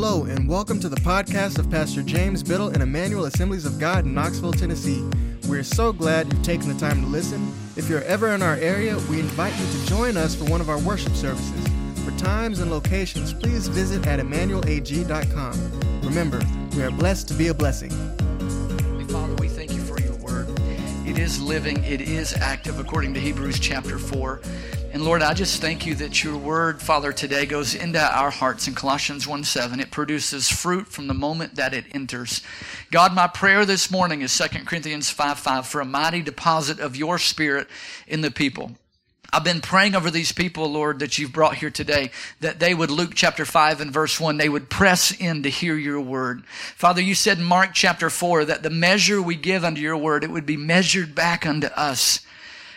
Hello, 0.00 0.26
and 0.26 0.48
welcome 0.48 0.78
to 0.78 0.88
the 0.88 1.00
podcast 1.00 1.58
of 1.58 1.68
Pastor 1.72 2.04
James 2.04 2.44
Biddle 2.44 2.68
and 2.68 2.84
Emmanuel 2.84 3.24
Assemblies 3.24 3.66
of 3.66 3.80
God 3.80 4.04
in 4.04 4.14
Knoxville, 4.14 4.52
Tennessee. 4.52 5.04
We're 5.48 5.64
so 5.64 5.92
glad 5.92 6.32
you've 6.32 6.44
taken 6.44 6.68
the 6.68 6.78
time 6.78 7.02
to 7.02 7.08
listen. 7.08 7.52
If 7.74 7.88
you're 7.88 8.04
ever 8.04 8.28
in 8.28 8.40
our 8.40 8.54
area, 8.54 8.96
we 9.10 9.18
invite 9.18 9.58
you 9.58 9.66
to 9.66 9.86
join 9.86 10.16
us 10.16 10.36
for 10.36 10.44
one 10.44 10.60
of 10.60 10.70
our 10.70 10.78
worship 10.78 11.14
services. 11.14 11.66
For 12.04 12.12
times 12.16 12.60
and 12.60 12.70
locations, 12.70 13.34
please 13.34 13.66
visit 13.66 14.06
at 14.06 14.20
emmanuelag.com. 14.20 16.00
Remember, 16.02 16.40
we 16.76 16.84
are 16.84 16.92
blessed 16.92 17.26
to 17.28 17.34
be 17.34 17.48
a 17.48 17.54
blessing. 17.54 17.90
Father, 19.08 19.34
we 19.40 19.48
thank 19.48 19.72
you 19.72 19.80
for 19.80 20.00
your 20.00 20.14
word. 20.18 20.46
It 21.08 21.18
is 21.18 21.42
living, 21.42 21.82
it 21.82 22.02
is 22.02 22.34
active, 22.34 22.78
according 22.78 23.14
to 23.14 23.20
Hebrews 23.20 23.58
chapter 23.58 23.98
4. 23.98 24.42
And 24.90 25.04
Lord, 25.04 25.20
I 25.20 25.34
just 25.34 25.60
thank 25.60 25.84
you 25.84 25.94
that 25.96 26.24
your 26.24 26.38
word, 26.38 26.80
Father, 26.80 27.12
today 27.12 27.44
goes 27.44 27.74
into 27.74 28.00
our 28.00 28.30
hearts 28.30 28.66
in 28.66 28.74
Colossians 28.74 29.26
1 29.26 29.44
7. 29.44 29.80
It 29.80 29.90
produces 29.90 30.50
fruit 30.50 30.88
from 30.88 31.08
the 31.08 31.14
moment 31.14 31.56
that 31.56 31.74
it 31.74 31.84
enters. 31.92 32.40
God, 32.90 33.14
my 33.14 33.26
prayer 33.26 33.66
this 33.66 33.90
morning 33.90 34.22
is 34.22 34.36
2 34.36 34.64
Corinthians 34.64 35.10
5 35.10 35.38
5 35.38 35.66
for 35.66 35.82
a 35.82 35.84
mighty 35.84 36.22
deposit 36.22 36.80
of 36.80 36.96
your 36.96 37.18
spirit 37.18 37.68
in 38.06 38.22
the 38.22 38.30
people. 38.30 38.72
I've 39.30 39.44
been 39.44 39.60
praying 39.60 39.94
over 39.94 40.10
these 40.10 40.32
people, 40.32 40.72
Lord, 40.72 41.00
that 41.00 41.18
you've 41.18 41.34
brought 41.34 41.56
here 41.56 41.70
today, 41.70 42.10
that 42.40 42.58
they 42.58 42.72
would, 42.72 42.90
Luke 42.90 43.12
chapter 43.14 43.44
5 43.44 43.82
and 43.82 43.92
verse 43.92 44.18
1, 44.18 44.38
they 44.38 44.48
would 44.48 44.70
press 44.70 45.12
in 45.12 45.42
to 45.42 45.50
hear 45.50 45.76
your 45.76 46.00
word. 46.00 46.46
Father, 46.46 47.02
you 47.02 47.14
said 47.14 47.36
in 47.36 47.44
Mark 47.44 47.74
chapter 47.74 48.08
4 48.08 48.46
that 48.46 48.62
the 48.62 48.70
measure 48.70 49.20
we 49.20 49.36
give 49.36 49.64
unto 49.64 49.82
your 49.82 49.98
word, 49.98 50.24
it 50.24 50.30
would 50.30 50.46
be 50.46 50.56
measured 50.56 51.14
back 51.14 51.44
unto 51.44 51.66
us. 51.66 52.20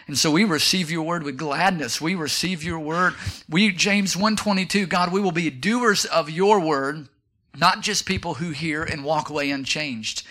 And 0.08 0.18
so 0.18 0.32
we 0.32 0.44
receive 0.44 0.92
your 0.92 1.04
word 1.04 1.24
with 1.24 1.38
gladness. 1.38 2.02
We 2.02 2.16
receive 2.16 2.64
your 2.64 2.80
word. 2.80 3.14
We, 3.50 3.72
James 3.72 4.16
122, 4.16 4.88
God, 4.88 5.12
we 5.12 5.22
will 5.22 5.32
be 5.32 5.50
doers 5.50 6.06
of 6.06 6.30
your 6.30 6.60
word, 6.60 7.08
not 7.56 7.82
just 7.82 8.06
people 8.06 8.36
who 8.36 8.50
hear 8.52 8.84
and 8.84 9.04
walk 9.04 9.30
away 9.30 9.52
unchanged, 9.52 10.24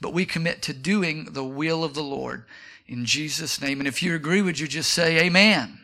but 0.00 0.12
we 0.12 0.24
commit 0.24 0.62
to 0.62 0.72
doing 0.72 1.26
the 1.32 1.44
will 1.44 1.84
of 1.84 1.94
the 1.94 2.02
Lord 2.02 2.44
in 2.86 3.04
Jesus' 3.04 3.60
name. 3.60 3.80
And 3.80 3.88
if 3.88 4.02
you 4.02 4.14
agree, 4.14 4.42
would 4.42 4.58
you 4.58 4.66
just 4.66 4.92
say 4.92 5.18
amen? 5.26 5.78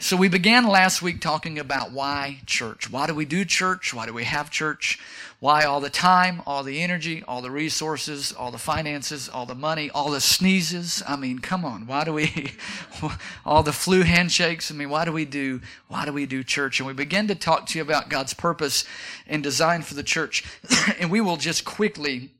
So 0.00 0.16
we 0.16 0.28
began 0.28 0.66
last 0.66 1.02
week 1.02 1.20
talking 1.20 1.58
about 1.58 1.92
why 1.92 2.40
church. 2.46 2.90
Why 2.90 3.06
do 3.06 3.14
we 3.14 3.26
do 3.26 3.44
church? 3.44 3.92
Why 3.92 4.06
do 4.06 4.14
we 4.14 4.24
have 4.24 4.50
church? 4.50 4.98
Why 5.40 5.64
all 5.64 5.80
the 5.80 5.88
time, 5.88 6.42
all 6.46 6.62
the 6.62 6.82
energy, 6.82 7.24
all 7.26 7.40
the 7.40 7.50
resources, 7.50 8.30
all 8.30 8.50
the 8.50 8.58
finances, 8.58 9.26
all 9.26 9.46
the 9.46 9.54
money, 9.54 9.88
all 9.88 10.10
the 10.10 10.20
sneezes? 10.20 11.02
I 11.08 11.16
mean, 11.16 11.38
come 11.38 11.64
on. 11.64 11.86
Why 11.86 12.04
do 12.04 12.12
we 12.12 12.52
all 13.46 13.62
the 13.62 13.72
flu 13.72 14.02
handshakes? 14.02 14.70
I 14.70 14.74
mean, 14.74 14.90
why 14.90 15.06
do 15.06 15.12
we 15.12 15.24
do 15.24 15.62
why 15.88 16.04
do 16.04 16.12
we 16.12 16.26
do 16.26 16.44
church? 16.44 16.78
And 16.78 16.86
we 16.86 16.92
begin 16.92 17.26
to 17.28 17.34
talk 17.34 17.64
to 17.68 17.78
you 17.78 17.82
about 17.82 18.10
God's 18.10 18.34
purpose 18.34 18.84
and 19.26 19.42
design 19.42 19.80
for 19.80 19.94
the 19.94 20.02
church. 20.02 20.44
and 20.98 21.10
we 21.10 21.22
will 21.22 21.38
just 21.38 21.64
quickly 21.64 22.32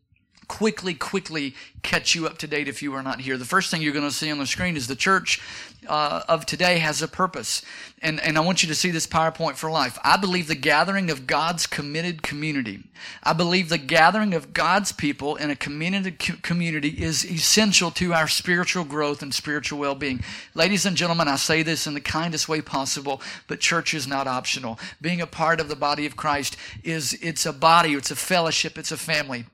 quickly, 0.51 0.95
quickly 0.95 1.55
catch 1.85 2.17
you 2.17 2.27
up 2.27 2.37
to 2.37 2.49
date 2.49 2.67
if 2.67 2.83
you 2.83 2.93
are 2.93 3.05
not 3.05 3.21
here. 3.21 3.39
The 3.39 3.45
first 3.45 3.71
thing 3.71 3.81
you're 3.81 3.93
going 3.93 4.09
to 4.09 4.15
see 4.15 4.33
on 4.33 4.39
the 4.39 4.49
screen 4.49 4.77
is 4.77 4.89
the 4.89 4.97
church 4.97 5.41
uh, 5.87 6.23
of 6.29 6.45
today 6.45 6.79
has 6.79 7.03
a 7.03 7.09
purpose. 7.09 7.63
And, 8.03 8.19
and 8.19 8.37
I 8.37 8.41
want 8.41 8.61
you 8.65 8.69
to 8.69 8.75
see 8.75 8.91
this 8.91 9.07
PowerPoint 9.07 9.55
for 9.55 9.71
life. 9.71 9.97
I 10.03 10.17
believe 10.17 10.49
the 10.49 10.57
gathering 10.57 11.09
of 11.09 11.29
God's 11.29 11.69
committed 11.69 12.25
community. 12.25 12.83
I 13.23 13.33
believe 13.33 13.69
the 13.69 13.79
gathering 13.79 14.35
of 14.35 14.53
God's 14.53 14.91
people 14.91 15.37
in 15.37 15.51
a 15.51 15.57
community, 15.57 16.11
community 16.43 16.89
is 16.89 17.25
essential 17.25 17.93
to 17.93 18.13
our 18.13 18.27
spiritual 18.27 18.85
growth 18.85 19.23
and 19.23 19.33
spiritual 19.33 19.79
well 19.79 19.95
being. 19.95 20.21
Ladies 20.57 20.85
and 20.85 20.97
gentlemen, 20.97 21.29
I 21.29 21.37
say 21.37 21.63
this 21.63 21.87
in 21.87 21.95
the 21.95 22.01
kindest 22.01 22.49
way 22.49 22.61
possible, 22.61 23.23
but 23.47 23.61
church 23.61 23.95
is 23.95 24.09
not 24.09 24.27
optional. 24.27 24.81
Being 25.01 25.21
a 25.21 25.29
part 25.29 25.61
of 25.61 25.69
the 25.69 25.77
body 25.77 26.07
of 26.07 26.17
Christ 26.17 26.57
is, 26.83 27.17
it's 27.23 27.47
a 27.47 27.53
body, 27.53 27.93
it's 27.93 28.11
a 28.11 28.17
fellowship, 28.17 28.77
it's 28.77 28.91
a 28.91 28.97
family. 28.97 29.45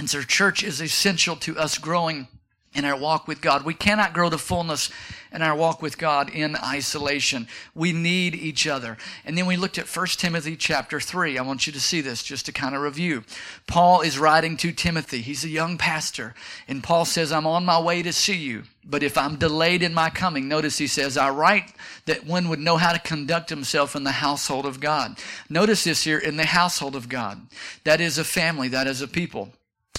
And 0.00 0.08
so 0.08 0.22
church 0.22 0.64
is 0.64 0.80
essential 0.80 1.36
to 1.36 1.58
us 1.58 1.76
growing 1.76 2.26
in 2.72 2.86
our 2.86 2.96
walk 2.96 3.28
with 3.28 3.42
God. 3.42 3.66
We 3.66 3.74
cannot 3.74 4.14
grow 4.14 4.30
to 4.30 4.38
fullness 4.38 4.88
in 5.30 5.42
our 5.42 5.54
walk 5.54 5.82
with 5.82 5.98
God 5.98 6.30
in 6.30 6.56
isolation. 6.56 7.46
We 7.74 7.92
need 7.92 8.34
each 8.34 8.66
other. 8.66 8.96
And 9.26 9.36
then 9.36 9.44
we 9.44 9.58
looked 9.58 9.76
at 9.76 9.94
1 9.94 10.06
Timothy 10.16 10.56
chapter 10.56 11.00
3. 11.00 11.36
I 11.36 11.42
want 11.42 11.66
you 11.66 11.74
to 11.74 11.80
see 11.80 12.00
this 12.00 12.22
just 12.22 12.46
to 12.46 12.52
kind 12.52 12.74
of 12.74 12.80
review. 12.80 13.24
Paul 13.66 14.00
is 14.00 14.18
writing 14.18 14.56
to 14.56 14.72
Timothy. 14.72 15.20
He's 15.20 15.44
a 15.44 15.50
young 15.50 15.76
pastor. 15.76 16.34
And 16.66 16.82
Paul 16.82 17.04
says, 17.04 17.30
I'm 17.30 17.46
on 17.46 17.66
my 17.66 17.78
way 17.78 18.00
to 18.00 18.14
see 18.14 18.38
you. 18.38 18.62
But 18.82 19.02
if 19.02 19.18
I'm 19.18 19.36
delayed 19.36 19.82
in 19.82 19.92
my 19.92 20.08
coming, 20.08 20.48
notice 20.48 20.78
he 20.78 20.86
says, 20.86 21.18
I 21.18 21.28
write 21.28 21.74
that 22.06 22.24
one 22.24 22.48
would 22.48 22.58
know 22.58 22.78
how 22.78 22.94
to 22.94 22.98
conduct 22.98 23.50
himself 23.50 23.94
in 23.94 24.04
the 24.04 24.12
household 24.12 24.64
of 24.64 24.80
God. 24.80 25.18
Notice 25.50 25.84
this 25.84 26.04
here 26.04 26.18
in 26.18 26.38
the 26.38 26.46
household 26.46 26.96
of 26.96 27.10
God. 27.10 27.48
That 27.84 28.00
is 28.00 28.16
a 28.16 28.24
family, 28.24 28.68
that 28.68 28.86
is 28.86 29.02
a 29.02 29.06
people. 29.06 29.52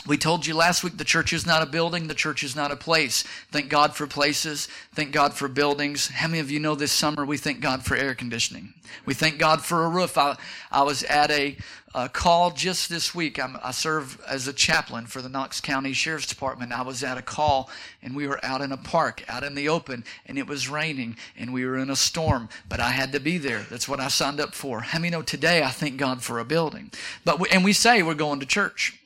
We 0.07 0.17
told 0.17 0.47
you 0.47 0.55
last 0.55 0.83
week 0.83 0.97
the 0.97 1.03
church 1.03 1.31
is 1.31 1.45
not 1.45 1.61
a 1.61 1.67
building, 1.67 2.07
the 2.07 2.15
church 2.15 2.43
is 2.43 2.55
not 2.55 2.71
a 2.71 2.75
place. 2.75 3.23
Thank 3.51 3.69
God 3.69 3.95
for 3.95 4.07
places, 4.07 4.67
thank 4.95 5.11
God 5.11 5.35
for 5.35 5.47
buildings. 5.47 6.07
How 6.07 6.27
many 6.27 6.39
of 6.39 6.49
you 6.49 6.59
know 6.59 6.73
this 6.73 6.91
summer 6.91 7.23
we 7.23 7.37
thank 7.37 7.59
God 7.59 7.85
for 7.85 7.95
air 7.95 8.15
conditioning? 8.15 8.73
We 9.05 9.13
thank 9.13 9.37
God 9.37 9.63
for 9.63 9.85
a 9.85 9.89
roof. 9.89 10.17
I, 10.17 10.37
I 10.71 10.81
was 10.81 11.03
at 11.03 11.29
a, 11.29 11.55
a 11.93 12.09
call 12.09 12.49
just 12.49 12.89
this 12.89 13.13
week. 13.13 13.41
I'm, 13.41 13.57
i 13.63 13.69
serve 13.69 14.19
as 14.27 14.47
a 14.47 14.53
chaplain 14.53 15.05
for 15.05 15.21
the 15.21 15.29
Knox 15.29 15.61
County 15.61 15.93
Sheriff's 15.93 16.25
Department. 16.25 16.71
I 16.71 16.81
was 16.81 17.03
at 17.03 17.19
a 17.19 17.21
call 17.21 17.69
and 18.01 18.15
we 18.15 18.27
were 18.27 18.43
out 18.43 18.61
in 18.61 18.71
a 18.71 18.77
park, 18.77 19.23
out 19.29 19.43
in 19.43 19.53
the 19.53 19.69
open, 19.69 20.03
and 20.25 20.39
it 20.39 20.47
was 20.47 20.67
raining 20.67 21.15
and 21.37 21.53
we 21.53 21.63
were 21.63 21.77
in 21.77 21.91
a 21.91 21.95
storm, 21.95 22.49
but 22.67 22.79
I 22.79 22.89
had 22.89 23.11
to 23.11 23.19
be 23.19 23.37
there. 23.37 23.67
That's 23.69 23.87
what 23.87 23.99
I 23.99 24.07
signed 24.07 24.39
up 24.39 24.55
for. 24.55 24.81
How 24.81 24.97
many 24.97 25.11
know 25.11 25.21
today 25.21 25.61
I 25.61 25.69
thank 25.69 25.97
God 25.97 26.23
for 26.23 26.39
a 26.39 26.43
building? 26.45 26.91
But 27.23 27.39
we, 27.39 27.49
and 27.49 27.63
we 27.63 27.73
say 27.73 28.01
we're 28.01 28.15
going 28.15 28.39
to 28.39 28.47
church. 28.47 28.97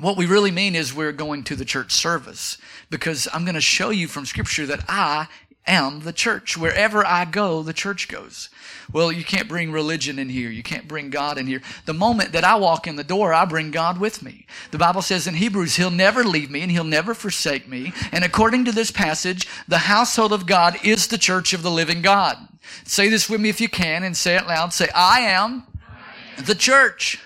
What 0.00 0.16
we 0.16 0.26
really 0.26 0.50
mean 0.50 0.74
is 0.74 0.94
we're 0.94 1.12
going 1.12 1.44
to 1.44 1.56
the 1.56 1.64
church 1.64 1.92
service 1.92 2.56
because 2.88 3.28
I'm 3.32 3.44
going 3.44 3.54
to 3.54 3.60
show 3.60 3.90
you 3.90 4.08
from 4.08 4.24
scripture 4.24 4.66
that 4.66 4.84
I 4.88 5.28
am 5.66 6.00
the 6.00 6.12
church. 6.12 6.56
Wherever 6.56 7.04
I 7.04 7.24
go, 7.24 7.62
the 7.62 7.72
church 7.72 8.08
goes. 8.08 8.48
Well, 8.92 9.12
you 9.12 9.24
can't 9.24 9.48
bring 9.48 9.70
religion 9.70 10.18
in 10.18 10.30
here. 10.30 10.50
You 10.50 10.62
can't 10.62 10.88
bring 10.88 11.10
God 11.10 11.38
in 11.38 11.46
here. 11.46 11.60
The 11.84 11.92
moment 11.92 12.32
that 12.32 12.44
I 12.44 12.56
walk 12.56 12.86
in 12.86 12.96
the 12.96 13.04
door, 13.04 13.32
I 13.32 13.44
bring 13.44 13.70
God 13.70 14.00
with 14.00 14.22
me. 14.22 14.46
The 14.70 14.78
Bible 14.78 15.02
says 15.02 15.26
in 15.26 15.34
Hebrews, 15.34 15.76
He'll 15.76 15.90
never 15.90 16.24
leave 16.24 16.50
me 16.50 16.62
and 16.62 16.72
He'll 16.72 16.82
never 16.82 17.14
forsake 17.14 17.68
me. 17.68 17.92
And 18.10 18.24
according 18.24 18.64
to 18.64 18.72
this 18.72 18.90
passage, 18.90 19.46
the 19.68 19.78
household 19.78 20.32
of 20.32 20.46
God 20.46 20.76
is 20.82 21.06
the 21.06 21.18
church 21.18 21.52
of 21.52 21.62
the 21.62 21.70
living 21.70 22.02
God. 22.02 22.36
Say 22.84 23.08
this 23.08 23.28
with 23.28 23.40
me 23.40 23.48
if 23.48 23.60
you 23.60 23.68
can 23.68 24.02
and 24.02 24.16
say 24.16 24.36
it 24.36 24.46
loud. 24.46 24.72
Say, 24.72 24.88
I 24.94 25.20
am, 25.20 25.64
I 25.86 26.38
am. 26.38 26.44
the 26.46 26.54
church. 26.54 27.20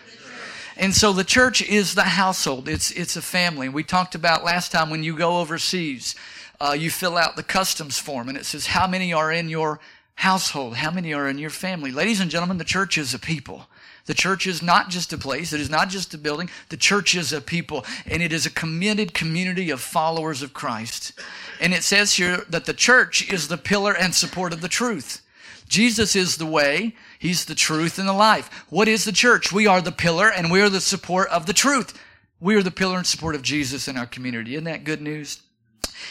And 0.77 0.95
so 0.95 1.13
the 1.13 1.25
church 1.25 1.63
is 1.63 1.95
the 1.95 2.03
household. 2.03 2.69
It's, 2.69 2.91
it's 2.91 3.17
a 3.17 3.23
family. 3.23 3.69
We 3.69 3.85
talked 3.85 4.15
about 4.15 4.45
last 4.45 4.73
time 4.73 4.91
when 4.91 5.05
you 5.05 5.17
go 5.17 5.39
overseas, 5.39 6.15
uh, 6.61 6.77
you 6.79 6.91
fill 6.91 7.17
out 7.17 7.37
the 7.37 7.43
customs 7.43 7.99
form 7.99 8.29
and 8.29 8.37
it 8.37 8.45
says 8.45 8.67
how 8.67 8.87
many 8.87 9.13
are 9.13 9.31
in 9.31 9.49
your 9.49 9.81
household, 10.17 10.77
how 10.77 10.91
many 10.91 11.13
are 11.15 11.29
in 11.29 11.39
your 11.39 11.51
family. 11.51 11.91
Ladies 11.91 12.21
and 12.21 12.31
gentlemen, 12.31 12.59
the 12.59 12.65
church 12.65 12.99
is 12.99 13.15
a 13.15 13.19
people. 13.19 13.67
The 14.07 14.15
church 14.15 14.47
is 14.47 14.63
not 14.63 14.91
just 14.91 15.13
a 15.13 15.19
place. 15.19 15.53
It 15.53 15.61
is 15.61 15.71
not 15.71 15.89
just 15.89 16.13
a 16.13 16.19
building. 16.19 16.51
The 16.69 16.77
church 16.77 17.15
is 17.15 17.33
a 17.33 17.41
people 17.41 17.85
and 18.07 18.23
it 18.23 18.33
is 18.33 18.45
a 18.45 18.51
committed 18.51 19.15
community 19.15 19.71
of 19.71 19.81
followers 19.81 20.43
of 20.43 20.53
Christ. 20.53 21.13
And 21.61 21.73
it 21.73 21.85
says 21.85 22.15
here 22.15 22.45
that 22.49 22.67
the 22.67 22.75
church 22.75 23.31
is 23.33 23.49
the 23.49 23.57
pillar 23.57 23.97
and 23.97 24.15
support 24.15 24.53
of 24.53 24.61
the 24.61 24.69
truth. 24.69 25.23
Jesus 25.69 26.15
is 26.15 26.37
the 26.37 26.47
way, 26.47 26.95
He's 27.25 27.47
the 27.47 27.55
truth 27.55 27.99
and 27.99 28.07
the 28.07 28.13
life. 28.13 28.67
What 28.69 28.87
is 28.87 29.07
the 29.07 29.11
church? 29.11 29.51
We 29.51 29.67
are 29.67 29.81
the 29.81 29.91
pillar 29.91 30.31
and 30.31 30.51
we 30.51 30.61
are 30.61 30.69
the 30.69 30.79
support 30.79 31.31
of 31.31 31.47
the 31.47 31.55
truth. 31.55 31.99
We 32.39 32.55
are 32.55 32.63
the 32.63 32.71
pillar 32.71 32.99
and 32.99 33.07
support 33.07 33.35
of 33.35 33.41
Jesus 33.41 33.89
in 33.89 33.97
our 33.97 34.05
community. 34.05 34.57
Isn't 34.57 34.65
that 34.65 34.85
good 34.85 35.01
news? 35.01 35.41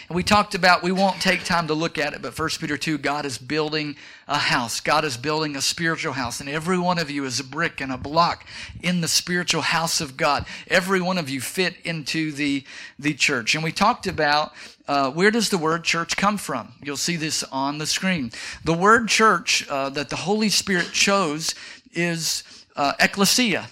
And 0.09 0.15
we 0.15 0.23
talked 0.23 0.55
about, 0.55 0.83
we 0.83 0.91
won't 0.91 1.21
take 1.21 1.43
time 1.43 1.67
to 1.67 1.73
look 1.73 1.97
at 1.97 2.13
it, 2.13 2.21
but 2.21 2.37
1 2.37 2.49
Peter 2.59 2.77
2, 2.77 2.97
God 2.97 3.25
is 3.25 3.37
building 3.37 3.95
a 4.27 4.37
house. 4.37 4.79
God 4.79 5.05
is 5.05 5.17
building 5.17 5.55
a 5.55 5.61
spiritual 5.61 6.13
house. 6.13 6.39
And 6.39 6.49
every 6.49 6.77
one 6.77 6.97
of 6.99 7.09
you 7.09 7.25
is 7.25 7.39
a 7.39 7.43
brick 7.43 7.81
and 7.81 7.91
a 7.91 7.97
block 7.97 8.45
in 8.81 9.01
the 9.01 9.07
spiritual 9.07 9.61
house 9.61 10.01
of 10.01 10.17
God. 10.17 10.45
Every 10.67 11.01
one 11.01 11.17
of 11.17 11.29
you 11.29 11.41
fit 11.41 11.75
into 11.83 12.31
the, 12.31 12.63
the 12.97 13.13
church. 13.13 13.55
And 13.55 13.63
we 13.63 13.71
talked 13.71 14.07
about 14.07 14.53
uh, 14.87 15.11
where 15.11 15.31
does 15.31 15.49
the 15.49 15.57
word 15.57 15.83
church 15.83 16.17
come 16.17 16.37
from? 16.37 16.73
You'll 16.83 16.97
see 16.97 17.15
this 17.15 17.43
on 17.43 17.77
the 17.77 17.87
screen. 17.87 18.31
The 18.63 18.73
word 18.73 19.07
church 19.07 19.67
uh, 19.69 19.89
that 19.91 20.09
the 20.09 20.17
Holy 20.17 20.49
Spirit 20.49 20.91
chose 20.91 21.55
is 21.93 22.43
uh, 22.75 22.93
ecclesia. 22.99 23.69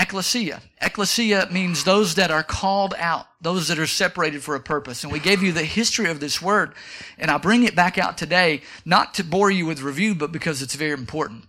Ecclesia. 0.00 0.62
Ecclesia 0.80 1.48
means 1.50 1.84
those 1.84 2.14
that 2.14 2.30
are 2.30 2.42
called 2.42 2.94
out, 2.96 3.26
those 3.42 3.68
that 3.68 3.78
are 3.78 3.86
separated 3.86 4.42
for 4.42 4.54
a 4.54 4.60
purpose. 4.60 5.04
And 5.04 5.12
we 5.12 5.18
gave 5.18 5.42
you 5.42 5.52
the 5.52 5.62
history 5.62 6.08
of 6.08 6.20
this 6.20 6.40
word, 6.40 6.72
and 7.18 7.30
I 7.30 7.36
bring 7.36 7.64
it 7.64 7.76
back 7.76 7.98
out 7.98 8.16
today, 8.16 8.62
not 8.86 9.12
to 9.14 9.24
bore 9.24 9.50
you 9.50 9.66
with 9.66 9.82
review, 9.82 10.14
but 10.14 10.32
because 10.32 10.62
it's 10.62 10.74
very 10.74 10.92
important. 10.92 11.44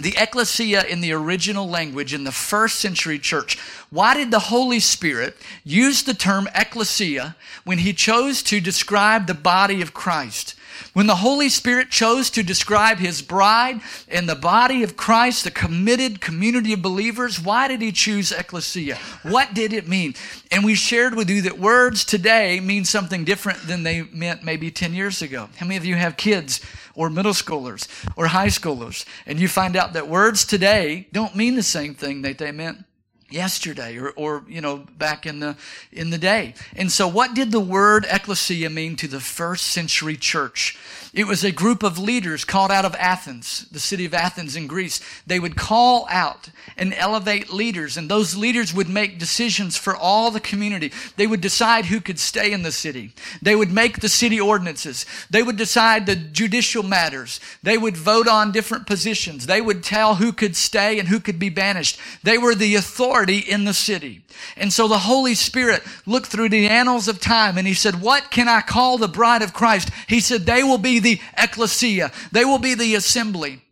The 0.00 0.14
ecclesia 0.16 0.84
in 0.84 1.00
the 1.00 1.12
original 1.12 1.68
language 1.68 2.14
in 2.14 2.22
the 2.22 2.30
first 2.30 2.78
century 2.78 3.18
church. 3.18 3.58
Why 3.90 4.14
did 4.14 4.30
the 4.30 4.38
Holy 4.38 4.78
Spirit 4.78 5.36
use 5.64 6.04
the 6.04 6.14
term 6.14 6.48
ecclesia 6.54 7.34
when 7.64 7.78
he 7.78 7.92
chose 7.92 8.40
to 8.44 8.60
describe 8.60 9.26
the 9.26 9.34
body 9.34 9.82
of 9.82 9.94
Christ? 9.94 10.54
When 10.92 11.06
the 11.06 11.16
Holy 11.16 11.48
Spirit 11.48 11.90
chose 11.90 12.30
to 12.30 12.42
describe 12.42 12.98
his 12.98 13.22
bride 13.22 13.80
and 14.08 14.28
the 14.28 14.34
body 14.34 14.82
of 14.82 14.96
Christ, 14.96 15.44
the 15.44 15.50
committed 15.50 16.20
community 16.20 16.72
of 16.72 16.82
believers, 16.82 17.40
why 17.40 17.68
did 17.68 17.82
he 17.82 17.92
choose 17.92 18.32
ecclesia? 18.32 18.96
What 19.22 19.54
did 19.54 19.72
it 19.72 19.86
mean? 19.86 20.14
And 20.50 20.64
we 20.64 20.74
shared 20.74 21.14
with 21.14 21.28
you 21.28 21.42
that 21.42 21.58
words 21.58 22.04
today 22.04 22.60
mean 22.60 22.84
something 22.84 23.24
different 23.24 23.66
than 23.66 23.82
they 23.82 24.02
meant 24.02 24.42
maybe 24.42 24.70
10 24.70 24.94
years 24.94 25.22
ago. 25.22 25.48
How 25.56 25.66
many 25.66 25.76
of 25.76 25.84
you 25.84 25.96
have 25.96 26.16
kids 26.16 26.60
or 26.94 27.10
middle 27.10 27.32
schoolers 27.32 27.86
or 28.16 28.28
high 28.28 28.46
schoolers 28.46 29.04
and 29.26 29.38
you 29.38 29.48
find 29.48 29.76
out 29.76 29.92
that 29.92 30.08
words 30.08 30.44
today 30.44 31.08
don't 31.12 31.36
mean 31.36 31.54
the 31.54 31.62
same 31.62 31.94
thing 31.94 32.22
that 32.22 32.38
they 32.38 32.52
meant 32.52 32.85
yesterday 33.28 33.98
or, 33.98 34.10
or 34.10 34.44
you 34.48 34.60
know 34.60 34.84
back 34.98 35.26
in 35.26 35.40
the 35.40 35.56
in 35.92 36.10
the 36.10 36.18
day 36.18 36.54
and 36.76 36.92
so 36.92 37.08
what 37.08 37.34
did 37.34 37.50
the 37.50 37.60
word 37.60 38.06
ecclesia 38.08 38.70
mean 38.70 38.94
to 38.94 39.08
the 39.08 39.20
first 39.20 39.66
century 39.66 40.16
church 40.16 40.78
it 41.16 41.26
was 41.26 41.42
a 41.42 41.50
group 41.50 41.82
of 41.82 41.98
leaders 41.98 42.44
called 42.44 42.70
out 42.70 42.84
of 42.84 42.94
Athens, 42.96 43.66
the 43.72 43.80
city 43.80 44.04
of 44.04 44.12
Athens 44.12 44.54
in 44.54 44.66
Greece. 44.66 45.00
They 45.26 45.40
would 45.40 45.56
call 45.56 46.06
out 46.10 46.50
and 46.76 46.92
elevate 46.92 47.48
leaders, 47.50 47.96
and 47.96 48.10
those 48.10 48.36
leaders 48.36 48.74
would 48.74 48.90
make 48.90 49.18
decisions 49.18 49.78
for 49.78 49.96
all 49.96 50.30
the 50.30 50.40
community. 50.40 50.92
They 51.16 51.26
would 51.26 51.40
decide 51.40 51.86
who 51.86 52.02
could 52.02 52.18
stay 52.18 52.52
in 52.52 52.64
the 52.64 52.70
city. 52.70 53.14
They 53.40 53.56
would 53.56 53.72
make 53.72 54.00
the 54.00 54.10
city 54.10 54.38
ordinances. 54.38 55.06
They 55.30 55.42
would 55.42 55.56
decide 55.56 56.04
the 56.04 56.16
judicial 56.16 56.82
matters. 56.82 57.40
They 57.62 57.78
would 57.78 57.96
vote 57.96 58.28
on 58.28 58.52
different 58.52 58.86
positions. 58.86 59.46
They 59.46 59.62
would 59.62 59.82
tell 59.82 60.16
who 60.16 60.34
could 60.34 60.54
stay 60.54 60.98
and 60.98 61.08
who 61.08 61.18
could 61.18 61.38
be 61.38 61.48
banished. 61.48 61.98
They 62.24 62.36
were 62.36 62.54
the 62.54 62.74
authority 62.74 63.15
in 63.24 63.64
the 63.64 63.74
city. 63.74 64.22
And 64.56 64.72
so 64.72 64.88
the 64.88 64.98
Holy 64.98 65.34
Spirit 65.34 65.82
looked 66.04 66.26
through 66.26 66.50
the 66.50 66.68
annals 66.68 67.08
of 67.08 67.20
time 67.20 67.58
and 67.58 67.66
he 67.66 67.74
said, 67.74 68.00
What 68.00 68.30
can 68.30 68.48
I 68.48 68.60
call 68.60 68.98
the 68.98 69.08
bride 69.08 69.42
of 69.42 69.52
Christ? 69.52 69.90
He 70.08 70.20
said, 70.20 70.46
They 70.46 70.62
will 70.62 70.78
be 70.78 70.98
the 70.98 71.20
ecclesia. 71.36 72.12
They 72.32 72.44
will 72.44 72.58
be 72.58 72.74
the 72.74 72.94
assembly 72.94 73.62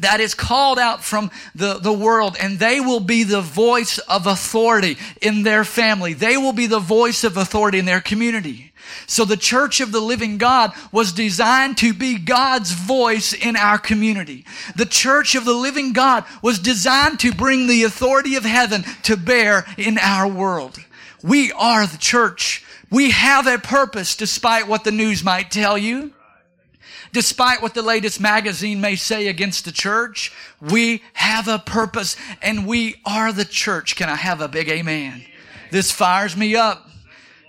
that 0.00 0.20
is 0.20 0.34
called 0.34 0.78
out 0.78 1.04
from 1.04 1.30
the, 1.54 1.74
the 1.74 1.92
world 1.92 2.36
and 2.40 2.58
they 2.58 2.80
will 2.80 3.00
be 3.00 3.22
the 3.22 3.40
voice 3.40 3.98
of 3.98 4.26
authority 4.26 4.96
in 5.20 5.42
their 5.42 5.64
family. 5.64 6.14
They 6.14 6.36
will 6.36 6.52
be 6.52 6.66
the 6.66 6.78
voice 6.78 7.24
of 7.24 7.36
authority 7.36 7.78
in 7.78 7.84
their 7.84 8.00
community. 8.00 8.69
So 9.06 9.24
the 9.24 9.36
church 9.36 9.80
of 9.80 9.92
the 9.92 10.00
living 10.00 10.38
God 10.38 10.72
was 10.92 11.12
designed 11.12 11.78
to 11.78 11.92
be 11.92 12.18
God's 12.18 12.72
voice 12.72 13.32
in 13.32 13.56
our 13.56 13.78
community. 13.78 14.44
The 14.76 14.86
church 14.86 15.34
of 15.34 15.44
the 15.44 15.54
living 15.54 15.92
God 15.92 16.24
was 16.42 16.58
designed 16.58 17.20
to 17.20 17.32
bring 17.32 17.66
the 17.66 17.84
authority 17.84 18.36
of 18.36 18.44
heaven 18.44 18.84
to 19.04 19.16
bear 19.16 19.66
in 19.76 19.98
our 19.98 20.28
world. 20.28 20.78
We 21.22 21.52
are 21.52 21.86
the 21.86 21.98
church. 21.98 22.64
We 22.90 23.10
have 23.10 23.46
a 23.46 23.58
purpose 23.58 24.16
despite 24.16 24.66
what 24.66 24.84
the 24.84 24.92
news 24.92 25.22
might 25.22 25.50
tell 25.50 25.78
you. 25.78 26.12
Despite 27.12 27.60
what 27.60 27.74
the 27.74 27.82
latest 27.82 28.20
magazine 28.20 28.80
may 28.80 28.94
say 28.94 29.26
against 29.26 29.64
the 29.64 29.72
church, 29.72 30.32
we 30.60 31.02
have 31.14 31.48
a 31.48 31.58
purpose 31.58 32.16
and 32.40 32.66
we 32.66 33.00
are 33.04 33.32
the 33.32 33.44
church. 33.44 33.96
Can 33.96 34.08
I 34.08 34.14
have 34.14 34.40
a 34.40 34.48
big 34.48 34.68
amen? 34.68 35.24
This 35.70 35.90
fires 35.90 36.36
me 36.36 36.54
up. 36.54 36.89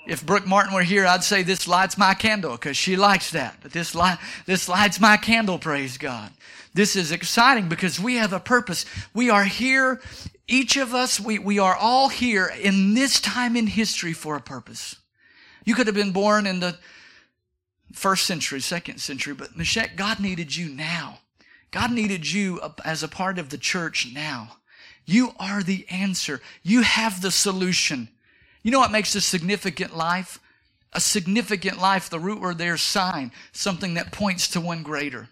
If 0.07 0.25
Brooke 0.25 0.47
Martin 0.47 0.73
were 0.73 0.81
here, 0.81 1.05
I'd 1.05 1.23
say 1.23 1.43
this 1.43 1.67
lights 1.67 1.97
my 1.97 2.13
candle 2.13 2.53
because 2.53 2.75
she 2.75 2.95
likes 2.95 3.31
that. 3.31 3.57
But 3.61 3.71
this 3.71 3.93
light, 3.93 4.17
this 4.45 4.67
lights 4.67 4.99
my 4.99 5.17
candle, 5.17 5.59
praise 5.59 5.97
God. 5.97 6.31
This 6.73 6.95
is 6.95 7.11
exciting 7.11 7.69
because 7.69 7.99
we 7.99 8.15
have 8.15 8.33
a 8.33 8.39
purpose. 8.39 8.85
We 9.13 9.29
are 9.29 9.43
here, 9.43 10.01
each 10.47 10.77
of 10.77 10.93
us, 10.95 11.19
we, 11.19 11.37
we 11.37 11.59
are 11.59 11.75
all 11.75 12.09
here 12.09 12.51
in 12.61 12.93
this 12.93 13.19
time 13.19 13.55
in 13.55 13.67
history 13.67 14.13
for 14.13 14.35
a 14.35 14.41
purpose. 14.41 14.95
You 15.65 15.75
could 15.75 15.87
have 15.87 15.95
been 15.95 16.11
born 16.11 16.47
in 16.47 16.59
the 16.61 16.77
first 17.93 18.25
century, 18.25 18.61
second 18.61 18.99
century, 18.99 19.33
but 19.33 19.55
Meshach, 19.55 19.95
God 19.95 20.19
needed 20.19 20.55
you 20.55 20.69
now. 20.69 21.19
God 21.71 21.91
needed 21.91 22.29
you 22.29 22.59
as 22.83 23.03
a 23.03 23.07
part 23.07 23.37
of 23.37 23.49
the 23.49 23.57
church 23.57 24.09
now. 24.13 24.57
You 25.05 25.33
are 25.39 25.61
the 25.61 25.85
answer. 25.89 26.41
You 26.63 26.81
have 26.81 27.21
the 27.21 27.31
solution. 27.31 28.09
You 28.63 28.71
know 28.71 28.79
what 28.79 28.91
makes 28.91 29.15
a 29.15 29.21
significant 29.21 29.95
life? 29.95 30.39
A 30.93 30.99
significant 30.99 31.79
life, 31.79 32.09
the 32.09 32.19
root 32.19 32.41
word 32.41 32.57
there 32.57 32.75
is 32.75 32.81
sign, 32.81 33.31
something 33.53 33.93
that 33.93 34.11
points 34.11 34.49
to 34.49 34.61
one 34.61 34.83
greater. 34.83 35.29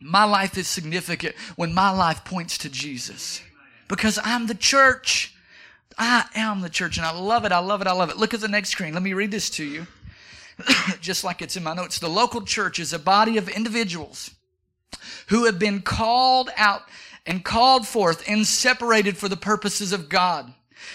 My 0.00 0.24
life 0.24 0.58
is 0.58 0.66
significant 0.66 1.34
when 1.56 1.74
my 1.74 1.90
life 1.90 2.24
points 2.24 2.58
to 2.58 2.70
Jesus. 2.70 3.42
Because 3.88 4.18
I'm 4.24 4.46
the 4.46 4.54
church. 4.54 5.34
I 5.96 6.24
am 6.34 6.60
the 6.62 6.70
church 6.70 6.96
and 6.96 7.06
I 7.06 7.12
love 7.12 7.44
it. 7.44 7.52
I 7.52 7.58
love 7.58 7.80
it. 7.80 7.86
I 7.86 7.92
love 7.92 8.10
it. 8.10 8.16
Look 8.16 8.34
at 8.34 8.40
the 8.40 8.48
next 8.48 8.70
screen. 8.70 8.94
Let 8.94 9.02
me 9.02 9.12
read 9.12 9.30
this 9.30 9.50
to 9.50 9.64
you. 9.64 9.86
just 11.00 11.24
like 11.24 11.42
it's 11.42 11.56
in 11.56 11.62
my 11.62 11.74
notes, 11.74 11.98
the 11.98 12.08
local 12.08 12.42
church 12.42 12.78
is 12.78 12.92
a 12.92 12.98
body 12.98 13.36
of 13.36 13.48
individuals 13.48 14.30
who 15.28 15.44
have 15.44 15.58
been 15.58 15.80
called 15.80 16.50
out 16.56 16.82
and 17.26 17.44
called 17.44 17.86
forth 17.86 18.28
and 18.28 18.46
separated 18.46 19.16
for 19.16 19.28
the 19.28 19.36
purposes 19.36 19.92
of 19.92 20.08
God. 20.08 20.52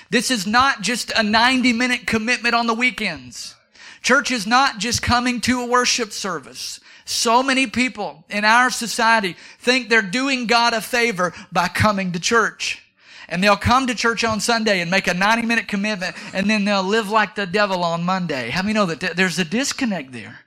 This 0.10 0.32
is 0.32 0.48
not 0.48 0.82
just 0.82 1.12
a 1.16 1.24
90 1.24 1.74
minute 1.74 2.08
commitment 2.08 2.56
on 2.56 2.68
the 2.68 2.74
weekends. 2.74 3.56
Church 4.02 4.32
is 4.32 4.48
not 4.48 4.78
just 4.78 5.02
coming 5.02 5.42
to 5.42 5.62
a 5.62 5.66
worship 5.68 6.12
service. 6.12 6.80
So 7.06 7.42
many 7.44 7.68
people 7.68 8.24
in 8.30 8.46
our 8.46 8.70
society 8.70 9.36
think 9.60 9.90
they're 9.90 10.02
doing 10.02 10.48
God 10.48 10.74
a 10.74 10.82
favor 10.82 11.34
by 11.52 11.68
coming 11.68 12.12
to 12.12 12.20
church 12.20 12.84
and 13.30 13.44
they'll 13.44 13.56
come 13.56 13.88
to 13.88 13.96
church 13.96 14.24
on 14.24 14.40
Sunday 14.40 14.82
and 14.82 14.92
make 14.92 15.08
a 15.08 15.14
90 15.14 15.46
minute 15.46 15.68
commitment 15.68 16.16
and 16.34 16.50
then 16.50 16.66
they'll 16.66 16.84
live 16.84 17.10
like 17.10 17.36
the 17.36 17.46
devil 17.46 17.84
on 17.84 18.04
Monday. 18.04 18.50
How 18.50 18.62
many 18.62 18.74
know 18.74 18.86
that 18.88 19.16
there's 19.16 19.40
a 19.40 19.46
disconnect 19.46 20.12
there? 20.12 20.40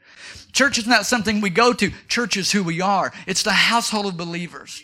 Church 0.53 0.79
is 0.79 0.87
not 0.87 1.07
something 1.07 1.41
we 1.41 1.51
go 1.51 1.73
to. 1.73 1.91
Church 2.09 2.37
is 2.37 2.53
who 2.53 2.63
we 2.63 2.81
are. 2.81 3.13
It's 3.27 3.43
the 3.43 3.53
household 3.53 4.07
of 4.07 4.17
believers. 4.17 4.83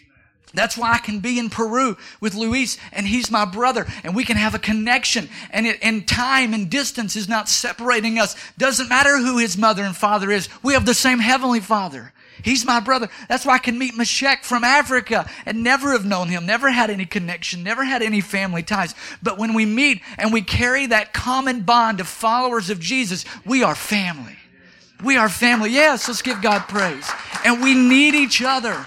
That's 0.55 0.79
why 0.79 0.93
I 0.93 0.99
can 0.99 1.21
be 1.21 1.39
in 1.39 1.51
Peru 1.51 1.97
with 2.21 2.35
Luis 2.35 2.79
and 2.93 3.07
he's 3.07 3.31
my 3.31 3.45
brother 3.45 3.87
and 4.03 4.17
we 4.17 4.25
can 4.25 4.37
have 4.37 4.55
a 4.55 4.59
connection 4.59 5.29
and, 5.51 5.67
it, 5.67 5.79
and 5.83 6.09
time 6.09 6.55
and 6.55 6.71
distance 6.71 7.17
is 7.17 7.29
not 7.29 7.49
separating 7.49 8.19
us. 8.19 8.35
Doesn't 8.57 8.89
matter 8.89 9.19
who 9.19 9.39
his 9.39 9.59
mother 9.59 9.85
and 9.85 9.97
father 9.97 10.31
is. 10.31 10.49
We 10.63 10.73
have 10.73 10.87
the 10.87 10.95
same 10.95 11.19
heavenly 11.19 11.61
father. 11.61 12.13
He's 12.43 12.65
my 12.65 12.81
brother. 12.81 13.09
That's 13.29 13.45
why 13.45 13.55
I 13.55 13.59
can 13.59 13.79
meet 13.79 13.97
Meshach 13.97 14.45
from 14.45 14.65
Africa 14.65 15.29
and 15.45 15.63
never 15.63 15.93
have 15.93 16.05
known 16.05 16.29
him, 16.29 16.47
never 16.47 16.71
had 16.71 16.91
any 16.91 17.05
connection, 17.05 17.63
never 17.63 17.85
had 17.85 18.03
any 18.03 18.21
family 18.21 18.63
ties. 18.63 18.95
But 19.23 19.39
when 19.39 19.55
we 19.55 19.67
meet 19.67 20.03
and 20.17 20.33
we 20.33 20.43
carry 20.43 20.87
that 20.87 21.13
common 21.13 21.63
bond 21.63 22.01
of 22.01 22.09
followers 22.09 22.71
of 22.71 22.81
Jesus, 22.81 23.25
we 23.45 23.63
are 23.63 23.75
family. 23.75 24.37
We 25.03 25.17
are 25.17 25.29
family. 25.29 25.71
Yes, 25.71 26.09
let's 26.09 26.23
give 26.23 26.43
God 26.43 26.61
praise. 26.69 27.09
And 27.45 27.63
we 27.63 27.75
need 27.75 28.15
each 28.15 28.43
other. 28.43 28.87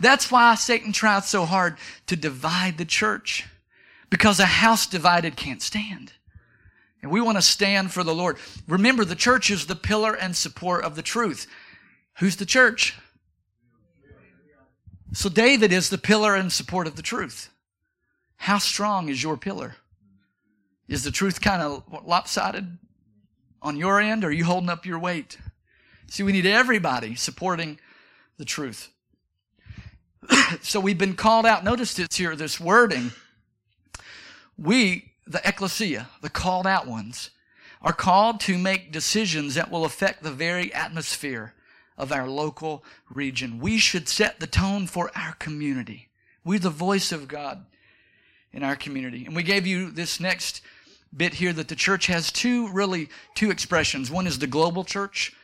That's 0.00 0.30
why 0.30 0.54
Satan 0.54 0.92
tries 0.92 1.28
so 1.28 1.44
hard 1.44 1.76
to 2.06 2.16
divide 2.16 2.78
the 2.78 2.84
church. 2.84 3.46
Because 4.08 4.40
a 4.40 4.46
house 4.46 4.86
divided 4.86 5.36
can't 5.36 5.62
stand. 5.62 6.12
And 7.02 7.10
we 7.10 7.20
want 7.20 7.38
to 7.38 7.42
stand 7.42 7.92
for 7.92 8.02
the 8.02 8.14
Lord. 8.14 8.36
Remember, 8.66 9.04
the 9.04 9.14
church 9.14 9.50
is 9.50 9.66
the 9.66 9.76
pillar 9.76 10.14
and 10.14 10.34
support 10.36 10.84
of 10.84 10.96
the 10.96 11.02
truth. 11.02 11.46
Who's 12.18 12.36
the 12.36 12.46
church? 12.46 12.96
So 15.12 15.28
David 15.28 15.72
is 15.72 15.90
the 15.90 15.98
pillar 15.98 16.34
and 16.34 16.52
support 16.52 16.86
of 16.86 16.96
the 16.96 17.02
truth. 17.02 17.50
How 18.36 18.58
strong 18.58 19.08
is 19.08 19.22
your 19.22 19.36
pillar? 19.36 19.76
Is 20.88 21.04
the 21.04 21.10
truth 21.10 21.40
kind 21.40 21.62
of 21.62 21.84
lopsided 22.04 22.78
on 23.62 23.76
your 23.76 24.00
end, 24.00 24.24
or 24.24 24.28
are 24.28 24.32
you 24.32 24.44
holding 24.44 24.70
up 24.70 24.86
your 24.86 24.98
weight? 24.98 25.38
See, 26.08 26.22
we 26.22 26.32
need 26.32 26.46
everybody 26.46 27.14
supporting 27.14 27.78
the 28.38 28.44
truth. 28.44 28.90
so 30.62 30.80
we've 30.80 30.98
been 30.98 31.14
called 31.14 31.46
out. 31.46 31.64
Notice 31.64 31.98
it's 31.98 32.16
here, 32.16 32.36
this 32.36 32.60
wording. 32.60 33.12
We, 34.58 35.12
the 35.26 35.40
ecclesia, 35.46 36.08
the 36.22 36.30
called 36.30 36.66
out 36.66 36.86
ones, 36.86 37.30
are 37.82 37.92
called 37.92 38.40
to 38.40 38.58
make 38.58 38.92
decisions 38.92 39.54
that 39.54 39.70
will 39.70 39.84
affect 39.84 40.22
the 40.22 40.30
very 40.30 40.72
atmosphere 40.74 41.54
of 41.96 42.12
our 42.12 42.28
local 42.28 42.84
region. 43.08 43.58
We 43.58 43.78
should 43.78 44.08
set 44.08 44.40
the 44.40 44.46
tone 44.46 44.86
for 44.86 45.10
our 45.16 45.32
community. 45.34 46.08
We're 46.44 46.58
the 46.58 46.70
voice 46.70 47.12
of 47.12 47.28
God 47.28 47.64
in 48.52 48.62
our 48.62 48.76
community. 48.76 49.26
And 49.26 49.36
we 49.36 49.42
gave 49.42 49.66
you 49.66 49.90
this 49.90 50.20
next 50.20 50.62
bit 51.16 51.34
here 51.34 51.52
that 51.52 51.68
the 51.68 51.76
church 51.76 52.06
has 52.06 52.30
two 52.30 52.70
really 52.72 53.08
two 53.34 53.50
expressions. 53.50 54.10
One 54.10 54.26
is 54.26 54.38
the 54.38 54.46
global 54.46 54.84
church, 54.84 55.34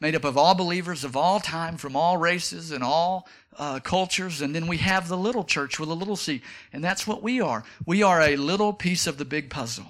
made 0.00 0.14
up 0.14 0.24
of 0.24 0.36
all 0.36 0.54
believers 0.54 1.04
of 1.04 1.16
all 1.16 1.40
time, 1.40 1.76
from 1.76 1.96
all 1.96 2.16
races 2.16 2.70
and 2.70 2.84
all 2.84 3.28
uh, 3.58 3.80
cultures. 3.80 4.40
And 4.40 4.54
then 4.54 4.66
we 4.66 4.78
have 4.78 5.08
the 5.08 5.16
little 5.16 5.44
church 5.44 5.78
with 5.78 5.88
a 5.88 5.94
little 5.94 6.16
c. 6.16 6.42
And 6.72 6.82
that's 6.82 7.06
what 7.06 7.22
we 7.22 7.40
are. 7.40 7.64
We 7.86 8.02
are 8.02 8.20
a 8.20 8.36
little 8.36 8.72
piece 8.72 9.06
of 9.06 9.18
the 9.18 9.24
big 9.24 9.50
puzzle. 9.50 9.86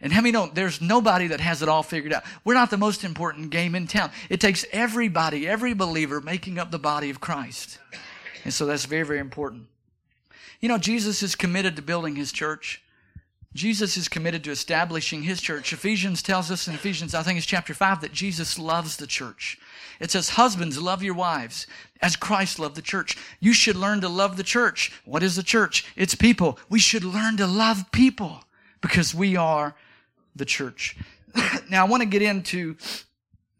And 0.00 0.12
how 0.12 0.20
many 0.20 0.30
know 0.30 0.48
there's 0.52 0.80
nobody 0.80 1.26
that 1.28 1.40
has 1.40 1.60
it 1.60 1.68
all 1.68 1.82
figured 1.82 2.12
out? 2.12 2.22
We're 2.44 2.54
not 2.54 2.70
the 2.70 2.76
most 2.76 3.02
important 3.02 3.50
game 3.50 3.74
in 3.74 3.88
town. 3.88 4.12
It 4.28 4.40
takes 4.40 4.64
everybody, 4.70 5.48
every 5.48 5.74
believer 5.74 6.20
making 6.20 6.58
up 6.58 6.70
the 6.70 6.78
body 6.78 7.10
of 7.10 7.20
Christ. 7.20 7.78
And 8.44 8.54
so 8.54 8.64
that's 8.64 8.84
very, 8.84 9.02
very 9.02 9.18
important. 9.18 9.66
You 10.60 10.68
know, 10.68 10.78
Jesus 10.78 11.22
is 11.22 11.34
committed 11.34 11.74
to 11.76 11.82
building 11.82 12.14
his 12.14 12.30
church. 12.30 12.82
Jesus 13.54 13.96
is 13.96 14.08
committed 14.08 14.44
to 14.44 14.50
establishing 14.50 15.22
his 15.22 15.40
church. 15.40 15.72
Ephesians 15.72 16.22
tells 16.22 16.50
us 16.50 16.68
in 16.68 16.74
Ephesians, 16.74 17.14
I 17.14 17.22
think 17.22 17.38
it's 17.38 17.46
chapter 17.46 17.72
5, 17.72 18.02
that 18.02 18.12
Jesus 18.12 18.58
loves 18.58 18.96
the 18.96 19.06
church. 19.06 19.58
It 20.00 20.10
says, 20.10 20.30
Husbands, 20.30 20.80
love 20.80 21.02
your 21.02 21.14
wives 21.14 21.66
as 22.02 22.14
Christ 22.14 22.58
loved 22.58 22.76
the 22.76 22.82
church. 22.82 23.16
You 23.40 23.52
should 23.52 23.76
learn 23.76 24.00
to 24.02 24.08
love 24.08 24.36
the 24.36 24.42
church. 24.42 24.92
What 25.04 25.22
is 25.22 25.36
the 25.36 25.42
church? 25.42 25.86
It's 25.96 26.14
people. 26.14 26.58
We 26.68 26.78
should 26.78 27.04
learn 27.04 27.38
to 27.38 27.46
love 27.46 27.90
people 27.90 28.44
because 28.80 29.14
we 29.14 29.34
are 29.34 29.74
the 30.36 30.44
church. 30.44 30.96
now, 31.70 31.84
I 31.84 31.88
want 31.88 32.02
to 32.02 32.08
get 32.08 32.22
into 32.22 32.76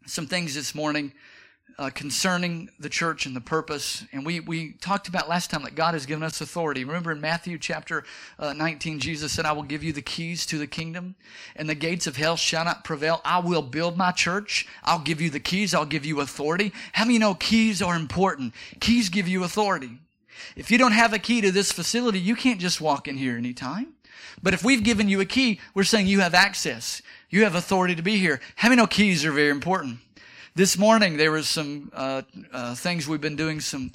some 0.05 0.27
things 0.27 0.53
this 0.53 0.73
morning 0.73 1.13
uh, 1.79 1.89
concerning 1.89 2.69
the 2.77 2.89
church 2.89 3.25
and 3.25 3.33
the 3.33 3.41
purpose. 3.41 4.03
And 4.11 4.25
we, 4.25 4.41
we 4.41 4.73
talked 4.73 5.07
about 5.07 5.29
last 5.29 5.49
time 5.49 5.63
that 5.63 5.75
God 5.75 5.93
has 5.93 6.05
given 6.05 6.23
us 6.23 6.41
authority. 6.41 6.83
Remember 6.83 7.13
in 7.13 7.21
Matthew 7.21 7.57
chapter 7.57 8.03
uh, 8.37 8.51
19, 8.51 8.99
Jesus 8.99 9.31
said, 9.31 9.45
I 9.45 9.53
will 9.53 9.63
give 9.63 9.81
you 9.81 9.93
the 9.93 10.01
keys 10.01 10.45
to 10.47 10.57
the 10.57 10.67
kingdom, 10.67 11.15
and 11.55 11.69
the 11.69 11.75
gates 11.75 12.05
of 12.05 12.17
hell 12.17 12.35
shall 12.35 12.65
not 12.65 12.83
prevail. 12.83 13.21
I 13.23 13.39
will 13.39 13.61
build 13.61 13.97
my 13.97 14.11
church. 14.11 14.67
I'll 14.83 14.99
give 14.99 15.21
you 15.21 15.29
the 15.29 15.39
keys. 15.39 15.73
I'll 15.73 15.85
give 15.85 16.05
you 16.05 16.19
authority. 16.19 16.73
How 16.91 17.05
many 17.05 17.17
know 17.17 17.33
keys 17.33 17.81
are 17.81 17.95
important? 17.95 18.53
Keys 18.81 19.07
give 19.07 19.29
you 19.29 19.45
authority. 19.45 19.99
If 20.57 20.71
you 20.71 20.77
don't 20.77 20.91
have 20.91 21.13
a 21.13 21.19
key 21.19 21.39
to 21.39 21.51
this 21.51 21.71
facility, 21.71 22.19
you 22.19 22.35
can't 22.35 22.59
just 22.59 22.81
walk 22.81 23.07
in 23.07 23.15
here 23.15 23.37
anytime. 23.37 23.93
But 24.43 24.53
if 24.53 24.65
we've 24.65 24.83
given 24.83 25.07
you 25.07 25.21
a 25.21 25.25
key, 25.25 25.61
we're 25.73 25.83
saying 25.83 26.07
you 26.07 26.19
have 26.19 26.33
access. 26.33 27.01
You 27.29 27.45
have 27.45 27.55
authority 27.55 27.95
to 27.95 28.01
be 28.01 28.17
here. 28.17 28.41
How 28.57 28.67
many 28.67 28.81
know 28.81 28.87
keys 28.87 29.23
are 29.23 29.31
very 29.31 29.49
important? 29.49 29.99
This 30.59 30.77
morning 30.77 31.15
there 31.15 31.31
was 31.31 31.47
some 31.47 31.89
uh, 31.95 32.21
uh, 32.51 32.75
things 32.75 33.07
we've 33.07 33.21
been 33.21 33.37
doing 33.37 33.61
some 33.61 33.93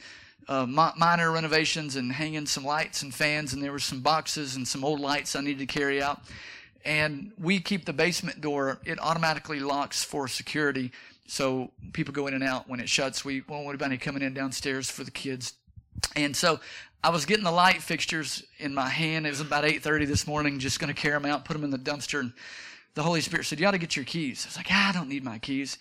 uh, 0.48 0.64
minor 0.64 1.30
renovations 1.30 1.94
and 1.96 2.10
hanging 2.10 2.46
some 2.46 2.64
lights 2.64 3.02
and 3.02 3.14
fans, 3.14 3.52
and 3.52 3.62
there 3.62 3.70
were 3.70 3.78
some 3.78 4.00
boxes 4.00 4.56
and 4.56 4.66
some 4.66 4.82
old 4.82 4.98
lights 4.98 5.36
I 5.36 5.42
needed 5.42 5.58
to 5.58 5.66
carry 5.66 6.02
out. 6.02 6.22
And 6.82 7.32
we 7.38 7.60
keep 7.60 7.84
the 7.84 7.92
basement 7.92 8.40
door; 8.40 8.80
it 8.86 8.98
automatically 8.98 9.60
locks 9.60 10.02
for 10.02 10.26
security, 10.26 10.90
so 11.26 11.70
people 11.92 12.14
go 12.14 12.28
in 12.28 12.32
and 12.32 12.42
out 12.42 12.66
when 12.66 12.80
it 12.80 12.88
shuts. 12.88 13.26
We 13.26 13.42
won't 13.42 13.66
want 13.66 13.78
anybody 13.78 13.98
coming 13.98 14.22
in 14.22 14.32
downstairs 14.32 14.90
for 14.90 15.04
the 15.04 15.10
kids. 15.10 15.52
And 16.16 16.34
so 16.34 16.60
I 17.02 17.10
was 17.10 17.26
getting 17.26 17.44
the 17.44 17.52
light 17.52 17.82
fixtures 17.82 18.42
in 18.58 18.72
my 18.72 18.88
hand. 18.88 19.26
It 19.26 19.28
was 19.28 19.42
about 19.42 19.64
8:30 19.64 20.06
this 20.06 20.26
morning, 20.26 20.58
just 20.58 20.80
going 20.80 20.88
to 20.88 20.98
carry 20.98 21.12
them 21.12 21.26
out, 21.26 21.44
put 21.44 21.52
them 21.52 21.64
in 21.64 21.68
the 21.68 21.78
dumpster, 21.78 22.20
and 22.20 22.32
the 22.94 23.02
Holy 23.02 23.20
Spirit 23.20 23.44
said, 23.44 23.60
"You 23.60 23.66
ought 23.66 23.72
to 23.72 23.78
get 23.78 23.96
your 23.96 24.06
keys." 24.06 24.46
I 24.46 24.48
was 24.48 24.56
like, 24.56 24.68
ah, 24.70 24.88
"I 24.88 24.92
don't 24.92 25.10
need 25.10 25.24
my 25.24 25.38
keys." 25.38 25.76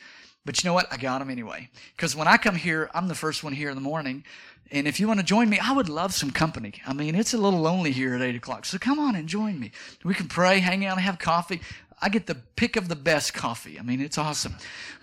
But 0.45 0.61
you 0.61 0.69
know 0.69 0.73
what? 0.73 0.91
I 0.91 0.97
got 0.97 1.19
them 1.19 1.29
anyway. 1.29 1.69
Because 1.95 2.15
when 2.15 2.27
I 2.27 2.37
come 2.37 2.55
here, 2.55 2.89
I'm 2.93 3.07
the 3.07 3.15
first 3.15 3.43
one 3.43 3.53
here 3.53 3.69
in 3.69 3.75
the 3.75 3.81
morning. 3.81 4.23
And 4.71 4.87
if 4.87 4.99
you 4.99 5.07
want 5.07 5.19
to 5.19 5.25
join 5.25 5.49
me, 5.49 5.59
I 5.59 5.71
would 5.71 5.87
love 5.87 6.13
some 6.13 6.31
company. 6.31 6.73
I 6.85 6.93
mean, 6.93 7.15
it's 7.15 7.33
a 7.33 7.37
little 7.37 7.59
lonely 7.59 7.91
here 7.91 8.15
at 8.15 8.21
8 8.21 8.35
o'clock. 8.35 8.65
So 8.65 8.77
come 8.77 8.99
on 8.99 9.15
and 9.15 9.27
join 9.27 9.59
me. 9.59 9.71
We 10.03 10.13
can 10.13 10.27
pray, 10.27 10.59
hang 10.59 10.85
out, 10.85 10.99
have 10.99 11.19
coffee. 11.19 11.61
I 12.01 12.09
get 12.09 12.25
the 12.25 12.35
pick 12.35 12.75
of 12.75 12.89
the 12.89 12.95
best 12.95 13.33
coffee. 13.33 13.79
I 13.79 13.83
mean, 13.83 14.01
it's 14.01 14.17
awesome. 14.17 14.55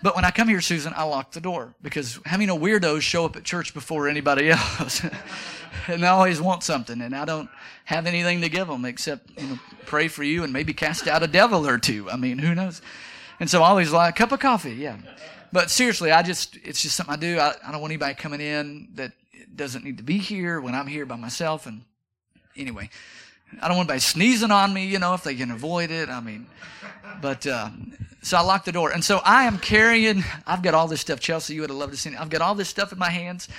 But 0.03 0.15
when 0.15 0.25
I 0.25 0.29
come 0.29 0.47
here, 0.47 0.61
Susan, 0.61 0.93
I 0.95 1.03
lock 1.03 1.31
the 1.31 1.41
door 1.41 1.73
because 1.81 2.19
how 2.25 2.37
many 2.37 2.51
weirdos 2.51 3.01
show 3.01 3.25
up 3.25 3.35
at 3.35 3.43
church 3.43 3.73
before 3.73 4.07
anybody 4.07 4.51
else? 4.79 5.03
and 5.87 6.03
they 6.03 6.07
always 6.07 6.39
want 6.41 6.63
something, 6.63 7.01
and 7.01 7.15
I 7.15 7.25
don't 7.25 7.49
have 7.85 8.05
anything 8.05 8.41
to 8.41 8.49
give 8.49 8.67
them 8.67 8.85
except 8.85 9.31
you 9.39 9.47
know 9.47 9.59
pray 9.85 10.07
for 10.07 10.23
you 10.23 10.43
and 10.43 10.53
maybe 10.53 10.73
cast 10.73 11.07
out 11.07 11.23
a 11.23 11.27
devil 11.27 11.67
or 11.67 11.77
two. 11.77 12.09
I 12.09 12.17
mean, 12.17 12.37
who 12.37 12.53
knows? 12.53 12.81
And 13.41 13.49
so 13.49 13.63
I 13.63 13.69
always 13.69 13.91
like 13.91 14.13
a 14.13 14.17
cup 14.17 14.31
of 14.31 14.39
coffee, 14.39 14.73
yeah. 14.73 14.97
But 15.51 15.71
seriously, 15.71 16.11
I 16.11 16.21
just, 16.21 16.59
it's 16.63 16.79
just 16.79 16.95
something 16.95 17.15
I 17.15 17.17
do. 17.17 17.39
I, 17.39 17.55
I 17.65 17.71
don't 17.71 17.81
want 17.81 17.89
anybody 17.89 18.13
coming 18.13 18.39
in 18.39 18.89
that 18.93 19.13
doesn't 19.55 19.83
need 19.83 19.97
to 19.97 20.03
be 20.03 20.19
here 20.19 20.61
when 20.61 20.75
I'm 20.75 20.85
here 20.85 21.07
by 21.07 21.15
myself. 21.15 21.65
And 21.65 21.81
anyway, 22.55 22.91
I 23.59 23.67
don't 23.67 23.77
want 23.77 23.89
anybody 23.89 24.01
sneezing 24.01 24.51
on 24.51 24.71
me, 24.71 24.85
you 24.85 24.99
know, 24.99 25.15
if 25.15 25.23
they 25.23 25.33
can 25.33 25.49
avoid 25.49 25.89
it. 25.89 26.07
I 26.07 26.19
mean, 26.19 26.45
but, 27.19 27.47
uh, 27.47 27.71
so 28.21 28.37
I 28.37 28.41
lock 28.41 28.63
the 28.63 28.71
door. 28.71 28.91
And 28.91 29.03
so 29.03 29.19
I 29.25 29.45
am 29.45 29.57
carrying, 29.57 30.23
I've 30.45 30.61
got 30.61 30.75
all 30.75 30.87
this 30.87 31.01
stuff. 31.01 31.19
Chelsea, 31.19 31.55
you 31.55 31.61
would 31.61 31.71
have 31.71 31.79
loved 31.79 31.93
to 31.93 31.97
see 31.97 32.11
it. 32.11 32.21
I've 32.21 32.29
got 32.29 32.41
all 32.41 32.53
this 32.53 32.69
stuff 32.69 32.93
in 32.93 32.99
my 32.99 33.09
hands 33.09 33.49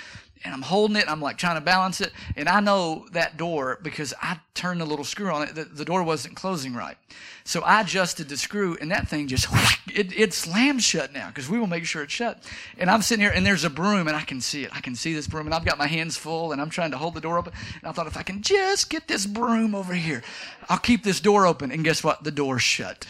and 0.45 0.53
I'm 0.55 0.63
holding 0.63 0.97
it. 0.97 1.05
I'm 1.09 1.21
like 1.21 1.39
trying 1.39 1.57
to 1.57 1.61
balance 1.61 2.01
it. 2.01 2.13
And 2.37 2.49
I 2.49 2.61
know 2.61 3.07
that 3.13 3.37
door 3.37 3.79
because 3.83 4.13
I 4.21 4.39
turned 4.55 4.81
the 4.81 4.85
little 4.85 5.05
screw 5.05 5.31
on 5.31 5.43
it. 5.43 5.55
The, 5.55 5.65
the 5.65 5.85
door 5.85 6.03
wasn't 6.03 6.37
closing 6.37 6.75
right. 6.75 6.97
So 7.45 7.63
I 7.63 7.81
adjusted 7.81 8.29
the 8.29 8.37
screw 8.37 8.77
and 8.81 8.91
that 8.91 9.09
thing 9.09 9.29
just, 9.29 9.47
it, 9.95 10.17
it 10.19 10.33
slammed 10.33 10.83
shut 10.83 11.13
now 11.13 11.29
because 11.29 11.49
we 11.49 11.59
will 11.59 11.67
make 11.67 11.85
sure 11.85 12.03
it's 12.03 12.13
shut. 12.13 12.43
And 12.79 12.91
I'm 12.91 13.03
sitting 13.03 13.23
here 13.23 13.33
and 13.35 13.45
there's 13.45 13.65
a 13.65 13.71
broom 13.71 14.09
and 14.09 14.17
I 14.17 14.23
can 14.23 14.41
see 14.41 14.65
it. 14.65 14.75
I 14.75 14.81
can 14.81 14.95
see 14.95 15.15
this 15.15 15.27
broom 15.27 15.47
and 15.47 15.55
I've 15.55 15.65
got 15.65 15.79
my 15.79 15.87
hands 15.87 16.17
full 16.17 16.53
and 16.53 16.61
I'm 16.61 16.71
trying 16.71 16.91
to 16.93 16.99
hold 16.99 17.15
the 17.15 17.21
door 17.21 17.39
open. 17.39 17.53
And 17.81 17.89
I 17.89 17.93
thought 17.93 18.07
if 18.07 18.17
I 18.17 18.23
can 18.23 18.43
just 18.43 18.91
get 18.91 19.09
this 19.09 19.27
broom 19.27 19.75
over 19.75 19.95
here, 19.95 20.23
I'll 20.69 20.79
keep 20.79 21.05
this 21.05 21.21
door 21.21 21.47
open. 21.47 21.71
And 21.71 21.85
guess 21.85 22.03
what? 22.03 22.25
The 22.25 22.31
door's 22.31 22.63
shut. 22.63 23.07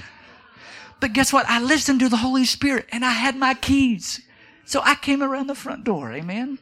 But 1.01 1.15
guess 1.15 1.33
what? 1.33 1.47
I 1.49 1.61
listened 1.61 2.01
to 2.01 2.09
the 2.09 2.19
Holy 2.19 2.45
Spirit 2.45 2.87
and 2.93 3.05
I 3.05 3.11
had 3.11 3.37
my 3.37 3.55
keys. 3.55 4.21
So 4.65 4.81
I 4.85 4.95
came 4.95 5.23
around 5.23 5.49
the 5.49 5.55
front 5.55 5.85
door. 5.85 6.12
Amen. 6.12 6.59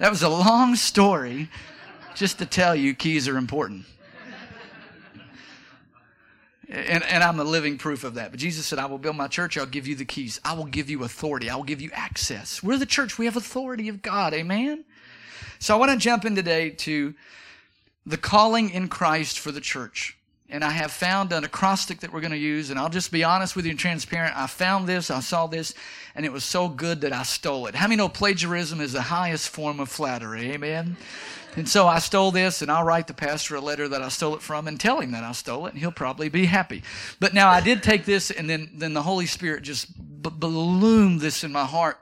That 0.00 0.10
was 0.10 0.22
a 0.22 0.30
long 0.30 0.76
story 0.76 1.50
just 2.14 2.38
to 2.38 2.46
tell 2.46 2.74
you 2.74 2.94
keys 2.94 3.28
are 3.28 3.36
important. 3.36 3.84
And, 6.70 7.04
and 7.04 7.22
I'm 7.22 7.38
a 7.38 7.44
living 7.44 7.76
proof 7.76 8.02
of 8.02 8.14
that. 8.14 8.30
But 8.30 8.40
Jesus 8.40 8.64
said, 8.64 8.78
I 8.78 8.86
will 8.86 8.96
build 8.96 9.16
my 9.16 9.28
church. 9.28 9.58
I'll 9.58 9.66
give 9.66 9.86
you 9.86 9.94
the 9.94 10.06
keys. 10.06 10.40
I 10.42 10.54
will 10.54 10.64
give 10.64 10.88
you 10.88 11.04
authority. 11.04 11.50
I 11.50 11.56
will 11.56 11.64
give 11.64 11.82
you 11.82 11.90
access. 11.92 12.62
We're 12.62 12.78
the 12.78 12.86
church. 12.86 13.18
We 13.18 13.26
have 13.26 13.36
authority 13.36 13.90
of 13.90 14.00
God. 14.00 14.32
Amen. 14.32 14.86
So 15.58 15.74
I 15.74 15.78
want 15.78 15.92
to 15.92 15.98
jump 15.98 16.24
in 16.24 16.34
today 16.34 16.70
to 16.70 17.14
the 18.06 18.16
calling 18.16 18.70
in 18.70 18.88
Christ 18.88 19.38
for 19.38 19.52
the 19.52 19.60
church 19.60 20.16
and 20.50 20.64
I 20.64 20.70
have 20.70 20.90
found 20.90 21.32
an 21.32 21.44
acrostic 21.44 22.00
that 22.00 22.12
we're 22.12 22.20
going 22.20 22.32
to 22.32 22.36
use. 22.38 22.70
And 22.70 22.78
I'll 22.78 22.88
just 22.88 23.12
be 23.12 23.24
honest 23.24 23.56
with 23.56 23.64
you 23.64 23.70
and 23.70 23.78
transparent. 23.78 24.36
I 24.36 24.46
found 24.46 24.88
this, 24.88 25.10
I 25.10 25.20
saw 25.20 25.46
this, 25.46 25.74
and 26.14 26.26
it 26.26 26.32
was 26.32 26.44
so 26.44 26.68
good 26.68 27.02
that 27.02 27.12
I 27.12 27.22
stole 27.22 27.66
it. 27.66 27.74
How 27.74 27.86
many 27.86 27.96
know 27.96 28.08
plagiarism 28.08 28.80
is 28.80 28.92
the 28.92 29.02
highest 29.02 29.48
form 29.48 29.80
of 29.80 29.88
flattery? 29.88 30.52
Amen. 30.52 30.96
And 31.56 31.68
so 31.68 31.86
I 31.86 31.98
stole 31.98 32.30
this, 32.30 32.62
and 32.62 32.70
I'll 32.70 32.84
write 32.84 33.06
the 33.06 33.14
pastor 33.14 33.56
a 33.56 33.60
letter 33.60 33.88
that 33.88 34.02
I 34.02 34.08
stole 34.08 34.34
it 34.34 34.42
from 34.42 34.68
and 34.68 34.78
tell 34.78 35.00
him 35.00 35.12
that 35.12 35.24
I 35.24 35.32
stole 35.32 35.66
it, 35.66 35.70
and 35.70 35.78
he'll 35.78 35.90
probably 35.90 36.28
be 36.28 36.46
happy. 36.46 36.82
But 37.18 37.34
now 37.34 37.48
I 37.48 37.60
did 37.60 37.82
take 37.82 38.04
this, 38.04 38.30
and 38.30 38.48
then, 38.48 38.70
then 38.74 38.94
the 38.94 39.02
Holy 39.02 39.26
Spirit 39.26 39.62
just 39.62 39.96
b- 40.22 40.30
ballooned 40.32 41.20
this 41.20 41.42
in 41.42 41.50
my 41.50 41.64
heart, 41.64 41.98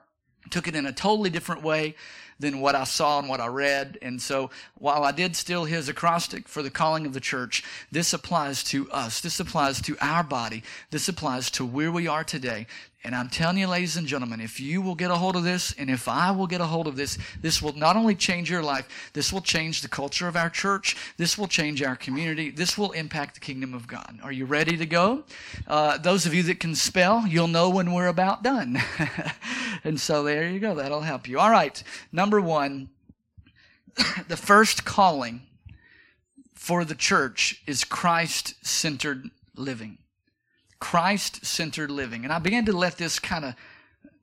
took 0.51 0.69
it 0.69 0.75
in 0.75 0.85
a 0.85 0.93
totally 0.93 1.31
different 1.31 1.63
way 1.63 1.95
than 2.39 2.61
what 2.61 2.75
I 2.75 2.85
saw 2.85 3.19
and 3.19 3.29
what 3.29 3.41
I 3.41 3.47
read. 3.47 3.99
And 4.03 4.21
so 4.21 4.51
while 4.75 5.05
I 5.05 5.13
did 5.13 5.37
steal 5.37 5.65
his 5.65 5.89
acrostic 5.89 6.49
for 6.49 6.63
the 6.63 6.71
calling 6.71 7.07
of 7.07 7.13
the 7.13 7.21
church, 7.21 7.65
this 7.91 8.13
applies 8.13 8.63
to 8.65 8.91
us. 8.91 9.21
This 9.21 9.41
applies 9.41 9.83
to 9.83 9.97
our 10.01 10.23
body. 10.23 10.63
This 10.91 11.09
applies 11.09 11.51
to 11.53 11.65
where 11.65 11.91
we 11.93 12.07
are 12.07 12.25
today. 12.25 12.67
And 13.09 13.17
I'm 13.17 13.31
telling 13.31 13.57
you, 13.57 13.67
ladies 13.67 13.97
and 13.97 14.07
gentlemen, 14.07 14.39
if 14.39 14.61
you 14.61 14.83
will 14.83 14.95
get 14.95 15.11
a 15.11 15.15
hold 15.15 15.35
of 15.35 15.43
this, 15.43 15.75
and 15.79 15.89
if 15.89 16.09
I 16.09 16.31
will 16.31 16.47
get 16.47 16.61
a 16.61 16.67
hold 16.67 16.87
of 16.87 16.97
this, 16.97 17.17
this 17.41 17.63
will 17.63 17.73
not 17.73 17.97
only 17.97 18.15
change 18.15 18.51
your 18.51 18.63
life, 18.63 19.11
this 19.15 19.33
will 19.33 19.41
change 19.41 19.81
the 19.81 19.89
culture 19.89 20.29
of 20.29 20.37
our 20.37 20.51
church, 20.51 20.95
this 21.17 21.39
will 21.39 21.47
change 21.49 21.83
our 21.83 21.97
community, 21.97 22.51
this 22.51 22.77
will 22.77 22.93
impact 22.93 23.33
the 23.33 23.41
kingdom 23.41 23.73
of 23.73 23.87
God. 23.87 24.19
Are 24.23 24.31
you 24.31 24.45
ready 24.45 24.77
to 24.77 24.85
go? 24.85 25.25
Uh, 25.67 25.97
those 25.97 26.27
of 26.27 26.35
you 26.35 26.43
that 26.43 26.61
can 26.61 26.75
spell, 26.75 27.25
you'll 27.27 27.49
know 27.49 27.71
when 27.71 27.95
we're 27.95 28.09
about 28.09 28.43
done. 28.43 28.79
and 29.85 29.99
so 29.99 30.23
there 30.23 30.47
you 30.47 30.61
go. 30.61 30.75
That'll 30.75 31.01
help 31.01 31.27
you. 31.27 31.39
All 31.39 31.51
right. 31.51 31.83
Number 32.13 32.43
one, 32.43 32.91
the 34.29 34.37
first 34.37 34.85
calling 34.85 35.45
for 36.55 36.85
the 36.85 36.95
church 36.95 37.63
is 37.67 37.85
Christ 37.85 38.57
centered 38.63 39.31
living. 39.57 39.97
Christ 40.81 41.45
centered 41.45 41.91
living. 41.91 42.25
And 42.25 42.33
I 42.33 42.39
began 42.39 42.65
to 42.67 42.73
let 42.73 42.99
this 42.99 43.19
kind 43.19 43.45
of 43.45 43.55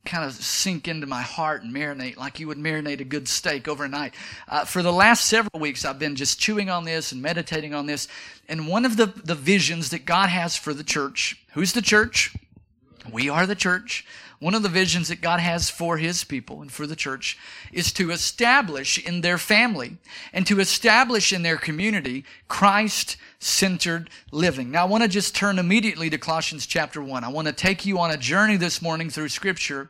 kind 0.06 0.24
of 0.24 0.34
sink 0.34 0.88
into 0.88 1.08
my 1.08 1.24
heart 1.24 1.64
and 1.64 1.74
marinate 1.74 2.16
like 2.16 2.40
you 2.40 2.48
would 2.48 2.60
marinate 2.60 3.02
a 3.02 3.04
good 3.04 3.28
steak 3.28 3.68
overnight. 3.68 4.14
Uh, 4.48 4.64
for 4.64 4.84
the 4.84 4.94
last 4.94 5.26
several 5.26 5.60
weeks, 5.60 5.84
I've 5.84 5.98
been 5.98 6.16
just 6.16 6.40
chewing 6.40 6.70
on 6.70 6.86
this 6.86 7.12
and 7.12 7.22
meditating 7.22 7.74
on 7.74 7.88
this. 7.88 8.08
And 8.48 8.68
one 8.68 8.86
of 8.86 8.98
the, 8.98 9.08
the 9.08 9.34
visions 9.36 9.90
that 9.90 10.06
God 10.06 10.30
has 10.30 10.56
for 10.56 10.74
the 10.74 10.84
church 10.84 11.42
who's 11.54 11.74
the 11.74 11.82
church? 11.82 12.36
We 13.12 13.30
are 13.30 13.46
the 13.46 13.56
church. 13.56 14.06
One 14.40 14.54
of 14.54 14.64
the 14.64 14.70
visions 14.70 15.08
that 15.08 15.22
God 15.22 15.40
has 15.40 15.70
for 15.70 15.98
his 15.98 16.24
people 16.24 16.62
and 16.62 16.72
for 16.72 16.86
the 16.86 16.96
church 16.96 17.38
is 17.72 17.94
to 17.94 18.12
establish 18.12 18.98
in 18.98 19.22
their 19.22 19.38
family 19.38 19.98
and 20.34 20.46
to 20.48 20.60
establish 20.60 21.32
in 21.32 21.42
their 21.42 21.58
community 21.58 22.26
Christ 22.48 23.18
centered 23.40 24.10
living. 24.32 24.72
Now, 24.72 24.84
I 24.84 24.90
want 24.90 25.04
to 25.04 25.10
just 25.10 25.36
turn 25.36 25.58
immediately 25.58 26.10
to 26.10 26.18
Colossians 26.18 26.66
chapter 26.66 27.02
1. 27.02 27.24
I 27.24 27.30
want 27.30 27.48
to 27.48 27.54
take 27.54 27.86
you 27.86 27.98
on 28.00 28.12
a 28.12 28.18
journey 28.18 28.58
this 28.58 28.82
morning 28.82 29.10
through 29.10 29.30
scripture 29.30 29.90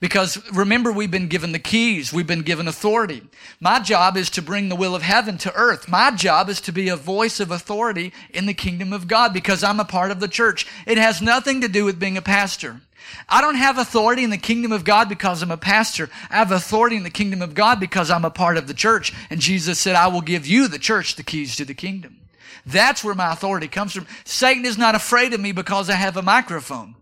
because 0.00 0.38
remember, 0.52 0.92
we've 0.92 1.10
been 1.10 1.28
given 1.28 1.52
the 1.52 1.58
keys. 1.58 2.12
We've 2.12 2.26
been 2.26 2.42
given 2.42 2.68
authority. 2.68 3.22
My 3.60 3.80
job 3.80 4.16
is 4.16 4.30
to 4.30 4.42
bring 4.42 4.68
the 4.68 4.76
will 4.76 4.94
of 4.94 5.02
heaven 5.02 5.38
to 5.38 5.54
earth. 5.54 5.88
My 5.88 6.10
job 6.10 6.48
is 6.48 6.60
to 6.62 6.72
be 6.72 6.88
a 6.88 6.96
voice 6.96 7.40
of 7.40 7.50
authority 7.50 8.12
in 8.30 8.46
the 8.46 8.54
kingdom 8.54 8.92
of 8.92 9.08
God 9.08 9.32
because 9.32 9.64
I'm 9.64 9.80
a 9.80 9.84
part 9.84 10.10
of 10.10 10.20
the 10.20 10.28
church. 10.28 10.66
It 10.86 10.98
has 10.98 11.22
nothing 11.22 11.60
to 11.60 11.68
do 11.68 11.84
with 11.84 11.98
being 11.98 12.16
a 12.16 12.22
pastor. 12.22 12.80
I 13.28 13.40
don't 13.40 13.54
have 13.54 13.78
authority 13.78 14.24
in 14.24 14.30
the 14.30 14.38
kingdom 14.38 14.72
of 14.72 14.84
God 14.84 15.08
because 15.08 15.42
I'm 15.42 15.50
a 15.50 15.56
pastor. 15.56 16.10
I 16.30 16.36
have 16.36 16.50
authority 16.50 16.96
in 16.96 17.02
the 17.02 17.10
kingdom 17.10 17.42
of 17.42 17.54
God 17.54 17.80
because 17.80 18.10
I'm 18.10 18.24
a 18.24 18.30
part 18.30 18.56
of 18.56 18.66
the 18.66 18.74
church. 18.74 19.12
And 19.30 19.40
Jesus 19.40 19.78
said, 19.78 19.94
I 19.94 20.08
will 20.08 20.20
give 20.20 20.46
you, 20.46 20.68
the 20.68 20.78
church, 20.78 21.16
the 21.16 21.22
keys 21.22 21.56
to 21.56 21.64
the 21.64 21.74
kingdom. 21.74 22.18
That's 22.66 23.04
where 23.04 23.14
my 23.14 23.32
authority 23.32 23.68
comes 23.68 23.92
from. 23.92 24.06
Satan 24.24 24.64
is 24.64 24.78
not 24.78 24.94
afraid 24.94 25.34
of 25.34 25.40
me 25.40 25.52
because 25.52 25.90
I 25.90 25.94
have 25.94 26.16
a 26.16 26.22
microphone. 26.22 26.94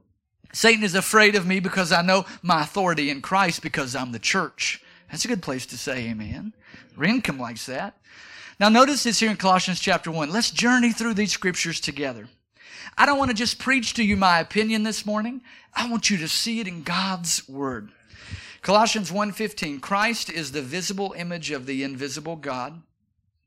Satan 0.52 0.84
is 0.84 0.94
afraid 0.94 1.34
of 1.34 1.46
me 1.46 1.60
because 1.60 1.92
I 1.92 2.02
know 2.02 2.26
my 2.42 2.62
authority 2.62 3.10
in 3.10 3.22
Christ 3.22 3.62
because 3.62 3.96
I'm 3.96 4.12
the 4.12 4.18
church. 4.18 4.82
That's 5.10 5.24
a 5.24 5.28
good 5.28 5.42
place 5.42 5.66
to 5.66 5.78
say 5.78 6.08
amen. 6.10 6.52
Income 7.02 7.38
likes 7.38 7.66
that. 7.66 7.96
Now 8.60 8.68
notice 8.68 9.02
this 9.02 9.20
here 9.20 9.30
in 9.30 9.36
Colossians 9.36 9.80
chapter 9.80 10.10
1. 10.10 10.30
Let's 10.30 10.50
journey 10.50 10.92
through 10.92 11.14
these 11.14 11.32
scriptures 11.32 11.80
together. 11.80 12.28
I 12.96 13.06
don't 13.06 13.18
want 13.18 13.30
to 13.30 13.36
just 13.36 13.58
preach 13.58 13.94
to 13.94 14.04
you 14.04 14.16
my 14.16 14.40
opinion 14.40 14.82
this 14.82 15.06
morning. 15.06 15.40
I 15.74 15.90
want 15.90 16.10
you 16.10 16.18
to 16.18 16.28
see 16.28 16.60
it 16.60 16.68
in 16.68 16.82
God's 16.82 17.48
word. 17.48 17.90
Colossians 18.60 19.10
1:15 19.10 19.80
Christ 19.80 20.30
is 20.30 20.52
the 20.52 20.62
visible 20.62 21.14
image 21.16 21.50
of 21.50 21.66
the 21.66 21.82
invisible 21.82 22.36
God. 22.36 22.82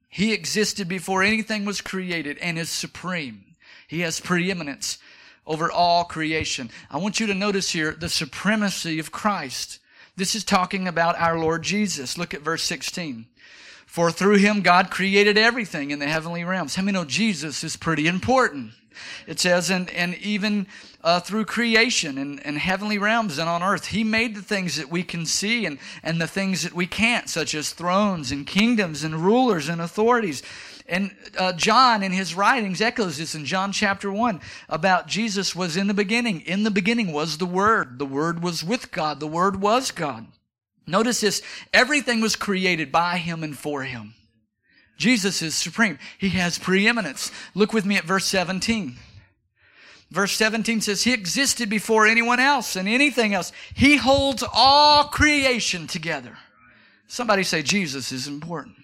He 0.10 0.34
existed 0.34 0.88
before 0.88 1.24
anything 1.24 1.66
was 1.66 1.82
created 1.82 2.38
and 2.40 2.58
is 2.58 2.70
supreme. 2.70 3.56
He 3.88 4.02
has 4.02 4.20
preeminence 4.20 4.98
over 5.48 5.72
all 5.72 6.04
creation. 6.04 6.70
I 6.90 6.98
want 6.98 7.20
you 7.20 7.28
to 7.28 7.34
notice 7.34 7.72
here 7.72 7.92
the 7.92 8.10
supremacy 8.10 9.00
of 9.00 9.12
Christ. 9.12 9.80
This 10.16 10.36
is 10.36 10.44
talking 10.44 10.88
about 10.88 11.20
our 11.20 11.38
Lord 11.38 11.64
Jesus. 11.64 12.18
Look 12.18 12.34
at 12.34 12.42
verse 12.42 12.64
16. 12.64 13.26
For 13.86 14.12
through 14.12 14.38
him 14.38 14.62
God 14.62 14.90
created 14.92 15.38
everything 15.38 15.92
in 15.92 16.00
the 16.00 16.08
heavenly 16.08 16.44
realms. 16.44 16.76
How 16.76 16.84
many 16.84 16.98
know 16.98 17.06
Jesus 17.06 17.64
is 17.64 17.76
pretty 17.78 18.08
important? 18.08 18.72
It 19.28 19.40
says, 19.40 19.70
and, 19.70 19.90
and 19.90 20.16
even 20.16 20.68
uh, 21.04 21.20
through 21.20 21.46
creation 21.46 22.18
and, 22.18 22.46
and 22.46 22.58
heavenly 22.58 22.98
realms 22.98 23.38
and 23.38 23.50
on 23.50 23.62
earth, 23.62 23.88
He 23.88 24.04
made 24.04 24.36
the 24.36 24.42
things 24.42 24.78
that 24.78 24.90
we 24.90 25.04
can 25.04 25.26
see 25.26 25.66
and, 25.66 25.80
and 26.04 26.20
the 26.20 26.28
things 26.28 26.64
that 26.64 26.74
we 26.74 26.88
can't, 26.88 27.30
such 27.30 27.54
as 27.54 27.72
thrones 27.72 28.32
and 28.32 28.48
kingdoms 28.48 29.04
and 29.04 29.16
rulers 29.16 29.70
and 29.70 29.82
authorities. 29.82 30.44
And 30.88 31.16
uh, 31.38 31.54
John, 31.54 32.04
in 32.04 32.12
his 32.12 32.36
writings, 32.36 32.80
echoes 32.80 33.18
this 33.18 33.34
in 33.34 33.46
John 33.46 33.72
chapter 33.72 34.12
1 34.12 34.40
about 34.70 35.08
Jesus 35.08 35.56
was 35.56 35.76
in 35.78 35.88
the 35.88 35.96
beginning. 35.96 36.42
In 36.42 36.64
the 36.64 36.72
beginning 36.72 37.12
was 37.12 37.38
the 37.38 37.46
Word. 37.46 37.98
The 37.98 38.06
Word 38.06 38.44
was 38.44 38.64
with 38.64 38.92
God. 38.92 39.20
The 39.20 39.28
Word 39.28 39.62
was 39.62 39.92
God. 39.92 40.28
Notice 40.86 41.22
this 41.22 41.42
everything 41.74 42.22
was 42.22 42.36
created 42.36 42.92
by 42.92 43.18
Him 43.18 43.44
and 43.44 43.58
for 43.58 43.84
Him. 43.84 44.14
Jesus 44.98 45.42
is 45.42 45.56
supreme. 45.56 45.98
He 46.18 46.30
has 46.30 46.60
preeminence. 46.60 47.32
Look 47.56 47.74
with 47.74 47.86
me 47.86 47.98
at 47.98 48.06
verse 48.06 48.26
17. 48.26 48.96
Verse 50.12 50.34
17 50.34 50.82
says, 50.82 51.04
He 51.04 51.14
existed 51.14 51.70
before 51.70 52.06
anyone 52.06 52.40
else 52.40 52.76
and 52.76 52.88
anything 52.88 53.34
else. 53.34 53.52
He 53.74 53.98
holds 53.98 54.44
all 54.54 55.06
creation 55.06 55.88
together. 55.88 56.38
Somebody 57.08 57.44
say, 57.44 57.64
Jesus 57.64 58.12
is 58.12 58.28
important. 58.28 58.78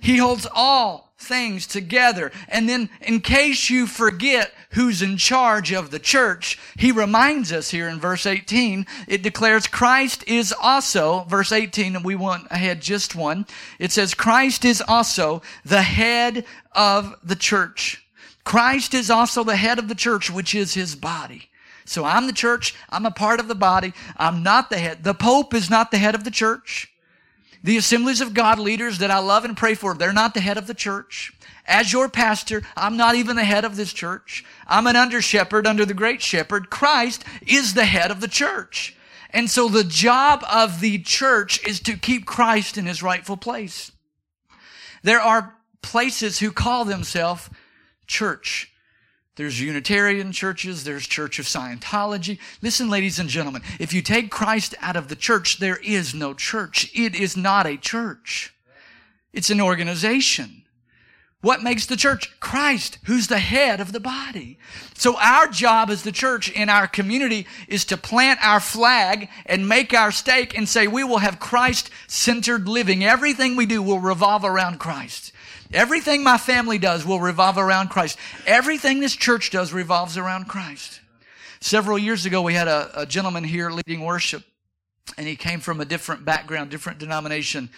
He 0.00 0.16
holds 0.16 0.46
all 0.54 1.10
things 1.18 1.66
together. 1.66 2.32
And 2.48 2.68
then, 2.68 2.88
in 3.00 3.20
case 3.20 3.68
you 3.70 3.86
forget 3.86 4.52
who's 4.70 5.02
in 5.02 5.16
charge 5.16 5.72
of 5.72 5.90
the 5.90 5.98
church, 5.98 6.58
he 6.76 6.92
reminds 6.92 7.52
us 7.52 7.70
here 7.70 7.88
in 7.88 8.00
verse 8.00 8.24
18, 8.26 8.86
it 9.06 9.22
declares 9.22 9.66
Christ 9.66 10.24
is 10.26 10.54
also, 10.58 11.24
verse 11.28 11.52
18, 11.52 11.96
and 11.96 12.04
we 12.04 12.16
went 12.16 12.44
ahead 12.50 12.80
just 12.80 13.14
one. 13.14 13.46
It 13.78 13.92
says, 13.92 14.14
Christ 14.14 14.64
is 14.64 14.82
also 14.86 15.42
the 15.64 15.82
head 15.82 16.44
of 16.72 17.14
the 17.22 17.36
church. 17.36 18.06
Christ 18.44 18.94
is 18.94 19.10
also 19.10 19.44
the 19.44 19.56
head 19.56 19.78
of 19.78 19.88
the 19.88 19.94
church, 19.94 20.30
which 20.30 20.54
is 20.54 20.74
his 20.74 20.96
body. 20.96 21.50
So 21.84 22.04
I'm 22.04 22.26
the 22.26 22.32
church. 22.32 22.74
I'm 22.88 23.04
a 23.04 23.10
part 23.10 23.40
of 23.40 23.48
the 23.48 23.54
body. 23.54 23.92
I'm 24.16 24.42
not 24.42 24.70
the 24.70 24.78
head. 24.78 25.04
The 25.04 25.14
Pope 25.14 25.54
is 25.54 25.68
not 25.68 25.90
the 25.90 25.98
head 25.98 26.14
of 26.14 26.24
the 26.24 26.30
church. 26.30 26.90
The 27.62 27.76
assemblies 27.76 28.20
of 28.20 28.34
God 28.34 28.58
leaders 28.58 28.98
that 28.98 29.10
I 29.10 29.18
love 29.18 29.44
and 29.44 29.56
pray 29.56 29.74
for, 29.74 29.94
they're 29.94 30.12
not 30.12 30.34
the 30.34 30.40
head 30.40 30.56
of 30.56 30.66
the 30.66 30.74
church. 30.74 31.32
As 31.66 31.92
your 31.92 32.08
pastor, 32.08 32.62
I'm 32.76 32.96
not 32.96 33.14
even 33.14 33.36
the 33.36 33.44
head 33.44 33.64
of 33.64 33.76
this 33.76 33.92
church. 33.92 34.44
I'm 34.66 34.86
an 34.86 34.96
under 34.96 35.20
shepherd 35.20 35.66
under 35.66 35.84
the 35.84 35.94
great 35.94 36.22
shepherd. 36.22 36.70
Christ 36.70 37.24
is 37.46 37.74
the 37.74 37.84
head 37.84 38.10
of 38.10 38.20
the 38.20 38.28
church. 38.28 38.96
And 39.32 39.48
so 39.48 39.68
the 39.68 39.84
job 39.84 40.42
of 40.50 40.80
the 40.80 40.98
church 40.98 41.64
is 41.66 41.80
to 41.80 41.96
keep 41.96 42.26
Christ 42.26 42.78
in 42.78 42.86
his 42.86 43.02
rightful 43.02 43.36
place. 43.36 43.92
There 45.02 45.20
are 45.20 45.54
places 45.82 46.38
who 46.38 46.50
call 46.50 46.84
themselves 46.84 47.48
church. 48.06 48.72
There's 49.40 49.58
Unitarian 49.58 50.32
churches, 50.32 50.84
there's 50.84 51.06
Church 51.06 51.38
of 51.38 51.46
Scientology. 51.46 52.38
Listen, 52.60 52.90
ladies 52.90 53.18
and 53.18 53.26
gentlemen, 53.26 53.62
if 53.78 53.94
you 53.94 54.02
take 54.02 54.30
Christ 54.30 54.74
out 54.82 54.96
of 54.96 55.08
the 55.08 55.16
church, 55.16 55.60
there 55.60 55.78
is 55.78 56.14
no 56.14 56.34
church. 56.34 56.90
It 56.94 57.14
is 57.14 57.38
not 57.38 57.66
a 57.66 57.78
church. 57.78 58.54
It's 59.32 59.48
an 59.48 59.58
organization. 59.58 60.64
What 61.40 61.62
makes 61.62 61.86
the 61.86 61.96
church? 61.96 62.38
Christ, 62.38 62.98
who's 63.04 63.28
the 63.28 63.38
head 63.38 63.80
of 63.80 63.92
the 63.92 63.98
body. 63.98 64.58
So 64.92 65.18
our 65.18 65.46
job 65.46 65.88
as 65.88 66.02
the 66.02 66.12
church 66.12 66.50
in 66.50 66.68
our 66.68 66.86
community 66.86 67.46
is 67.66 67.86
to 67.86 67.96
plant 67.96 68.40
our 68.44 68.60
flag 68.60 69.30
and 69.46 69.66
make 69.66 69.94
our 69.94 70.12
stake 70.12 70.54
and 70.54 70.68
say 70.68 70.86
we 70.86 71.02
will 71.02 71.16
have 71.16 71.40
Christ-centered 71.40 72.68
living. 72.68 73.02
Everything 73.02 73.56
we 73.56 73.64
do 73.64 73.82
will 73.82 74.00
revolve 74.00 74.44
around 74.44 74.80
Christ. 74.80 75.32
Everything 75.72 76.24
my 76.24 76.38
family 76.38 76.78
does 76.78 77.06
will 77.06 77.20
revolve 77.20 77.56
around 77.56 77.88
Christ. 77.88 78.18
Everything 78.46 79.00
this 79.00 79.14
church 79.14 79.50
does 79.50 79.72
revolves 79.72 80.16
around 80.16 80.46
Christ. 80.46 81.00
Several 81.60 81.98
years 81.98 82.26
ago, 82.26 82.42
we 82.42 82.54
had 82.54 82.68
a, 82.68 82.90
a 83.02 83.06
gentleman 83.06 83.44
here 83.44 83.70
leading 83.70 84.04
worship, 84.04 84.42
and 85.16 85.26
he 85.26 85.36
came 85.36 85.60
from 85.60 85.80
a 85.80 85.84
different 85.84 86.24
background, 86.24 86.70
different 86.70 86.98
denomination. 86.98 87.70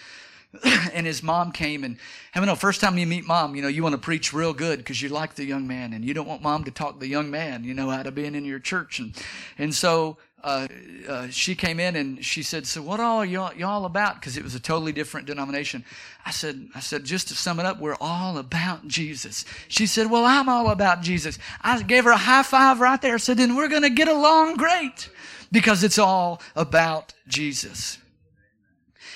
and 0.93 1.05
his 1.05 1.23
mom 1.23 1.51
came 1.51 1.83
and 1.83 1.97
I 2.35 2.39
mean, 2.39 2.47
no, 2.47 2.55
first 2.55 2.79
time 2.79 2.97
you 2.97 3.07
meet 3.07 3.25
mom, 3.25 3.55
you 3.55 3.61
know, 3.61 3.67
you 3.67 3.81
want 3.81 3.93
to 3.93 3.99
preach 3.99 4.33
real 4.33 4.53
good 4.53 4.79
because 4.79 5.01
you 5.01 5.09
like 5.09 5.35
the 5.35 5.45
young 5.45 5.67
man 5.67 5.93
and 5.93 6.05
you 6.05 6.13
don't 6.13 6.27
want 6.27 6.43
mom 6.43 6.63
to 6.65 6.71
talk 6.71 6.99
the 6.99 7.07
young 7.07 7.31
man, 7.31 7.63
you 7.63 7.73
know, 7.73 7.89
out 7.89 8.05
of 8.05 8.13
being 8.13 8.35
in 8.35 8.45
your 8.45 8.59
church. 8.59 8.99
And, 8.99 9.15
and 9.57 9.73
so 9.73 10.17
uh, 10.43 10.67
uh, 11.07 11.27
she 11.29 11.55
came 11.55 11.79
in 11.79 11.95
and 11.95 12.23
she 12.23 12.43
said, 12.43 12.67
"So 12.67 12.81
what 12.81 12.99
all 12.99 13.23
y'all, 13.23 13.53
y'all 13.53 13.85
about?" 13.85 14.15
Because 14.15 14.35
it 14.35 14.43
was 14.43 14.55
a 14.55 14.59
totally 14.59 14.91
different 14.91 15.25
denomination. 15.25 15.85
I 16.25 16.31
said, 16.31 16.67
"I 16.75 16.81
said 16.81 17.05
just 17.05 17.29
to 17.29 17.35
sum 17.35 17.59
it 17.61 17.65
up, 17.65 17.79
we're 17.79 17.97
all 18.01 18.37
about 18.37 18.85
Jesus." 18.85 19.45
She 19.69 19.87
said, 19.87 20.11
"Well, 20.11 20.25
I'm 20.25 20.49
all 20.49 20.69
about 20.69 21.01
Jesus." 21.01 21.39
I 21.61 21.81
gave 21.81 22.03
her 22.03 22.11
a 22.11 22.17
high 22.17 22.43
five 22.43 22.81
right 22.81 23.01
there. 23.01 23.13
I 23.13 23.17
said, 23.17 23.37
"Then 23.37 23.55
we're 23.55 23.69
going 23.69 23.83
to 23.83 23.89
get 23.89 24.09
along 24.09 24.55
great 24.57 25.09
because 25.51 25.81
it's 25.81 25.99
all 25.99 26.41
about 26.57 27.13
Jesus." 27.25 27.97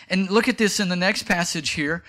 And 0.09 0.29
look 0.29 0.47
at 0.47 0.57
this 0.57 0.79
in 0.79 0.87
the 0.87 0.95
next 0.95 1.23
passage 1.23 1.71
here. 1.71 2.03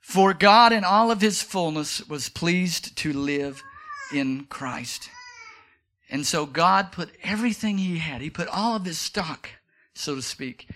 For 0.00 0.34
God 0.34 0.74
in 0.74 0.84
all 0.84 1.10
of 1.10 1.22
his 1.22 1.40
fullness 1.40 2.06
was 2.06 2.28
pleased 2.28 2.94
to 2.98 3.14
live 3.14 3.62
in 4.12 4.44
Christ. 4.50 5.08
And 6.12 6.26
so 6.26 6.44
God 6.44 6.92
put 6.92 7.08
everything 7.24 7.78
he 7.78 7.96
had, 7.96 8.20
he 8.20 8.28
put 8.28 8.46
all 8.46 8.76
of 8.76 8.84
his 8.84 8.98
stock, 8.98 9.48
so 9.94 10.14
to 10.14 10.20
speak, 10.20 10.68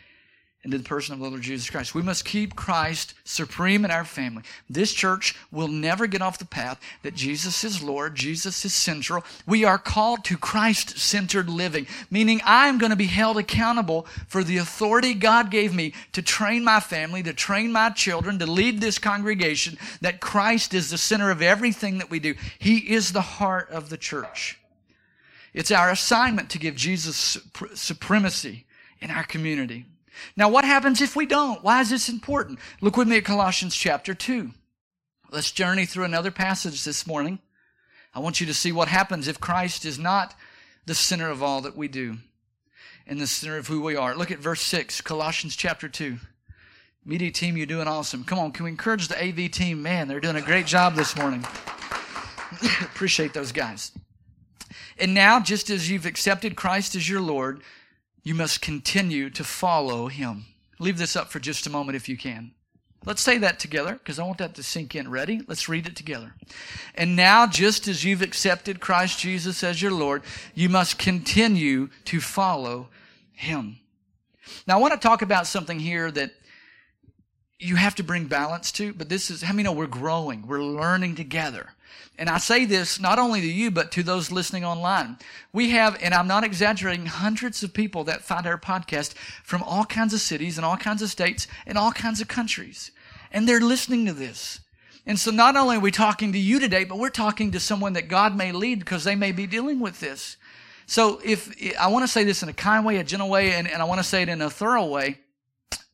into 0.65 0.79
the 0.79 0.85
person 0.85 1.13
of 1.13 1.21
the 1.21 1.29
Lord 1.29 1.43
Jesus 1.43 1.69
Christ. 1.69 1.95
We 1.95 2.01
must 2.01 2.25
keep 2.25 2.57
Christ 2.57 3.13
supreme 3.23 3.85
in 3.85 3.91
our 3.91 4.07
family. 4.07 4.45
This 4.71 4.95
church 4.95 5.37
will 5.53 5.69
never 5.69 6.07
get 6.07 6.23
off 6.23 6.39
the 6.39 6.47
path 6.47 6.81
that 7.03 7.15
Jesus 7.15 7.65
is 7.65 7.83
Lord, 7.83 8.15
Jesus 8.15 8.65
is 8.65 8.73
central. 8.73 9.25
We 9.47 9.63
are 9.63 9.77
called 9.77 10.25
to 10.25 10.39
Christ 10.39 10.99
centered 10.99 11.51
living, 11.51 11.87
meaning 12.11 12.41
I'm 12.43 12.79
going 12.79 12.89
to 12.89 12.97
be 12.97 13.05
held 13.05 13.37
accountable 13.37 14.07
for 14.29 14.43
the 14.43 14.57
authority 14.57 15.13
God 15.13 15.51
gave 15.51 15.75
me 15.75 15.93
to 16.13 16.23
train 16.23 16.65
my 16.65 16.81
family, 16.81 17.23
to 17.25 17.35
train 17.35 17.73
my 17.73 17.91
children, 17.91 18.39
to 18.39 18.47
lead 18.47 18.81
this 18.81 18.99
congregation, 18.99 19.77
that 20.01 20.23
Christ 20.23 20.73
is 20.73 20.89
the 20.89 20.99
center 20.99 21.31
of 21.31 21.43
everything 21.43 21.99
that 21.99 22.09
we 22.09 22.21
do. 22.21 22.35
He 22.59 22.79
is 22.79 23.13
the 23.13 23.21
heart 23.21 23.69
of 23.69 23.91
the 23.91 23.99
church. 23.99 24.59
It's 25.57 25.71
our 25.71 25.91
assignment 25.91 26.51
to 26.51 26.59
give 26.59 26.77
Jesus 26.77 27.39
supremacy 27.73 28.67
in 29.01 29.11
our 29.11 29.25
community. 29.25 29.87
Now, 30.37 30.51
what 30.51 30.67
happens 30.67 31.01
if 31.01 31.17
we 31.17 31.25
don't? 31.25 31.65
Why 31.65 31.81
is 31.81 31.89
this 31.89 32.11
important? 32.11 32.59
Look 32.83 32.99
with 32.99 33.09
me 33.09 33.17
at 33.17 33.25
Colossians 33.25 33.75
chapter 33.75 34.13
2. 34.13 34.51
Let's 35.33 35.51
journey 35.51 35.87
through 35.87 36.05
another 36.05 36.31
passage 36.31 36.85
this 36.85 37.07
morning. 37.07 37.39
I 38.15 38.19
want 38.21 38.39
you 38.39 38.47
to 38.47 38.53
see 38.53 38.71
what 38.71 38.89
happens 38.89 39.29
if 39.29 39.41
Christ 39.41 39.87
is 39.87 39.99
not 39.99 40.35
the 40.85 40.95
center 40.95 41.31
of 41.31 41.43
all 41.43 41.63
that 41.63 41.77
we 41.77 41.89
do 41.89 42.19
and 43.07 43.19
the 43.19 43.27
center 43.27 43.57
of 43.57 43.69
who 43.69 43.81
we 43.81 43.97
are. 43.97 44.15
Look 44.15 44.31
at 44.31 44.39
verse 44.39 44.61
6, 44.61 45.01
Colossians 45.01 45.57
chapter 45.57 45.89
2. 45.89 46.19
Media 47.03 47.31
team, 47.31 47.57
you're 47.57 47.65
doing 47.65 47.89
awesome. 47.89 48.25
Come 48.25 48.39
on, 48.39 48.53
can 48.53 48.65
we 48.65 48.71
encourage 48.71 49.09
the 49.09 49.19
AV 49.19 49.51
team? 49.51 49.83
Man, 49.83 50.07
they're 50.07 50.21
doing 50.21 50.37
a 50.37 50.43
great 50.43 50.67
job 50.67 50.97
this 50.97 51.17
morning. 51.17 51.47
Appreciate 52.83 53.33
those 53.33 53.53
guys. 53.53 53.93
And 54.99 55.15
now, 55.15 55.41
just 55.41 55.71
as 55.71 55.91
you've 55.91 56.07
accepted 56.07 56.57
Christ 56.57 56.95
as 56.95 57.09
your 57.09 57.21
Lord, 57.21 57.63
you 58.23 58.35
must 58.35 58.63
continue 58.63 59.31
to 59.31 59.45
follow 59.45 60.09
him. 60.09 60.47
Leave 60.79 60.99
this 60.99 61.17
up 61.17 61.31
for 61.31 61.39
just 61.39 61.67
a 61.67 61.71
moment 61.71 61.97
if 61.97 62.09
you 62.09 62.17
can. 62.17 62.53
Let's 63.05 63.23
say 63.23 63.39
that 63.39 63.61
together 63.61 63.93
because 63.95 64.19
I 64.19 64.25
want 64.25 64.39
that 64.39 64.55
to 64.57 64.65
sink 64.65 64.97
in. 64.97 65.09
Ready? 65.09 65.43
Let's 65.47 65.69
read 65.69 65.87
it 65.87 65.95
together. 65.95 66.35
And 66.97 67.15
now, 67.15 67.47
just 67.47 67.87
as 67.87 68.03
you've 68.05 68.23
accepted 68.23 68.81
Christ 68.81 69.21
Jesus 69.21 69.63
as 69.63 69.81
your 69.81 69.93
Lord, 69.93 70.23
you 70.55 70.69
must 70.69 70.99
continue 70.99 71.89
to 72.07 72.21
follow 72.21 72.89
him. 73.33 73.79
Now, 74.67 74.79
I 74.79 74.81
want 74.81 74.93
to 74.95 74.99
talk 74.99 75.23
about 75.23 75.47
something 75.47 75.79
here 75.79 76.11
that 76.11 76.33
you 77.59 77.77
have 77.77 77.95
to 77.97 78.03
bring 78.03 78.27
balance 78.27 78.71
to, 78.73 78.93
but 78.93 79.09
this 79.09 79.31
is, 79.31 79.43
how 79.43 79.53
many 79.53 79.65
know 79.65 79.73
we're 79.73 79.87
growing? 79.87 80.47
We're 80.47 80.63
learning 80.63 81.15
together. 81.15 81.71
And 82.19 82.29
I 82.29 82.39
say 82.39 82.65
this 82.65 82.99
not 82.99 83.19
only 83.19 83.41
to 83.41 83.47
you, 83.47 83.71
but 83.71 83.91
to 83.93 84.03
those 84.03 84.33
listening 84.33 84.65
online. 84.65 85.19
We 85.53 85.71
have, 85.71 85.99
and 86.03 86.15
I'm 86.15 86.27
not 86.27 86.45
exaggerating, 86.45 87.07
hundreds 87.07 87.63
of 87.63 87.75
people 87.75 88.05
that 88.05 88.23
find 88.23 88.47
our 88.47 88.59
podcast 88.59 89.15
from 89.43 89.63
all 89.63 89.85
kinds 89.85 90.15
of 90.15 90.21
cities 90.21 90.57
and 90.57 90.65
all 90.65 90.77
kinds 90.77 91.03
of 91.03 91.11
states 91.11 91.47
and 91.67 91.77
all 91.77 91.93
kinds 91.93 92.21
of 92.21 92.29
countries. 92.29 92.91
And 93.33 93.49
they're 93.49 93.61
listening 93.61 94.07
to 94.07 94.13
this. 94.13 94.61
And 95.07 95.19
so 95.19 95.31
not 95.31 95.57
only 95.57 95.77
are 95.77 95.81
we 95.81 95.91
talking 95.91 96.33
to 96.33 96.39
you 96.39 96.59
today, 96.59 96.85
but 96.85 96.99
we're 96.99 97.11
talking 97.11 97.53
to 97.53 97.61
someone 97.61 97.93
that 97.93 98.09
God 98.09 98.37
may 98.37 98.51
lead 98.53 98.81
because 98.81 99.05
they 99.05 99.15
may 99.15 99.33
be 99.33 99.47
dealing 99.47 99.79
with 99.79 100.01
this. 100.01 100.37
So 100.87 101.21
if 101.25 101.55
I 101.79 101.89
want 101.89 102.05
to 102.05 102.09
say 102.09 102.25
this 102.25 102.43
in 102.43 102.49
a 102.49 102.53
kind 102.53 102.85
way, 102.85 102.97
a 102.97 103.05
gentle 103.05 103.29
way, 103.29 103.53
and, 103.53 103.69
and 103.69 103.83
I 103.83 103.85
want 103.85 103.99
to 103.99 104.05
say 104.05 104.23
it 104.23 104.29
in 104.29 104.41
a 104.41 104.51
thorough 104.51 104.87
way, 104.87 105.19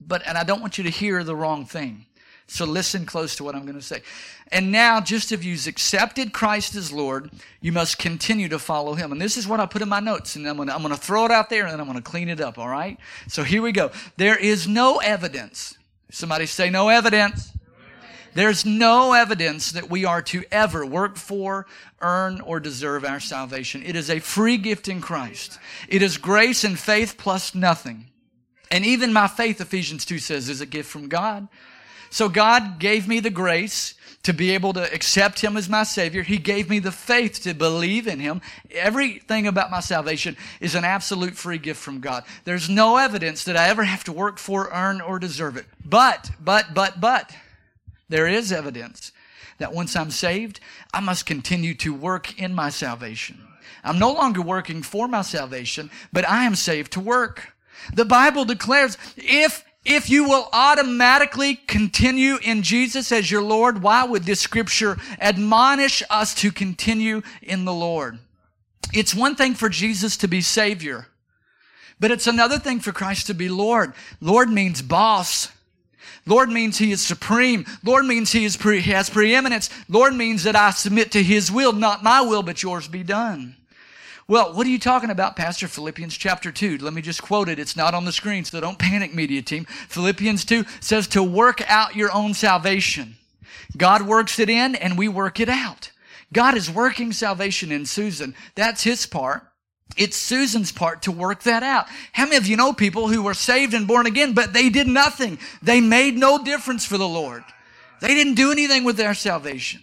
but 0.00 0.22
and 0.26 0.36
I 0.36 0.44
don't 0.44 0.60
want 0.60 0.78
you 0.78 0.84
to 0.84 0.90
hear 0.90 1.24
the 1.24 1.36
wrong 1.36 1.64
thing. 1.64 2.06
So 2.46 2.66
listen 2.66 3.06
close 3.06 3.36
to 3.36 3.44
what 3.44 3.54
I'm 3.54 3.62
going 3.62 3.76
to 3.76 3.82
say. 3.82 4.02
And 4.48 4.70
now, 4.70 5.00
just 5.00 5.32
if 5.32 5.42
you've 5.42 5.66
accepted 5.66 6.34
Christ 6.34 6.74
as 6.74 6.92
Lord, 6.92 7.30
you 7.62 7.72
must 7.72 7.98
continue 7.98 8.48
to 8.50 8.58
follow 8.58 8.92
Him. 8.92 9.10
And 9.10 9.20
this 9.20 9.38
is 9.38 9.48
what 9.48 9.60
I 9.60 9.64
put 9.64 9.80
in 9.80 9.88
my 9.88 10.00
notes, 10.00 10.36
and 10.36 10.46
I'm 10.46 10.56
going 10.56 10.68
to, 10.68 10.74
I'm 10.74 10.82
going 10.82 10.94
to 10.94 11.00
throw 11.00 11.24
it 11.24 11.30
out 11.30 11.48
there, 11.48 11.62
and 11.62 11.72
then 11.72 11.80
I'm 11.80 11.86
going 11.86 11.96
to 11.96 12.02
clean 12.02 12.28
it 12.28 12.40
up. 12.40 12.58
All 12.58 12.68
right. 12.68 12.98
So 13.28 13.42
here 13.42 13.62
we 13.62 13.72
go. 13.72 13.90
There 14.18 14.36
is 14.36 14.68
no 14.68 14.98
evidence. 14.98 15.78
Somebody 16.10 16.44
say 16.44 16.68
no 16.68 16.90
evidence. 16.90 17.52
There's 18.34 18.66
no 18.66 19.14
evidence 19.14 19.72
that 19.72 19.88
we 19.88 20.04
are 20.04 20.22
to 20.22 20.44
ever 20.50 20.84
work 20.84 21.16
for, 21.16 21.66
earn, 22.00 22.40
or 22.42 22.60
deserve 22.60 23.04
our 23.04 23.20
salvation. 23.20 23.82
It 23.82 23.96
is 23.96 24.10
a 24.10 24.18
free 24.18 24.58
gift 24.58 24.88
in 24.88 25.00
Christ. 25.00 25.58
It 25.88 26.02
is 26.02 26.18
grace 26.18 26.64
and 26.64 26.78
faith 26.78 27.16
plus 27.16 27.54
nothing. 27.54 28.11
And 28.72 28.86
even 28.86 29.12
my 29.12 29.28
faith, 29.28 29.60
Ephesians 29.60 30.06
2 30.06 30.18
says, 30.18 30.48
is 30.48 30.62
a 30.62 30.66
gift 30.66 30.90
from 30.90 31.08
God. 31.08 31.46
So 32.08 32.28
God 32.30 32.78
gave 32.78 33.06
me 33.06 33.20
the 33.20 33.30
grace 33.30 33.94
to 34.22 34.32
be 34.32 34.52
able 34.52 34.72
to 34.72 34.94
accept 34.94 35.40
Him 35.40 35.58
as 35.58 35.68
my 35.68 35.82
Savior. 35.82 36.22
He 36.22 36.38
gave 36.38 36.70
me 36.70 36.78
the 36.78 36.90
faith 36.90 37.42
to 37.42 37.52
believe 37.52 38.06
in 38.06 38.18
Him. 38.18 38.40
Everything 38.70 39.46
about 39.46 39.70
my 39.70 39.80
salvation 39.80 40.38
is 40.60 40.74
an 40.74 40.84
absolute 40.84 41.34
free 41.34 41.58
gift 41.58 41.80
from 41.80 42.00
God. 42.00 42.24
There's 42.44 42.70
no 42.70 42.96
evidence 42.96 43.44
that 43.44 43.58
I 43.58 43.68
ever 43.68 43.84
have 43.84 44.04
to 44.04 44.12
work 44.12 44.38
for, 44.38 44.70
earn, 44.72 45.02
or 45.02 45.18
deserve 45.18 45.56
it. 45.58 45.66
But, 45.84 46.30
but, 46.40 46.72
but, 46.72 46.98
but, 46.98 47.30
there 48.08 48.26
is 48.26 48.52
evidence 48.52 49.12
that 49.58 49.74
once 49.74 49.96
I'm 49.96 50.10
saved, 50.10 50.60
I 50.94 51.00
must 51.00 51.26
continue 51.26 51.74
to 51.76 51.92
work 51.92 52.38
in 52.38 52.54
my 52.54 52.70
salvation. 52.70 53.38
I'm 53.84 53.98
no 53.98 54.12
longer 54.12 54.40
working 54.40 54.82
for 54.82 55.08
my 55.08 55.22
salvation, 55.22 55.90
but 56.12 56.28
I 56.28 56.44
am 56.44 56.54
saved 56.54 56.92
to 56.92 57.00
work. 57.00 57.51
The 57.94 58.04
Bible 58.04 58.44
declares 58.44 58.98
if 59.16 59.64
if 59.84 60.08
you 60.08 60.24
will 60.24 60.48
automatically 60.52 61.56
continue 61.56 62.36
in 62.42 62.62
Jesus 62.62 63.10
as 63.10 63.30
your 63.30 63.42
Lord, 63.42 63.82
why 63.82 64.04
would 64.04 64.22
this 64.22 64.40
scripture 64.40 64.96
admonish 65.20 66.04
us 66.08 66.34
to 66.36 66.52
continue 66.52 67.22
in 67.42 67.64
the 67.64 67.74
Lord? 67.74 68.20
It's 68.94 69.14
one 69.14 69.34
thing 69.34 69.54
for 69.54 69.68
Jesus 69.68 70.16
to 70.18 70.28
be 70.28 70.40
Savior, 70.40 71.08
but 71.98 72.12
it's 72.12 72.28
another 72.28 72.58
thing 72.58 72.78
for 72.78 72.92
Christ 72.92 73.26
to 73.26 73.34
be 73.34 73.48
Lord. 73.48 73.92
Lord 74.20 74.50
means 74.50 74.82
boss. 74.82 75.50
Lord 76.26 76.50
means 76.50 76.78
He 76.78 76.92
is 76.92 77.04
supreme. 77.04 77.66
Lord 77.82 78.04
means 78.04 78.30
He, 78.30 78.44
is 78.44 78.56
pre- 78.56 78.80
has 78.82 79.10
preeminence. 79.10 79.68
Lord 79.88 80.14
means 80.14 80.44
that 80.44 80.54
I 80.54 80.70
submit 80.70 81.10
to 81.12 81.22
His 81.22 81.50
will, 81.50 81.72
not 81.72 82.04
my 82.04 82.20
will, 82.20 82.44
but 82.44 82.62
yours 82.62 82.86
be 82.86 83.02
done. 83.02 83.56
Well, 84.28 84.52
what 84.54 84.66
are 84.66 84.70
you 84.70 84.78
talking 84.78 85.10
about, 85.10 85.36
Pastor? 85.36 85.66
Philippians 85.66 86.16
chapter 86.16 86.52
2. 86.52 86.78
Let 86.78 86.94
me 86.94 87.02
just 87.02 87.22
quote 87.22 87.48
it. 87.48 87.58
It's 87.58 87.76
not 87.76 87.94
on 87.94 88.04
the 88.04 88.12
screen, 88.12 88.44
so 88.44 88.60
don't 88.60 88.78
panic, 88.78 89.12
media 89.14 89.42
team. 89.42 89.64
Philippians 89.64 90.44
2 90.44 90.64
says 90.80 91.08
to 91.08 91.22
work 91.22 91.60
out 91.68 91.96
your 91.96 92.12
own 92.12 92.34
salvation. 92.34 93.16
God 93.76 94.02
works 94.02 94.38
it 94.38 94.48
in 94.48 94.74
and 94.74 94.96
we 94.96 95.08
work 95.08 95.40
it 95.40 95.48
out. 95.48 95.90
God 96.32 96.56
is 96.56 96.70
working 96.70 97.12
salvation 97.12 97.72
in 97.72 97.84
Susan. 97.84 98.34
That's 98.54 98.84
his 98.84 99.06
part. 99.06 99.42
It's 99.96 100.16
Susan's 100.16 100.72
part 100.72 101.02
to 101.02 101.12
work 101.12 101.42
that 101.42 101.62
out. 101.62 101.86
How 102.12 102.24
many 102.24 102.36
of 102.36 102.46
you 102.46 102.56
know 102.56 102.72
people 102.72 103.08
who 103.08 103.22
were 103.22 103.34
saved 103.34 103.74
and 103.74 103.86
born 103.86 104.06
again, 104.06 104.32
but 104.32 104.52
they 104.52 104.70
did 104.70 104.86
nothing? 104.86 105.38
They 105.62 105.80
made 105.80 106.16
no 106.16 106.42
difference 106.42 106.86
for 106.86 106.96
the 106.96 107.08
Lord. 107.08 107.44
They 108.00 108.14
didn't 108.14 108.34
do 108.34 108.50
anything 108.50 108.84
with 108.84 108.96
their 108.96 109.14
salvation. 109.14 109.82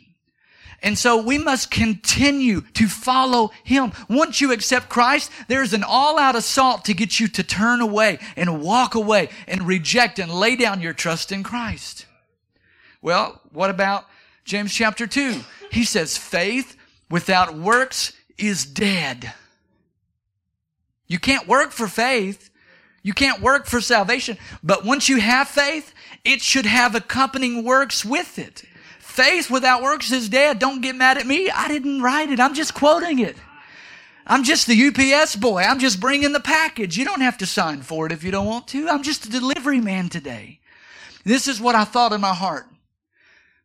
And 0.81 0.97
so 0.97 1.21
we 1.21 1.37
must 1.37 1.71
continue 1.71 2.61
to 2.73 2.87
follow 2.87 3.51
Him. 3.63 3.91
Once 4.09 4.41
you 4.41 4.51
accept 4.51 4.89
Christ, 4.89 5.31
there's 5.47 5.73
an 5.73 5.83
all 5.83 6.17
out 6.17 6.35
assault 6.35 6.85
to 6.85 6.93
get 6.93 7.19
you 7.19 7.27
to 7.29 7.43
turn 7.43 7.81
away 7.81 8.19
and 8.35 8.61
walk 8.61 8.95
away 8.95 9.29
and 9.47 9.67
reject 9.67 10.19
and 10.19 10.31
lay 10.31 10.55
down 10.55 10.81
your 10.81 10.93
trust 10.93 11.31
in 11.31 11.43
Christ. 11.43 12.05
Well, 13.01 13.41
what 13.51 13.69
about 13.69 14.05
James 14.45 14.73
chapter 14.73 15.07
2? 15.07 15.41
He 15.71 15.83
says, 15.83 16.17
faith 16.17 16.75
without 17.09 17.55
works 17.55 18.13
is 18.37 18.65
dead. 18.65 19.33
You 21.07 21.19
can't 21.19 21.47
work 21.47 21.71
for 21.71 21.87
faith. 21.87 22.49
You 23.01 23.13
can't 23.13 23.41
work 23.41 23.65
for 23.65 23.81
salvation. 23.81 24.37
But 24.61 24.85
once 24.85 25.09
you 25.09 25.19
have 25.19 25.47
faith, 25.47 25.93
it 26.23 26.41
should 26.41 26.65
have 26.65 26.95
accompanying 26.95 27.63
works 27.63 28.03
with 28.03 28.37
it. 28.37 28.63
Faith 29.19 29.51
without 29.51 29.82
works 29.82 30.13
is 30.13 30.29
dead. 30.29 30.60
Don't 30.60 30.79
get 30.79 30.95
mad 30.95 31.17
at 31.17 31.27
me. 31.27 31.49
I 31.49 31.67
didn't 31.67 32.01
write 32.01 32.29
it. 32.29 32.39
I'm 32.39 32.53
just 32.53 32.73
quoting 32.73 33.19
it. 33.19 33.36
I'm 34.25 34.45
just 34.45 34.65
the 34.65 34.88
UPS 34.88 35.36
boy. 35.36 35.62
I'm 35.62 35.79
just 35.79 35.99
bringing 35.99 36.32
the 36.32 36.39
package. 36.39 36.97
You 36.97 37.03
don't 37.03 37.19
have 37.19 37.38
to 37.39 37.45
sign 37.45 37.82
for 37.82 38.05
it 38.05 38.13
if 38.13 38.23
you 38.23 38.32
don't 38.32 38.45
want 38.45 38.69
to. 38.69 38.88
I'm 38.88 39.03
just 39.03 39.25
a 39.25 39.29
delivery 39.29 39.82
man 39.82 40.08
today. 40.08 40.62
This 41.25 41.49
is 41.49 41.60
what 41.60 41.75
I 41.75 41.84
thought 41.84 42.13
in 42.13 42.21
my 42.21 42.34
heart. 42.34 42.67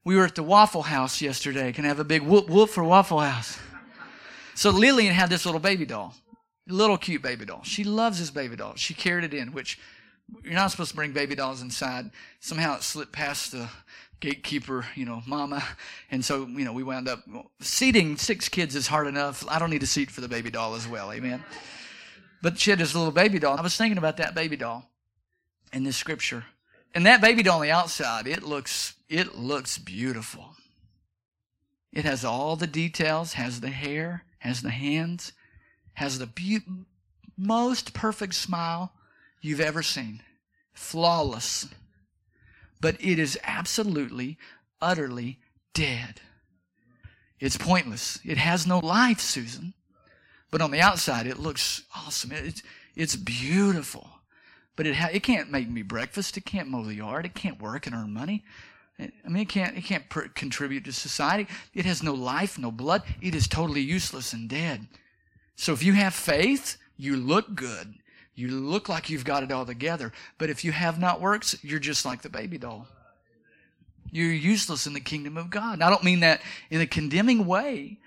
We 0.03 0.17
were 0.17 0.25
at 0.25 0.35
the 0.35 0.43
Waffle 0.43 0.83
House 0.83 1.23
yesterday. 1.23 1.71
Can 1.71 1.85
I 1.85 1.89
have 1.89 2.01
a 2.01 2.05
big 2.05 2.23
whoop 2.23 2.49
whoop 2.51 2.71
for 2.71 2.83
Waffle 2.83 3.21
House? 3.21 3.57
So 4.57 4.71
Lillian 4.71 5.15
had 5.15 5.31
this 5.31 5.47
little 5.47 5.61
baby 5.61 5.87
doll, 5.87 6.17
little 6.67 6.99
cute 6.99 7.23
baby 7.23 7.45
doll. 7.45 7.63
She 7.63 7.85
loves 7.85 8.19
this 8.19 8.31
baby 8.31 8.57
doll. 8.57 8.75
She 8.75 8.93
carried 8.93 9.23
it 9.23 9.33
in, 9.33 9.53
which 9.53 9.79
you're 10.43 10.55
not 10.55 10.73
supposed 10.73 10.91
to 10.91 10.97
bring 10.97 11.13
baby 11.13 11.37
dolls 11.37 11.63
inside. 11.63 12.11
Somehow 12.41 12.75
it 12.75 12.83
slipped 12.83 13.13
past 13.13 13.53
the 13.53 13.69
gatekeeper, 14.25 14.87
you 14.95 15.05
know, 15.05 15.23
mama. 15.27 15.63
And 16.11 16.25
so, 16.25 16.47
you 16.47 16.65
know, 16.65 16.73
we 16.73 16.83
wound 16.83 17.09
up 17.09 17.25
seating 17.61 18.17
six 18.17 18.49
kids 18.49 18.75
is 18.75 18.87
hard 18.87 19.07
enough. 19.07 19.45
I 19.49 19.59
don't 19.59 19.69
need 19.69 19.83
a 19.83 19.87
seat 19.87 20.11
for 20.11 20.23
the 20.23 20.29
baby 20.29 20.51
doll 20.51 20.75
as 20.75 20.89
well. 20.89 21.13
Amen. 21.13 21.45
But 22.41 22.59
she 22.59 22.71
had 22.71 22.79
this 22.79 22.95
little 22.95 23.13
baby 23.13 23.39
doll. 23.39 23.59
I 23.59 23.61
was 23.61 23.77
thinking 23.77 23.99
about 23.99 24.17
that 24.17 24.35
baby 24.35 24.57
doll 24.57 24.89
in 25.75 25.85
this 25.85 25.97
scripture. 25.97 26.45
And 26.95 27.05
that 27.05 27.21
baby 27.21 27.43
doll 27.43 27.57
on 27.57 27.63
the 27.63 27.71
outside, 27.71 28.27
it 28.27 28.43
looks, 28.43 28.95
it 29.11 29.37
looks 29.37 29.77
beautiful. 29.77 30.57
It 31.93 32.07
has 32.07 32.25
all 32.25 32.57
the 32.57 32.67
details, 32.67 33.35
has 33.35 33.61
the 33.61 33.71
hair, 33.71 34.25
has 34.39 34.63
the 34.63 34.71
hands, 34.71 35.33
has 35.95 36.19
the 36.19 36.27
be- 36.27 36.61
most 37.37 37.93
perfect 37.93 38.35
smile 38.35 38.93
you've 39.43 39.61
ever 39.61 39.83
seen. 39.83 40.23
Flawless 40.73 41.69
but 42.85 42.97
it 43.01 43.19
is 43.19 43.39
absolutely, 43.45 44.37
utterly 44.79 45.39
dead. 45.73 46.21
It's 47.41 47.57
pointless. 47.57 48.19
It 48.23 48.37
has 48.37 48.67
no 48.67 48.79
life, 48.79 49.21
Susan. 49.21 49.73
But 50.51 50.61
on 50.61 50.71
the 50.71 50.83
outside, 50.83 51.27
it 51.27 51.39
looks 51.39 51.85
awesome. 51.97 52.33
It's, 52.33 52.63
it's 52.95 53.17
beautiful. 53.17 54.07
But 54.77 54.87
it, 54.87 54.97
ha- 54.97 55.09
it 55.11 55.23
can't 55.23 55.51
make 55.51 55.67
me 55.67 55.81
breakfast. 55.81 56.37
It 56.37 56.45
can't 56.45 56.69
mow 56.69 56.85
the 56.85 56.97
yard. 56.97 57.25
It 57.25 57.33
can't 57.33 57.59
work 57.59 57.87
and 57.87 57.97
earn 57.97 58.13
money. 58.13 58.45
I 59.01 59.29
mean, 59.29 59.45
it 59.45 59.49
can't, 59.49 59.79
it 59.79 59.85
can't 59.85 60.05
contribute 60.35 60.85
to 60.85 60.93
society. 60.93 61.49
It 61.73 61.87
has 61.87 62.03
no 62.03 62.13
life, 62.13 62.59
no 62.59 62.71
blood. 62.71 63.03
It 63.23 63.35
is 63.35 63.49
totally 63.49 63.81
useless 63.81 64.35
and 64.35 64.47
dead. 64.47 64.89
So 65.57 65.73
if 65.73 65.83
you 65.83 65.95
have 65.95 66.13
faith, 66.13 66.77
you 66.99 67.17
look 67.17 67.55
good. 67.55 67.95
You 68.35 68.49
look 68.49 68.89
like 68.89 69.11
you've 69.11 69.25
got 69.25 69.43
it 69.43 69.53
all 69.53 69.65
together. 69.65 70.13
But 70.39 70.51
if 70.51 70.65
you 70.65 70.73
have 70.73 70.99
not 70.99 71.21
works, 71.21 71.57
you're 71.63 71.79
just 71.79 72.05
like 72.05 72.23
the 72.23 72.29
baby 72.29 72.59
doll. 72.59 72.89
You're 74.11 74.33
useless 74.33 74.87
in 74.87 74.93
the 74.93 75.01
kingdom 75.01 75.37
of 75.37 75.51
God. 75.51 75.75
And 75.75 75.83
I 75.83 75.91
don't 75.91 76.05
mean 76.05 76.21
that 76.21 76.41
in 76.71 76.81
a 76.81 76.87
condemning 76.87 77.47
way, 77.47 77.99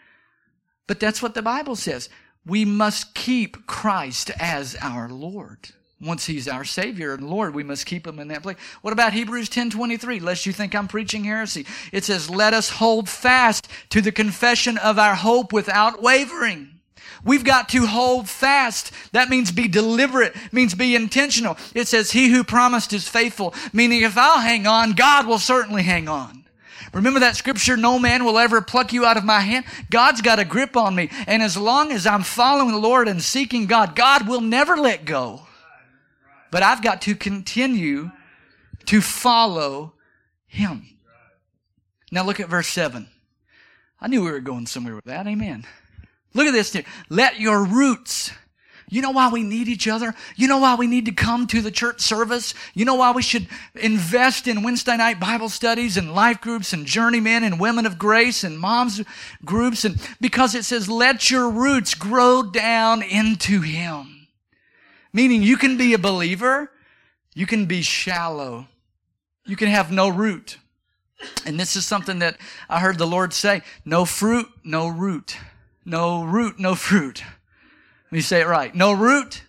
but 0.85 0.99
that's 0.99 1.21
what 1.21 1.33
the 1.33 1.41
Bible 1.41 1.75
says. 1.75 2.09
We 2.45 2.63
must 2.63 3.13
keep 3.13 3.67
Christ 3.67 4.31
as 4.39 4.77
our 4.81 5.09
Lord. 5.09 5.69
Once 5.99 6.25
he's 6.25 6.47
our 6.47 6.63
Savior 6.63 7.13
and 7.13 7.27
Lord, 7.27 7.55
we 7.55 7.63
must 7.63 7.85
keep 7.85 8.05
him 8.05 8.19
in 8.19 8.27
that 8.27 8.43
place. 8.43 8.57
What 8.81 8.93
about 8.93 9.13
Hebrews 9.13 9.49
10 9.49 9.71
23? 9.71 10.19
Lest 10.19 10.45
you 10.45 10.53
think 10.53 10.75
I'm 10.75 10.87
preaching 10.87 11.23
heresy. 11.23 11.65
It 11.91 12.05
says, 12.05 12.29
Let 12.29 12.53
us 12.53 12.69
hold 12.69 13.09
fast 13.09 13.67
to 13.89 13.99
the 13.99 14.11
confession 14.11 14.77
of 14.77 14.99
our 14.99 15.15
hope 15.15 15.51
without 15.51 16.01
wavering. 16.01 16.76
We've 17.23 17.43
got 17.43 17.69
to 17.69 17.85
hold 17.85 18.29
fast. 18.29 18.91
That 19.11 19.29
means 19.29 19.51
be 19.51 19.67
deliberate, 19.67 20.35
means 20.51 20.73
be 20.73 20.95
intentional. 20.95 21.57
It 21.73 21.87
says, 21.87 22.11
He 22.11 22.29
who 22.29 22.43
promised 22.43 22.93
is 22.93 23.07
faithful, 23.07 23.53
meaning 23.73 24.01
if 24.01 24.17
I'll 24.17 24.39
hang 24.39 24.67
on, 24.67 24.93
God 24.93 25.27
will 25.27 25.39
certainly 25.39 25.83
hang 25.83 26.07
on. 26.07 26.45
Remember 26.93 27.19
that 27.19 27.35
scripture, 27.35 27.77
no 27.77 27.99
man 27.99 28.23
will 28.23 28.39
ever 28.39 28.61
pluck 28.61 28.93
you 28.93 29.05
out 29.05 29.17
of 29.17 29.23
my 29.23 29.41
hand? 29.41 29.65
God's 29.89 30.21
got 30.21 30.39
a 30.39 30.45
grip 30.45 30.77
on 30.77 30.95
me. 30.95 31.09
And 31.27 31.43
as 31.43 31.57
long 31.57 31.91
as 31.91 32.07
I'm 32.07 32.23
following 32.23 32.71
the 32.71 32.79
Lord 32.79 33.07
and 33.07 33.21
seeking 33.21 33.65
God, 33.65 33.95
God 33.95 34.27
will 34.27 34.41
never 34.41 34.77
let 34.77 35.05
go. 35.05 35.41
But 36.49 36.63
I've 36.63 36.81
got 36.81 37.01
to 37.03 37.15
continue 37.15 38.11
to 38.85 39.01
follow 39.01 39.93
Him. 40.47 40.87
Now 42.11 42.23
look 42.23 42.39
at 42.39 42.49
verse 42.49 42.69
7. 42.69 43.07
I 43.99 44.07
knew 44.07 44.23
we 44.23 44.31
were 44.31 44.39
going 44.39 44.65
somewhere 44.65 44.95
with 44.95 45.05
that. 45.05 45.27
Amen. 45.27 45.65
Look 46.33 46.47
at 46.47 46.51
this. 46.51 46.75
Let 47.09 47.39
your 47.39 47.63
roots. 47.65 48.31
You 48.89 49.01
know 49.01 49.11
why 49.11 49.29
we 49.29 49.43
need 49.43 49.67
each 49.67 49.87
other? 49.87 50.15
You 50.37 50.47
know 50.47 50.59
why 50.59 50.75
we 50.75 50.87
need 50.87 51.05
to 51.07 51.11
come 51.11 51.45
to 51.47 51.61
the 51.61 51.71
church 51.71 51.99
service? 51.99 52.53
You 52.73 52.85
know 52.85 52.95
why 52.95 53.11
we 53.11 53.21
should 53.21 53.47
invest 53.75 54.47
in 54.47 54.63
Wednesday 54.63 54.95
night 54.95 55.19
Bible 55.19 55.49
studies 55.49 55.97
and 55.97 56.15
life 56.15 56.39
groups 56.39 56.71
and 56.71 56.85
journeymen 56.85 57.43
and 57.43 57.59
women 57.59 57.85
of 57.85 57.97
grace 57.97 58.45
and 58.45 58.57
moms 58.57 59.01
groups? 59.43 59.83
And 59.83 59.99
because 60.21 60.55
it 60.55 60.63
says, 60.63 60.87
let 60.87 61.29
your 61.29 61.49
roots 61.49 61.95
grow 61.95 62.41
down 62.43 63.01
into 63.01 63.59
Him. 63.59 64.27
Meaning 65.11 65.43
you 65.43 65.57
can 65.57 65.75
be 65.75 65.93
a 65.93 65.99
believer. 65.99 66.71
You 67.33 67.45
can 67.45 67.65
be 67.65 67.81
shallow. 67.81 68.67
You 69.45 69.57
can 69.57 69.67
have 69.67 69.91
no 69.91 70.07
root. 70.07 70.59
And 71.45 71.59
this 71.59 71.75
is 71.75 71.85
something 71.85 72.19
that 72.19 72.37
I 72.69 72.79
heard 72.79 72.97
the 72.97 73.07
Lord 73.07 73.33
say, 73.33 73.63
no 73.83 74.05
fruit, 74.05 74.47
no 74.63 74.87
root. 74.87 75.35
No 75.87 76.25
root, 76.25 76.59
no 76.59 76.75
fruit. 76.75 77.23
Let 77.23 78.11
me 78.11 78.19
say 78.19 78.41
it 78.41 78.47
right. 78.47 78.75
No 78.75 78.91
root, 78.91 79.43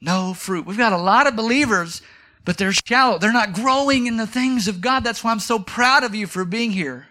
no 0.00 0.32
fruit. 0.32 0.64
We've 0.64 0.78
got 0.78 0.94
a 0.94 0.98
lot 0.98 1.26
of 1.26 1.36
believers, 1.36 2.00
but 2.42 2.56
they're 2.56 2.72
shallow. 2.72 3.18
They're 3.18 3.34
not 3.34 3.52
growing 3.52 4.06
in 4.06 4.16
the 4.16 4.26
things 4.26 4.66
of 4.66 4.80
God. 4.80 5.04
That's 5.04 5.22
why 5.22 5.30
I'm 5.30 5.40
so 5.40 5.58
proud 5.58 6.04
of 6.04 6.14
you 6.14 6.26
for 6.26 6.46
being 6.46 6.70
here. 6.70 7.08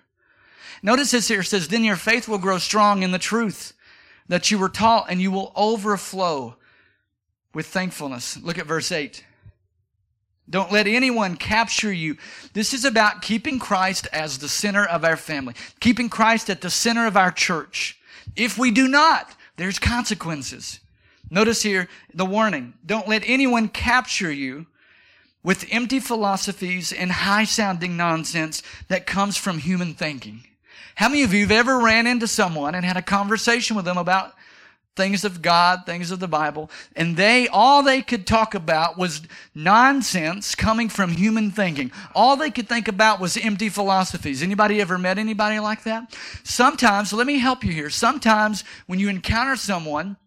Notice 0.81 1.11
this 1.11 1.27
here 1.27 1.43
says, 1.43 1.67
then 1.67 1.83
your 1.83 1.95
faith 1.95 2.27
will 2.27 2.39
grow 2.39 2.57
strong 2.57 3.03
in 3.03 3.11
the 3.11 3.19
truth 3.19 3.73
that 4.27 4.49
you 4.49 4.57
were 4.57 4.69
taught 4.69 5.05
and 5.07 5.21
you 5.21 5.29
will 5.29 5.51
overflow 5.55 6.55
with 7.53 7.67
thankfulness. 7.67 8.37
Look 8.37 8.57
at 8.57 8.65
verse 8.65 8.91
8. 8.91 9.23
Don't 10.49 10.71
let 10.71 10.87
anyone 10.87 11.35
capture 11.35 11.93
you. 11.93 12.17
This 12.53 12.73
is 12.73 12.85
about 12.85 13.21
keeping 13.21 13.59
Christ 13.59 14.07
as 14.11 14.39
the 14.39 14.49
center 14.49 14.83
of 14.83 15.05
our 15.05 15.17
family, 15.17 15.53
keeping 15.79 16.09
Christ 16.09 16.49
at 16.49 16.61
the 16.61 16.71
center 16.71 17.05
of 17.05 17.15
our 17.15 17.31
church. 17.31 17.96
If 18.35 18.57
we 18.57 18.71
do 18.71 18.87
not, 18.87 19.35
there's 19.55 19.79
consequences. 19.79 20.79
Notice 21.29 21.61
here 21.61 21.87
the 22.13 22.25
warning. 22.25 22.73
Don't 22.85 23.07
let 23.07 23.23
anyone 23.25 23.67
capture 23.67 24.31
you 24.31 24.67
with 25.43 25.65
empty 25.71 25.99
philosophies 25.99 26.91
and 26.91 27.11
high 27.11 27.45
sounding 27.45 27.97
nonsense 27.97 28.61
that 28.87 29.05
comes 29.05 29.37
from 29.37 29.59
human 29.59 29.93
thinking. 29.93 30.43
How 30.95 31.09
many 31.09 31.23
of 31.23 31.33
you 31.33 31.41
have 31.41 31.51
ever 31.51 31.79
ran 31.79 32.07
into 32.07 32.27
someone 32.27 32.75
and 32.75 32.83
had 32.83 32.97
a 32.97 33.01
conversation 33.01 33.75
with 33.75 33.85
them 33.85 33.97
about 33.97 34.33
things 34.97 35.23
of 35.23 35.41
God, 35.41 35.85
things 35.85 36.11
of 36.11 36.19
the 36.19 36.27
Bible, 36.27 36.69
and 36.95 37.15
they, 37.15 37.47
all 37.47 37.83
they 37.83 38.01
could 38.01 38.27
talk 38.27 38.53
about 38.53 38.97
was 38.97 39.21
nonsense 39.55 40.55
coming 40.55 40.89
from 40.89 41.11
human 41.11 41.51
thinking. 41.51 41.91
All 42.13 42.35
they 42.35 42.51
could 42.51 42.67
think 42.67 42.87
about 42.87 43.21
was 43.21 43.37
empty 43.37 43.69
philosophies. 43.69 44.43
Anybody 44.43 44.81
ever 44.81 44.97
met 44.97 45.17
anybody 45.17 45.59
like 45.59 45.83
that? 45.83 46.13
Sometimes, 46.43 47.13
let 47.13 47.27
me 47.27 47.37
help 47.37 47.63
you 47.63 47.71
here. 47.71 47.89
Sometimes 47.89 48.63
when 48.87 48.99
you 48.99 49.07
encounter 49.07 49.55
someone, 49.55 50.17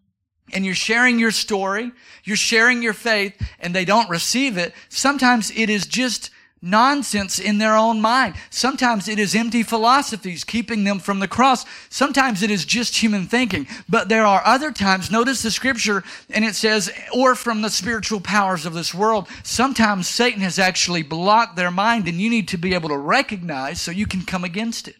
and 0.53 0.65
you're 0.65 0.75
sharing 0.75 1.19
your 1.19 1.31
story, 1.31 1.91
you're 2.23 2.35
sharing 2.35 2.81
your 2.81 2.93
faith, 2.93 3.41
and 3.59 3.73
they 3.73 3.85
don't 3.85 4.09
receive 4.09 4.57
it, 4.57 4.73
sometimes 4.89 5.51
it 5.51 5.69
is 5.69 5.85
just 5.85 6.29
nonsense 6.61 7.39
in 7.39 7.57
their 7.57 7.75
own 7.75 7.99
mind. 8.01 8.35
Sometimes 8.49 9.07
it 9.07 9.17
is 9.17 9.33
empty 9.35 9.63
philosophies 9.63 10.43
keeping 10.43 10.83
them 10.83 10.99
from 10.99 11.19
the 11.19 11.27
cross. 11.27 11.65
Sometimes 11.89 12.43
it 12.43 12.51
is 12.51 12.65
just 12.65 13.01
human 13.01 13.25
thinking. 13.25 13.67
But 13.89 14.09
there 14.09 14.25
are 14.25 14.45
other 14.45 14.71
times, 14.71 15.09
notice 15.09 15.41
the 15.41 15.51
scripture, 15.51 16.03
and 16.29 16.45
it 16.45 16.55
says, 16.55 16.91
or 17.13 17.35
from 17.35 17.61
the 17.61 17.69
spiritual 17.69 18.21
powers 18.21 18.65
of 18.65 18.73
this 18.73 18.93
world. 18.93 19.27
Sometimes 19.43 20.07
Satan 20.07 20.41
has 20.41 20.59
actually 20.59 21.03
blocked 21.03 21.55
their 21.55 21.71
mind, 21.71 22.07
and 22.07 22.21
you 22.21 22.29
need 22.29 22.47
to 22.49 22.57
be 22.57 22.73
able 22.73 22.89
to 22.89 22.97
recognize 22.97 23.81
so 23.81 23.91
you 23.91 24.05
can 24.05 24.21
come 24.21 24.43
against 24.43 24.87
it. 24.87 24.95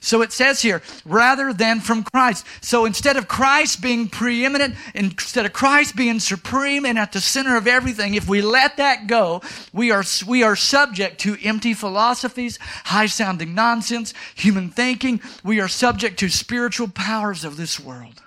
So 0.00 0.22
it 0.22 0.32
says 0.32 0.62
here, 0.62 0.82
rather 1.04 1.52
than 1.52 1.80
from 1.80 2.04
Christ. 2.04 2.46
So 2.60 2.84
instead 2.84 3.16
of 3.16 3.28
Christ 3.28 3.80
being 3.80 4.08
preeminent, 4.08 4.74
instead 4.94 5.46
of 5.46 5.52
Christ 5.52 5.96
being 5.96 6.20
supreme 6.20 6.84
and 6.84 6.98
at 6.98 7.12
the 7.12 7.20
center 7.20 7.56
of 7.56 7.66
everything, 7.66 8.14
if 8.14 8.28
we 8.28 8.40
let 8.40 8.76
that 8.76 9.06
go, 9.06 9.42
we 9.72 9.90
are, 9.90 10.04
we 10.26 10.42
are 10.42 10.56
subject 10.56 11.20
to 11.20 11.36
empty 11.42 11.74
philosophies, 11.74 12.58
high 12.84 13.06
sounding 13.06 13.54
nonsense, 13.54 14.14
human 14.34 14.70
thinking. 14.70 15.20
We 15.42 15.60
are 15.60 15.68
subject 15.68 16.18
to 16.20 16.28
spiritual 16.28 16.88
powers 16.88 17.44
of 17.44 17.56
this 17.56 17.80
world. 17.80 18.22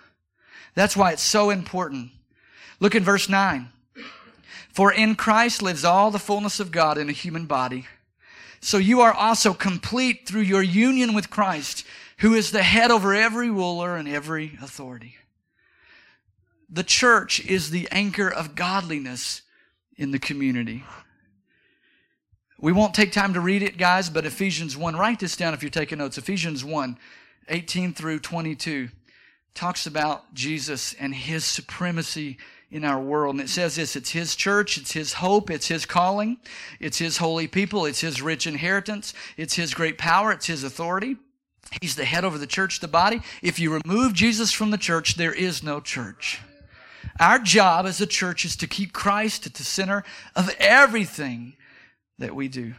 That's 0.75 0.95
why 0.95 1.11
it's 1.11 1.21
so 1.21 1.49
important. 1.49 2.11
Look 2.79 2.95
at 2.95 3.01
verse 3.01 3.29
9. 3.29 3.69
For 4.69 4.91
in 4.91 5.15
Christ 5.15 5.61
lives 5.61 5.83
all 5.83 6.11
the 6.11 6.19
fullness 6.19 6.59
of 6.59 6.71
God 6.71 6.97
in 6.97 7.09
a 7.09 7.13
human 7.13 7.45
body 7.45 7.87
so 8.61 8.77
you 8.77 9.01
are 9.01 9.13
also 9.13 9.53
complete 9.53 10.27
through 10.27 10.41
your 10.41 10.61
union 10.61 11.13
with 11.13 11.29
Christ, 11.31 11.85
who 12.19 12.35
is 12.35 12.51
the 12.51 12.63
head 12.63 12.91
over 12.91 13.13
every 13.13 13.49
ruler 13.49 13.95
and 13.95 14.07
every 14.07 14.57
authority. 14.61 15.15
The 16.69 16.83
church 16.83 17.43
is 17.43 17.71
the 17.71 17.87
anchor 17.91 18.29
of 18.29 18.55
godliness 18.55 19.41
in 19.97 20.11
the 20.11 20.19
community. 20.19 20.83
We 22.59 22.71
won't 22.71 22.93
take 22.93 23.11
time 23.11 23.33
to 23.33 23.41
read 23.41 23.63
it, 23.63 23.77
guys, 23.77 24.09
but 24.09 24.25
Ephesians 24.25 24.77
1, 24.77 24.95
write 24.95 25.19
this 25.19 25.35
down 25.35 25.55
if 25.55 25.63
you're 25.63 25.71
taking 25.71 25.97
notes. 25.97 26.19
Ephesians 26.19 26.63
1, 26.63 26.97
18 27.49 27.93
through 27.93 28.19
22 28.19 28.89
talks 29.55 29.87
about 29.87 30.33
Jesus 30.35 30.93
and 30.93 31.13
his 31.13 31.43
supremacy 31.43 32.37
in 32.71 32.85
our 32.85 32.99
world. 32.99 33.35
And 33.35 33.43
it 33.43 33.49
says 33.49 33.75
this 33.75 33.95
it's 33.95 34.11
His 34.11 34.35
church, 34.35 34.77
it's 34.77 34.93
His 34.93 35.13
hope, 35.13 35.49
it's 35.49 35.67
His 35.67 35.85
calling, 35.85 36.37
it's 36.79 36.97
His 36.97 37.17
holy 37.17 37.47
people, 37.47 37.85
it's 37.85 38.01
His 38.01 38.21
rich 38.21 38.47
inheritance, 38.47 39.13
it's 39.37 39.55
His 39.55 39.73
great 39.73 39.97
power, 39.97 40.31
it's 40.31 40.47
His 40.47 40.63
authority. 40.63 41.17
He's 41.81 41.95
the 41.95 42.05
head 42.05 42.25
over 42.25 42.37
the 42.37 42.47
church, 42.47 42.79
the 42.79 42.87
body. 42.87 43.21
If 43.41 43.59
you 43.59 43.79
remove 43.85 44.13
Jesus 44.13 44.51
from 44.51 44.71
the 44.71 44.77
church, 44.77 45.15
there 45.15 45.33
is 45.33 45.63
no 45.63 45.79
church. 45.79 46.41
Our 47.19 47.39
job 47.39 47.85
as 47.85 48.01
a 48.01 48.07
church 48.07 48.45
is 48.45 48.55
to 48.57 48.67
keep 48.67 48.93
Christ 48.93 49.45
at 49.45 49.53
the 49.53 49.63
center 49.63 50.03
of 50.35 50.53
everything 50.59 51.53
that 52.17 52.35
we 52.35 52.47
do. 52.47 52.73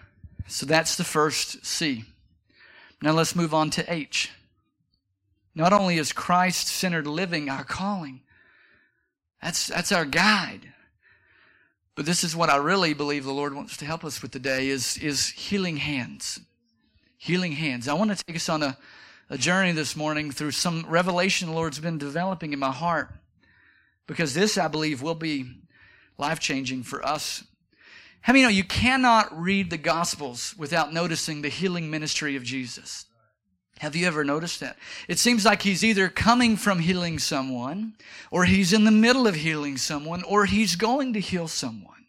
So 0.46 0.66
that's 0.66 0.96
the 0.96 1.04
first 1.04 1.64
C. 1.64 2.04
Now 3.00 3.12
let's 3.12 3.36
move 3.36 3.54
on 3.54 3.70
to 3.70 3.92
H. 3.92 4.30
Not 5.54 5.72
only 5.72 5.98
is 5.98 6.12
Christ 6.12 6.68
centered 6.68 7.06
living 7.06 7.48
our 7.48 7.64
calling, 7.64 8.21
that's, 9.42 9.66
that's 9.66 9.92
our 9.92 10.04
guide. 10.04 10.72
But 11.94 12.06
this 12.06 12.24
is 12.24 12.34
what 12.34 12.48
I 12.48 12.56
really 12.56 12.94
believe 12.94 13.24
the 13.24 13.32
Lord 13.32 13.54
wants 13.54 13.76
to 13.78 13.84
help 13.84 14.04
us 14.04 14.22
with 14.22 14.30
today 14.30 14.68
is, 14.68 14.96
is 14.98 15.28
healing 15.28 15.76
hands. 15.76 16.40
Healing 17.18 17.52
hands. 17.52 17.88
I 17.88 17.94
want 17.94 18.16
to 18.16 18.24
take 18.24 18.36
us 18.36 18.48
on 18.48 18.62
a, 18.62 18.78
a 19.28 19.36
journey 19.36 19.72
this 19.72 19.94
morning 19.94 20.30
through 20.30 20.52
some 20.52 20.86
revelation 20.88 21.48
the 21.48 21.54
Lord's 21.54 21.78
been 21.78 21.98
developing 21.98 22.52
in 22.52 22.58
my 22.58 22.70
heart. 22.70 23.10
Because 24.06 24.34
this, 24.34 24.56
I 24.56 24.68
believe, 24.68 25.02
will 25.02 25.14
be 25.14 25.44
life 26.18 26.40
changing 26.40 26.82
for 26.82 27.04
us. 27.04 27.44
How 28.22 28.32
many 28.32 28.44
know 28.44 28.48
you 28.48 28.64
cannot 28.64 29.38
read 29.38 29.70
the 29.70 29.78
Gospels 29.78 30.54
without 30.56 30.92
noticing 30.92 31.42
the 31.42 31.48
healing 31.48 31.90
ministry 31.90 32.36
of 32.36 32.44
Jesus? 32.44 33.06
Have 33.82 33.96
you 33.96 34.06
ever 34.06 34.22
noticed 34.22 34.60
that? 34.60 34.76
It 35.08 35.18
seems 35.18 35.44
like 35.44 35.62
he's 35.62 35.82
either 35.82 36.08
coming 36.08 36.56
from 36.56 36.78
healing 36.78 37.18
someone, 37.18 37.94
or 38.30 38.44
he's 38.44 38.72
in 38.72 38.84
the 38.84 38.92
middle 38.92 39.26
of 39.26 39.34
healing 39.34 39.76
someone, 39.76 40.22
or 40.22 40.46
he's 40.46 40.76
going 40.76 41.14
to 41.14 41.20
heal 41.20 41.48
someone. 41.48 42.04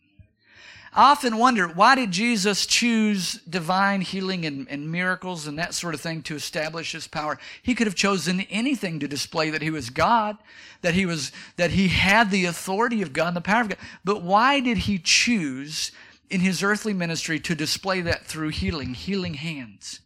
I 0.94 1.10
often 1.10 1.38
wonder 1.38 1.68
why 1.68 1.96
did 1.96 2.12
Jesus 2.12 2.68
choose 2.68 3.42
divine 3.50 4.02
healing 4.02 4.46
and, 4.46 4.68
and, 4.70 4.92
miracles 4.92 5.48
and 5.48 5.58
that 5.58 5.74
sort 5.74 5.96
of 5.96 6.02
thing 6.02 6.22
to 6.24 6.36
establish 6.36 6.92
his 6.92 7.08
power? 7.08 7.40
He 7.64 7.74
could 7.74 7.88
have 7.88 7.96
chosen 7.96 8.42
anything 8.52 9.00
to 9.00 9.08
display 9.08 9.50
that 9.50 9.64
he 9.64 9.72
was 9.72 9.90
God, 9.90 10.38
that 10.84 10.94
he 10.94 11.08
was 11.08 11.32
that 11.56 11.72
he 11.72 11.88
had 11.88 12.30
the 12.30 12.46
authority 12.46 13.02
of 13.02 13.14
God 13.14 13.30
and 13.30 13.38
the 13.38 13.42
power 13.42 13.62
of 13.62 13.70
God. 13.70 13.80
But 14.06 14.22
why 14.22 14.60
did 14.60 14.78
he 14.78 15.00
choose 15.00 15.92
in 16.30 16.42
his 16.42 16.62
earthly 16.62 16.94
ministry 16.94 17.40
to 17.40 17.56
display 17.56 18.02
that 18.02 18.28
through 18.28 18.50
healing, 18.50 18.94
healing 18.94 19.34
hands? 19.34 20.02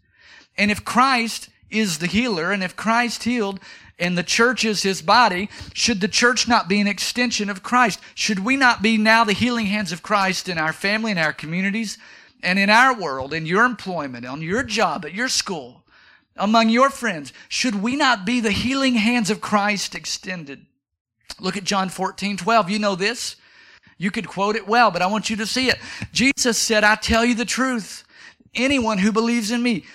And 0.57 0.71
if 0.71 0.85
Christ 0.85 1.49
is 1.69 1.99
the 1.99 2.07
healer, 2.07 2.51
and 2.51 2.63
if 2.63 2.75
Christ 2.75 3.23
healed 3.23 3.59
and 3.99 4.17
the 4.17 4.23
church 4.23 4.63
is 4.63 4.83
his 4.83 5.01
body, 5.01 5.49
should 5.73 6.01
the 6.01 6.07
church 6.07 6.47
not 6.47 6.67
be 6.67 6.79
an 6.79 6.87
extension 6.87 7.49
of 7.49 7.63
Christ? 7.63 7.99
Should 8.13 8.39
we 8.39 8.55
not 8.55 8.81
be 8.81 8.97
now 8.97 9.23
the 9.23 9.33
healing 9.33 9.65
hands 9.65 9.91
of 9.91 10.03
Christ 10.03 10.47
in 10.47 10.57
our 10.57 10.73
family, 10.73 11.11
in 11.11 11.17
our 11.17 11.33
communities, 11.33 11.97
and 12.43 12.59
in 12.59 12.69
our 12.69 12.93
world, 12.95 13.33
in 13.33 13.45
your 13.45 13.65
employment, 13.65 14.25
on 14.25 14.41
your 14.41 14.63
job, 14.63 15.03
at 15.05 15.13
your 15.13 15.27
school, 15.27 15.83
among 16.35 16.69
your 16.69 16.89
friends? 16.89 17.33
Should 17.49 17.81
we 17.81 17.95
not 17.95 18.25
be 18.25 18.39
the 18.39 18.51
healing 18.51 18.95
hands 18.95 19.31
of 19.31 19.41
Christ 19.41 19.95
extended? 19.95 20.65
Look 21.39 21.57
at 21.57 21.63
John 21.63 21.89
14, 21.89 22.37
12. 22.37 22.69
You 22.69 22.79
know 22.79 22.95
this. 22.95 23.35
You 23.97 24.11
could 24.11 24.27
quote 24.27 24.55
it 24.55 24.67
well, 24.67 24.91
but 24.91 25.01
I 25.01 25.07
want 25.07 25.29
you 25.29 25.35
to 25.37 25.45
see 25.45 25.69
it. 25.69 25.79
Jesus 26.11 26.57
said, 26.57 26.83
I 26.83 26.95
tell 26.95 27.25
you 27.25 27.33
the 27.33 27.45
truth. 27.45 28.03
Anyone 28.53 28.97
who 28.99 29.11
believes 29.11 29.51
in 29.51 29.61
me, 29.61 29.85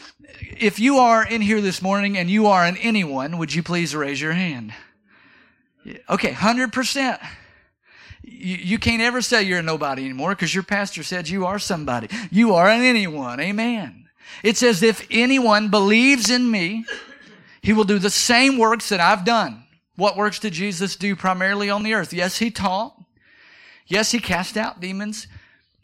if 0.58 0.78
you 0.78 0.98
are 0.98 1.26
in 1.26 1.40
here 1.40 1.60
this 1.60 1.82
morning 1.82 2.16
and 2.16 2.30
you 2.30 2.46
are 2.46 2.64
an 2.64 2.76
anyone, 2.76 3.38
would 3.38 3.54
you 3.54 3.62
please 3.62 3.94
raise 3.94 4.20
your 4.20 4.32
hand? 4.32 4.72
Okay, 6.08 6.32
100%. 6.32 7.28
You, 8.22 8.56
you 8.56 8.78
can't 8.78 9.02
ever 9.02 9.20
say 9.20 9.42
you're 9.42 9.62
nobody 9.62 10.04
anymore 10.04 10.30
because 10.30 10.54
your 10.54 10.62
pastor 10.62 11.02
said 11.02 11.28
you 11.28 11.46
are 11.46 11.58
somebody. 11.58 12.08
You 12.30 12.54
are 12.54 12.68
an 12.68 12.82
anyone. 12.82 13.40
Amen. 13.40 14.08
It 14.42 14.56
says, 14.56 14.82
if 14.82 15.06
anyone 15.10 15.68
believes 15.68 16.30
in 16.30 16.50
me, 16.50 16.84
he 17.60 17.72
will 17.72 17.84
do 17.84 17.98
the 17.98 18.10
same 18.10 18.58
works 18.58 18.88
that 18.88 19.00
I've 19.00 19.24
done. 19.24 19.64
What 19.96 20.16
works 20.16 20.38
did 20.38 20.52
Jesus 20.52 20.96
do 20.96 21.14
primarily 21.14 21.68
on 21.68 21.82
the 21.82 21.94
earth? 21.94 22.12
Yes, 22.12 22.38
he 22.38 22.50
taught. 22.50 22.96
Yes, 23.86 24.10
he 24.10 24.20
cast 24.20 24.56
out 24.56 24.80
demons. 24.80 25.26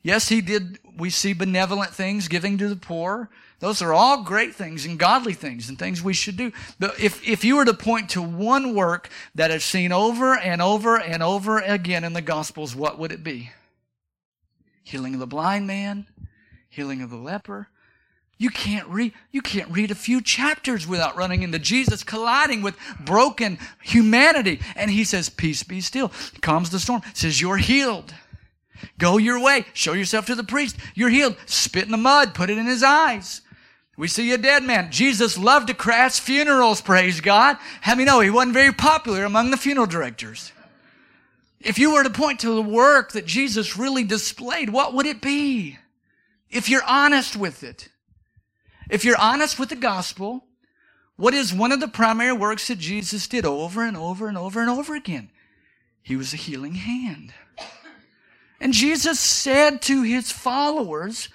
Yes, 0.02 0.28
he 0.28 0.40
did, 0.40 0.78
we 0.96 1.10
see 1.10 1.32
benevolent 1.34 1.92
things, 1.92 2.28
giving 2.28 2.56
to 2.58 2.68
the 2.68 2.76
poor. 2.76 3.28
Those 3.60 3.82
are 3.82 3.92
all 3.92 4.22
great 4.22 4.54
things 4.54 4.86
and 4.86 4.98
godly 4.98 5.32
things 5.32 5.68
and 5.68 5.76
things 5.76 6.02
we 6.02 6.14
should 6.14 6.36
do. 6.36 6.52
But 6.78 7.00
if, 7.00 7.26
if 7.26 7.44
you 7.44 7.56
were 7.56 7.64
to 7.64 7.74
point 7.74 8.10
to 8.10 8.22
one 8.22 8.74
work 8.74 9.08
that 9.34 9.50
is 9.50 9.64
seen 9.64 9.90
over 9.90 10.38
and 10.38 10.62
over 10.62 10.96
and 10.96 11.22
over 11.22 11.58
again 11.58 12.04
in 12.04 12.12
the 12.12 12.22
Gospels, 12.22 12.76
what 12.76 12.98
would 12.98 13.10
it 13.10 13.24
be? 13.24 13.50
Healing 14.84 15.14
of 15.14 15.20
the 15.20 15.26
blind 15.26 15.66
man, 15.66 16.06
healing 16.68 17.02
of 17.02 17.10
the 17.10 17.16
leper, 17.16 17.68
you 18.40 18.50
can't 18.50 18.86
read, 18.86 19.12
you 19.32 19.42
can't 19.42 19.68
read 19.72 19.90
a 19.90 19.96
few 19.96 20.20
chapters 20.20 20.86
without 20.86 21.16
running 21.16 21.42
into 21.42 21.58
Jesus 21.58 22.04
colliding 22.04 22.62
with 22.62 22.76
broken 23.00 23.58
humanity. 23.82 24.60
And 24.76 24.92
he 24.92 25.02
says, 25.02 25.28
peace 25.28 25.64
be 25.64 25.80
still. 25.80 26.12
Calms 26.40 26.70
the 26.70 26.78
storm. 26.78 27.02
Says, 27.14 27.40
you're 27.40 27.56
healed. 27.56 28.14
Go 28.98 29.18
your 29.18 29.40
way. 29.42 29.64
Show 29.72 29.94
yourself 29.94 30.26
to 30.26 30.36
the 30.36 30.44
priest. 30.44 30.76
You're 30.94 31.08
healed. 31.08 31.36
Spit 31.46 31.86
in 31.86 31.90
the 31.90 31.96
mud. 31.96 32.32
Put 32.32 32.48
it 32.48 32.58
in 32.58 32.66
his 32.66 32.84
eyes. 32.84 33.40
We 33.98 34.06
see 34.06 34.30
a 34.30 34.38
dead 34.38 34.62
man. 34.62 34.92
Jesus 34.92 35.36
loved 35.36 35.66
to 35.66 35.74
crash 35.74 36.20
funerals, 36.20 36.80
praise 36.80 37.20
God. 37.20 37.56
How 37.80 37.96
many 37.96 38.04
know 38.04 38.20
he 38.20 38.30
wasn't 38.30 38.54
very 38.54 38.72
popular 38.72 39.24
among 39.24 39.50
the 39.50 39.56
funeral 39.56 39.88
directors? 39.88 40.52
If 41.60 41.80
you 41.80 41.92
were 41.92 42.04
to 42.04 42.10
point 42.10 42.38
to 42.40 42.54
the 42.54 42.62
work 42.62 43.10
that 43.12 43.26
Jesus 43.26 43.76
really 43.76 44.04
displayed, 44.04 44.70
what 44.70 44.94
would 44.94 45.06
it 45.06 45.20
be? 45.20 45.78
If 46.48 46.68
you're 46.68 46.84
honest 46.84 47.34
with 47.34 47.64
it. 47.64 47.88
If 48.88 49.04
you're 49.04 49.18
honest 49.18 49.58
with 49.58 49.68
the 49.68 49.76
gospel, 49.76 50.44
what 51.16 51.34
is 51.34 51.52
one 51.52 51.72
of 51.72 51.80
the 51.80 51.88
primary 51.88 52.32
works 52.32 52.68
that 52.68 52.78
Jesus 52.78 53.26
did 53.26 53.44
over 53.44 53.84
and 53.84 53.96
over 53.96 54.28
and 54.28 54.38
over 54.38 54.60
and 54.60 54.70
over 54.70 54.94
again? 54.94 55.28
He 56.02 56.14
was 56.14 56.32
a 56.32 56.36
healing 56.36 56.76
hand. 56.76 57.34
And 58.60 58.72
Jesus 58.72 59.18
said 59.18 59.82
to 59.82 60.02
his 60.02 60.30
followers, 60.30 61.30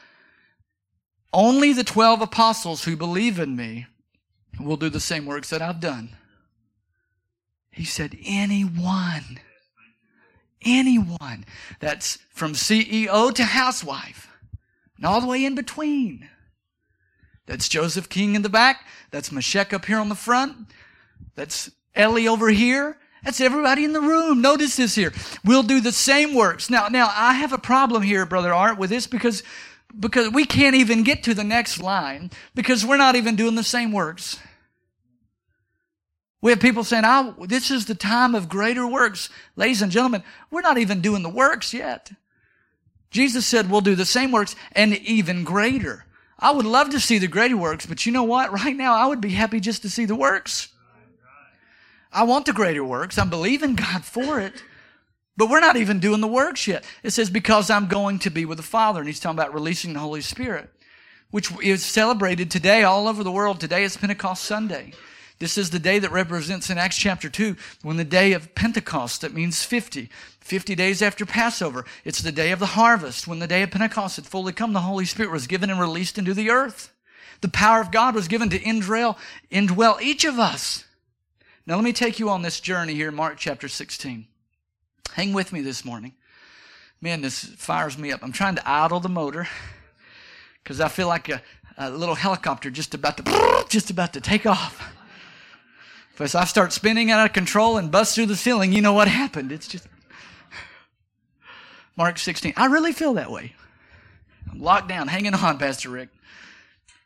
only 1.34 1.74
the 1.74 1.84
12 1.84 2.22
apostles 2.22 2.86
who 2.86 2.96
believe 2.96 3.40
in 3.40 3.56
me 3.56 3.88
will 4.60 4.78
do 4.78 4.90
the 4.90 5.00
same 5.00 5.26
works 5.26 5.50
that 5.50 5.62
I've 5.62 5.80
done. 5.80 6.10
He 7.72 7.86
said, 7.86 8.18
anyone, 8.24 9.40
anyone. 10.64 11.46
That's 11.80 12.20
from 12.30 12.54
CEO 12.54 13.34
to 13.34 13.44
housewife 13.44 14.30
and 14.96 15.06
all 15.06 15.20
the 15.20 15.28
way 15.28 15.44
in 15.44 15.56
between. 15.56 16.30
That's 17.46 17.68
Joseph 17.68 18.10
King 18.10 18.36
in 18.36 18.42
the 18.42 18.50
back. 18.50 18.86
That's 19.12 19.32
Meshach 19.32 19.74
up 19.74 19.86
here 19.86 20.00
on 20.00 20.10
the 20.10 20.16
front. 20.16 20.56
That's 21.36 21.72
Ellie 21.96 22.28
over 22.28 22.50
here. 22.50 22.98
That's 23.24 23.42
everybody 23.42 23.86
in 23.86 23.94
the 23.94 24.02
room. 24.02 24.42
Notice 24.42 24.76
this 24.76 24.96
here. 24.96 25.14
We'll 25.46 25.64
do 25.64 25.82
the 25.82 25.92
same 25.92 26.36
works. 26.36 26.70
Now, 26.70 26.88
now 26.90 27.12
I 27.14 27.34
have 27.34 27.54
a 27.54 27.58
problem 27.58 28.02
here, 28.04 28.26
Brother 28.26 28.54
Art, 28.54 28.78
with 28.78 28.90
this 28.90 29.08
because, 29.08 29.44
because 29.98 30.30
we 30.30 30.46
can't 30.46 30.76
even 30.76 31.04
get 31.04 31.24
to 31.24 31.34
the 31.34 31.44
next 31.44 31.82
line 31.82 32.32
because 32.56 32.86
we're 32.86 32.98
not 32.98 33.16
even 33.16 33.36
doing 33.36 33.56
the 33.56 33.64
same 33.64 33.92
works. 33.92 34.40
We 36.42 36.52
have 36.52 36.60
people 36.60 36.84
saying, 36.84 37.04
oh, 37.06 37.36
this 37.48 37.72
is 37.72 37.86
the 37.86 37.96
time 37.96 38.36
of 38.36 38.50
greater 38.50 38.86
works. 38.86 39.30
Ladies 39.56 39.82
and 39.82 39.92
gentlemen, 39.92 40.24
we're 40.52 40.62
not 40.62 40.78
even 40.78 41.00
doing 41.00 41.24
the 41.24 41.30
works 41.30 41.74
yet. 41.74 42.12
Jesus 43.12 43.46
said 43.46 43.70
we'll 43.70 43.82
do 43.82 43.96
the 43.96 44.06
same 44.06 44.32
works 44.32 44.56
and 44.74 44.98
even 44.98 45.44
greater. 45.44 46.06
I 46.38 46.52
would 46.52 46.66
love 46.66 46.90
to 46.90 47.00
see 47.00 47.20
the 47.20 47.28
greater 47.28 47.56
works, 47.56 47.86
but 47.86 48.06
you 48.06 48.12
know 48.12 48.24
what? 48.24 48.52
Right 48.52 48.76
now, 48.76 48.94
I 48.94 49.06
would 49.06 49.22
be 49.22 49.30
happy 49.30 49.62
just 49.62 49.84
to 49.84 49.90
see 49.90 50.04
the 50.04 50.16
works. 50.16 50.68
I 52.12 52.24
want 52.24 52.46
the 52.46 52.54
greater 52.54 52.84
works. 52.84 53.18
I'm 53.18 53.30
believing 53.30 53.76
God 53.76 54.04
for 54.04 54.40
it. 54.40 54.62
But 55.36 55.50
we're 55.50 55.60
not 55.60 55.78
even 55.78 56.00
doing 56.00 56.22
the 56.22 56.28
works 56.28 56.68
yet. 56.68 56.84
It 57.02 57.12
says, 57.12 57.30
because 57.30 57.70
I'm 57.70 57.88
going 57.88 58.20
to 58.20 58.30
be 58.30 58.46
with 58.46 58.58
the 58.58 58.64
Father. 58.64 59.00
And 59.00 59.08
he's 59.08 59.20
talking 59.20 59.40
about 59.40 59.54
releasing 59.54 59.94
the 59.94 60.00
Holy 60.00 60.22
Spirit, 60.22 60.70
which 61.32 61.52
is 61.64 61.84
celebrated 61.84 62.52
today 62.52 62.84
all 62.84 63.08
over 63.08 63.24
the 63.24 63.32
world. 63.32 63.60
Today 63.60 63.84
is 63.84 63.98
Pentecost 63.98 64.44
Sunday. 64.44 64.94
This 65.40 65.58
is 65.58 65.72
the 65.72 65.80
day 65.80 65.98
that 66.00 66.12
represents 66.12 66.70
in 66.70 66.78
Acts 66.78 66.98
chapter 66.98 67.30
2 67.30 67.56
when 67.82 67.98
the 67.98 68.04
day 68.04 68.34
of 68.34 68.54
Pentecost, 68.54 69.22
that 69.22 69.34
means 69.34 69.64
50. 69.64 70.10
50 70.40 70.76
days 70.76 71.02
after 71.02 71.26
Passover. 71.26 71.86
It's 72.06 72.22
the 72.22 72.32
day 72.32 72.52
of 72.52 72.60
the 72.60 72.68
harvest. 72.68 73.28
When 73.28 73.40
the 73.40 73.48
day 73.48 73.64
of 73.64 73.72
Pentecost 73.72 74.18
had 74.18 74.28
fully 74.28 74.54
come, 74.54 74.74
the 74.74 74.82
Holy 74.82 75.06
Spirit 75.06 75.32
was 75.32 75.48
given 75.48 75.70
and 75.70 75.80
released 75.80 76.20
into 76.20 76.34
the 76.34 76.52
earth. 76.52 76.94
The 77.42 77.50
power 77.50 77.82
of 77.82 77.92
God 77.92 78.14
was 78.14 78.28
given 78.28 78.50
to 78.52 78.60
indwell, 78.60 79.18
indwell 79.52 80.02
each 80.02 80.24
of 80.26 80.38
us. 80.38 80.86
Now 81.66 81.76
let 81.76 81.84
me 81.84 81.94
take 81.94 82.20
you 82.20 82.30
on 82.30 82.42
this 82.42 82.60
journey 82.60 82.94
here 82.94 83.10
in 83.10 83.16
Mark 83.16 83.38
chapter 83.38 83.68
16. 83.68 84.28
Hang 85.12 85.34
with 85.34 85.54
me 85.54 85.62
this 85.62 85.86
morning. 85.86 86.14
Man, 87.02 87.22
this 87.22 87.44
fires 87.44 87.98
me 87.98 88.12
up. 88.12 88.24
I'm 88.24 88.32
trying 88.32 88.56
to 88.56 88.70
idle 88.70 89.00
the 89.00 89.10
motor 89.10 89.48
because 90.64 90.80
I 90.80 90.88
feel 90.88 91.08
like 91.08 91.30
a, 91.30 91.42
a 91.78 91.90
little 91.90 92.16
helicopter 92.16 92.72
just 92.72 92.94
about 92.94 93.18
to 93.18 93.66
just 93.70 93.90
about 93.90 94.14
to 94.14 94.22
take 94.22 94.46
off. 94.46 94.94
If 96.18 96.36
I 96.36 96.46
start 96.46 96.72
spinning 96.72 97.12
out 97.12 97.26
of 97.26 97.34
control 97.34 97.78
and 97.78 97.92
bust 97.92 98.16
through 98.16 98.28
the 98.28 98.36
ceiling, 98.36 98.72
you 98.72 98.82
know 98.82 98.94
what 98.94 99.08
happened. 99.08 99.52
It's 99.52 99.68
just 99.68 99.88
Mark 101.96 102.18
16. 102.18 102.54
I 102.56 102.68
really 102.68 102.92
feel 102.92 103.16
that 103.16 103.32
way. 103.32 103.56
I'm 104.52 104.60
locked 104.60 104.88
down, 104.88 105.08
hanging 105.08 105.34
on, 105.34 105.58
Pastor 105.58 105.90
Rick. 105.90 106.10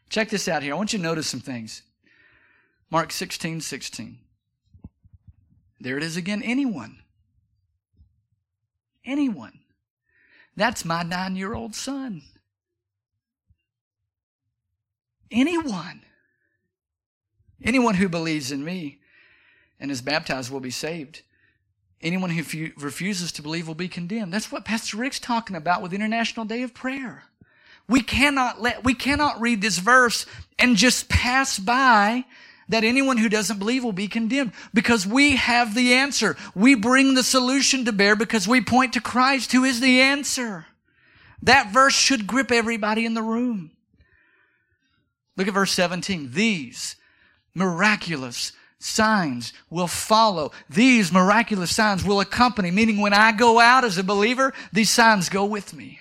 Check 0.10 0.30
this 0.30 0.48
out 0.48 0.64
here. 0.64 0.74
I 0.74 0.78
want 0.78 0.94
you 0.94 1.00
to 1.00 1.04
notice 1.04 1.28
some 1.28 1.40
things. 1.40 1.84
Mark 2.90 3.12
16, 3.12 3.62
16. 3.62 4.18
There 5.80 5.98
it 5.98 6.04
is 6.04 6.18
again. 6.18 6.42
Anyone. 6.42 7.00
Anyone. 9.08 9.60
That's 10.58 10.84
my 10.84 11.02
nine 11.02 11.36
year 11.36 11.54
old 11.54 11.74
son. 11.74 12.22
Anyone. 15.32 16.02
Anyone 17.64 17.96
who 17.96 18.10
believes 18.10 18.52
in 18.52 18.64
me 18.64 19.00
and 19.80 19.90
is 19.90 20.02
baptized 20.02 20.52
will 20.52 20.60
be 20.60 20.72
saved. 20.72 21.22
Anyone 22.02 22.30
who 22.30 22.72
refuses 22.78 23.32
to 23.32 23.42
believe 23.42 23.68
will 23.68 23.76
be 23.76 23.88
condemned. 23.88 24.32
That's 24.32 24.52
what 24.52 24.66
Pastor 24.66 24.98
Rick's 24.98 25.20
talking 25.20 25.56
about 25.56 25.82
with 25.82 25.94
International 25.94 26.46
Day 26.46 26.62
of 26.62 26.74
Prayer. 26.74 27.24
We 27.90 28.02
cannot 28.02 28.62
let, 28.62 28.84
we 28.84 28.94
cannot 28.94 29.40
read 29.40 29.62
this 29.62 29.80
verse 29.80 30.26
and 30.60 30.76
just 30.76 31.10
pass 31.10 31.58
by 31.58 32.26
that 32.70 32.84
anyone 32.84 33.18
who 33.18 33.30
doesn't 33.30 33.60
believe 33.60 33.84
will 33.84 33.94
be 33.94 34.08
condemned 34.08 34.52
because 34.74 35.08
we 35.08 35.36
have 35.36 35.74
the 35.74 35.94
answer. 35.94 36.36
We 36.54 36.76
bring 36.76 37.14
the 37.14 37.24
solution 37.24 37.86
to 37.86 37.92
bear 37.92 38.16
because 38.16 38.48
we 38.48 38.62
point 38.62 38.94
to 38.94 39.02
Christ 39.02 39.52
who 39.52 39.64
is 39.64 39.80
the 39.80 40.02
answer. 40.02 40.66
That 41.44 41.72
verse 41.72 41.96
should 41.96 42.28
grip 42.28 42.52
everybody 42.52 43.06
in 43.06 43.14
the 43.14 43.22
room. 43.22 43.72
Look 45.36 45.48
at 45.48 45.54
verse 45.54 45.72
17. 45.72 46.32
These 46.34 46.96
miraculous 47.54 48.52
signs 48.80 49.54
will 49.70 49.88
follow. 49.88 50.52
These 50.70 51.12
miraculous 51.12 51.76
signs 51.76 52.04
will 52.04 52.20
accompany, 52.20 52.72
meaning 52.72 53.00
when 53.00 53.14
I 53.14 53.32
go 53.32 53.60
out 53.60 53.84
as 53.84 53.98
a 53.98 54.04
believer, 54.04 54.54
these 54.74 54.90
signs 54.90 55.30
go 55.30 55.46
with 55.46 55.74
me. 55.74 56.00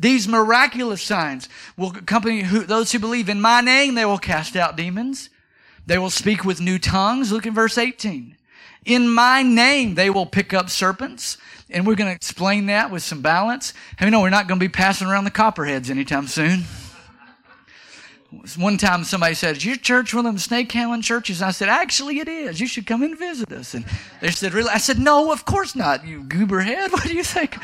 These 0.00 0.26
miraculous 0.26 1.02
signs 1.02 1.48
will 1.76 1.90
accompany 1.90 2.42
who, 2.42 2.64
those 2.64 2.92
who 2.92 2.98
believe. 2.98 3.28
In 3.28 3.40
my 3.40 3.60
name, 3.60 3.94
they 3.94 4.04
will 4.04 4.18
cast 4.18 4.56
out 4.56 4.76
demons. 4.76 5.28
They 5.86 5.98
will 5.98 6.10
speak 6.10 6.44
with 6.44 6.60
new 6.60 6.78
tongues. 6.78 7.32
Look 7.32 7.46
at 7.46 7.52
verse 7.52 7.78
18. 7.78 8.36
In 8.84 9.08
my 9.08 9.42
name, 9.42 9.94
they 9.94 10.10
will 10.10 10.26
pick 10.26 10.52
up 10.52 10.68
serpents. 10.68 11.38
And 11.70 11.86
we're 11.86 11.96
going 11.96 12.10
to 12.10 12.14
explain 12.14 12.66
that 12.66 12.90
with 12.90 13.02
some 13.02 13.22
balance. 13.22 13.72
You 14.00 14.10
know 14.10 14.20
we're 14.20 14.30
not 14.30 14.46
going 14.46 14.60
to 14.60 14.64
be 14.64 14.70
passing 14.70 15.08
around 15.08 15.24
the 15.24 15.30
copperheads 15.30 15.90
anytime 15.90 16.28
soon. 16.28 16.64
One 18.56 18.76
time 18.76 19.04
somebody 19.04 19.34
said, 19.34 19.56
Is 19.56 19.64
your 19.64 19.76
church 19.76 20.12
one 20.12 20.26
of 20.26 20.32
them 20.32 20.38
snake 20.38 20.70
handling 20.70 21.02
churches? 21.02 21.42
I 21.42 21.52
said, 21.52 21.68
Actually, 21.68 22.18
it 22.18 22.28
is. 22.28 22.60
You 22.60 22.66
should 22.66 22.86
come 22.86 23.02
and 23.02 23.18
visit 23.18 23.50
us. 23.52 23.74
And 23.74 23.84
they 24.20 24.30
said, 24.30 24.52
Really? 24.52 24.68
I 24.68 24.78
said, 24.78 24.98
No, 24.98 25.32
of 25.32 25.44
course 25.44 25.74
not, 25.74 26.06
you 26.06 26.22
goober 26.22 26.60
head. 26.60 26.90
What 26.96 27.04
do 27.04 27.14
you 27.14 27.24
think? 27.24 27.56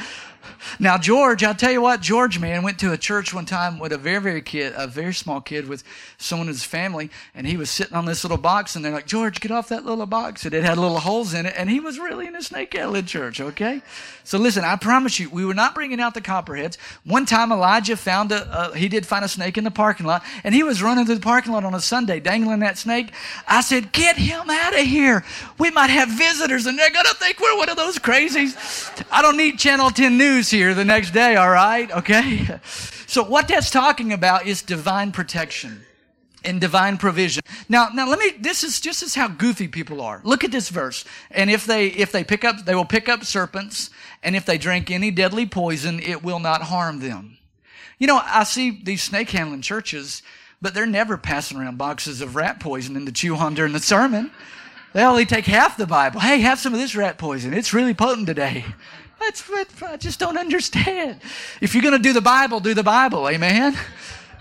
Now, 0.79 0.99
George, 0.99 1.45
I'll 1.45 1.55
tell 1.55 1.73
you 1.73 1.81
what, 1.81 2.01
George, 2.01 2.39
man, 2.39 2.63
went 2.63 2.79
to 2.81 2.93
a 2.93 2.99
church 2.99 3.33
one 3.33 3.47
time 3.47 3.79
with 3.79 3.93
a 3.93 3.99
very, 3.99 4.21
very 4.21 4.43
kid, 4.43 4.73
a 4.77 4.87
very 4.87 5.15
small 5.15 5.41
kid 5.41 5.69
with 5.69 5.85
someone 6.19 6.49
in 6.49 6.55
his 6.55 6.65
family, 6.65 7.11
and 7.35 7.47
he 7.47 7.57
was 7.57 7.71
sitting 7.71 7.97
on 7.97 8.05
this 8.05 8.25
little 8.25 8.37
box, 8.37 8.77
and 8.77 8.85
they're 8.85 8.93
like, 8.93 9.07
George, 9.07 9.41
get 9.41 9.51
off 9.51 9.69
that 9.69 9.85
little 9.85 10.07
box. 10.07 10.45
And 10.45 10.55
it 10.55 10.65
had 10.65 10.79
little 10.79 10.99
holes 10.99 11.35
in 11.35 11.47
it, 11.47 11.55
and 11.57 11.71
he 11.71 11.81
was 11.81 11.99
really 11.99 12.27
in 12.27 12.37
a 12.37 12.43
snake 12.43 12.75
in 12.75 13.07
church, 13.07 13.41
okay? 13.41 13.83
So 14.25 14.39
listen, 14.39 14.65
I 14.65 14.77
promise 14.77 15.19
you, 15.19 15.29
we 15.31 15.45
were 15.45 15.55
not 15.55 15.75
bringing 15.75 16.01
out 16.01 16.15
the 16.15 16.21
copperheads. 16.21 16.79
One 17.05 17.27
time, 17.27 17.53
Elijah 17.53 17.97
found 17.97 18.33
a, 18.33 18.73
he 18.77 18.89
did 18.89 19.07
find 19.07 19.25
a 19.25 19.29
snake 19.29 19.59
in 19.59 19.65
the 19.65 19.71
parking 19.71 20.07
lot, 20.07 20.23
and 20.45 20.55
he 20.55 20.63
was 20.63 20.83
running 20.83 21.07
through 21.07 21.17
the 21.17 21.21
parking 21.21 21.53
lot 21.53 21.65
on 21.65 21.75
a 21.75 21.81
Sunday, 21.81 22.21
dangling 22.21 22.61
that 22.61 22.79
snake. 22.79 23.13
I 23.47 23.61
said, 23.61 23.93
get 23.93 24.17
him 24.17 24.49
out 24.49 24.75
of 24.75 24.87
here. 24.87 25.25
We 25.59 25.71
might 25.71 25.91
have 25.91 26.09
visitors, 26.09 26.67
and 26.67 26.79
they're 26.79 26.91
going 26.91 27.07
to 27.07 27.15
think 27.15 27.41
we're 27.41 27.57
one 27.57 27.69
of 27.69 27.77
those 27.77 27.99
crazies. 27.99 29.05
I 29.11 29.23
don't 29.23 29.37
need 29.37 29.59
Channel 29.59 29.91
10 29.91 30.17
News 30.17 30.32
here 30.51 30.75
the 30.75 30.85
next 30.85 31.13
day, 31.13 31.37
all 31.37 31.51
right? 31.51 31.91
Okay? 31.91 32.49
So, 33.07 33.23
what 33.23 33.47
that's 33.47 33.71
talking 33.71 34.13
about 34.13 34.47
is 34.47 34.63
divine 34.63 35.13
protection 35.13 35.85
and 36.45 36.61
divine 36.61 36.97
provision. 36.97 37.43
Now, 37.69 37.89
now 37.93 38.09
let 38.09 38.19
me, 38.19 38.33
this 38.41 38.65
is 38.65 38.81
just 38.81 39.03
as 39.03 39.15
how 39.15 39.29
goofy 39.29 39.69
people 39.69 40.01
are. 40.01 40.21
Look 40.25 40.45
at 40.45 40.51
this 40.51 40.69
verse. 40.71 41.05
And 41.31 41.51
if 41.51 41.67
they, 41.67 41.89
if 41.89 42.11
they 42.11 42.25
pick 42.25 42.45
up, 42.45 42.65
they 42.65 42.75
will 42.75 42.85
pick 42.85 43.09
up 43.09 43.25
serpents, 43.25 43.91
and 44.23 44.35
if 44.35 44.47
they 44.47 44.59
drink 44.59 44.91
any 44.91 45.11
deadly 45.11 45.47
poison, 45.47 46.01
it 46.01 46.23
will 46.23 46.39
not 46.39 46.63
harm 46.63 47.01
them. 47.01 47.39
You 47.99 48.07
know, 48.07 48.21
I 48.25 48.45
see 48.45 48.81
these 48.83 49.03
snake 49.03 49.31
handling 49.31 49.63
churches, 49.63 50.23
but 50.61 50.75
they're 50.75 50.87
never 50.87 51.17
passing 51.17 51.59
around 51.59 51.79
boxes 51.79 52.21
of 52.21 52.35
rat 52.35 52.61
poison 52.61 53.05
to 53.05 53.13
chew 53.13 53.37
on 53.37 53.55
during 53.55 53.73
the 53.73 53.81
sermon. 53.81 54.31
They 54.93 55.03
only 55.05 55.25
take 55.25 55.47
half 55.47 55.77
the 55.77 55.87
Bible. 55.87 56.21
Hey, 56.21 56.41
have 56.41 56.59
some 56.59 56.75
of 56.75 56.81
this 56.81 56.95
rat 56.95 57.17
poison. 57.17 57.55
It's 57.55 57.73
really 57.73 57.95
potent 57.95 58.27
today. 58.27 58.65
That's 59.25 59.49
what 59.49 59.69
I 59.83 59.97
just 59.97 60.19
don't 60.19 60.37
understand. 60.37 61.21
If 61.61 61.75
you're 61.75 61.83
going 61.83 61.97
to 61.97 61.99
do 61.99 62.13
the 62.13 62.21
Bible, 62.21 62.61
do 62.61 62.75
the 62.75 62.83
Bible. 62.83 63.29
Amen. 63.29 63.77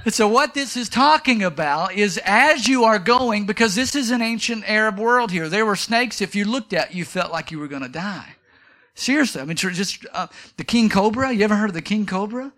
And 0.03 0.13
so 0.13 0.27
what 0.27 0.55
this 0.55 0.75
is 0.75 0.89
talking 0.89 1.43
about 1.43 1.93
is 1.93 2.19
as 2.25 2.67
you 2.67 2.85
are 2.85 2.97
going, 2.97 3.45
because 3.45 3.75
this 3.75 3.93
is 3.93 4.09
an 4.09 4.21
ancient 4.21 4.67
Arab 4.67 4.97
world 4.97 5.31
here, 5.31 5.47
there 5.47 5.65
were 5.65 5.75
snakes. 5.75 6.21
If 6.21 6.35
you 6.35 6.45
looked 6.45 6.73
at, 6.73 6.95
you 6.95 7.05
felt 7.05 7.31
like 7.31 7.51
you 7.51 7.59
were 7.59 7.67
going 7.67 7.83
to 7.83 7.89
die. 7.89 8.35
Seriously. 8.95 9.41
I 9.41 9.45
mean, 9.45 9.55
just 9.55 10.05
uh, 10.13 10.27
the 10.57 10.63
king 10.63 10.89
cobra. 10.89 11.31
You 11.31 11.43
ever 11.43 11.55
heard 11.55 11.69
of 11.69 11.75
the 11.75 11.81
king 11.81 12.05
cobra? 12.05 12.51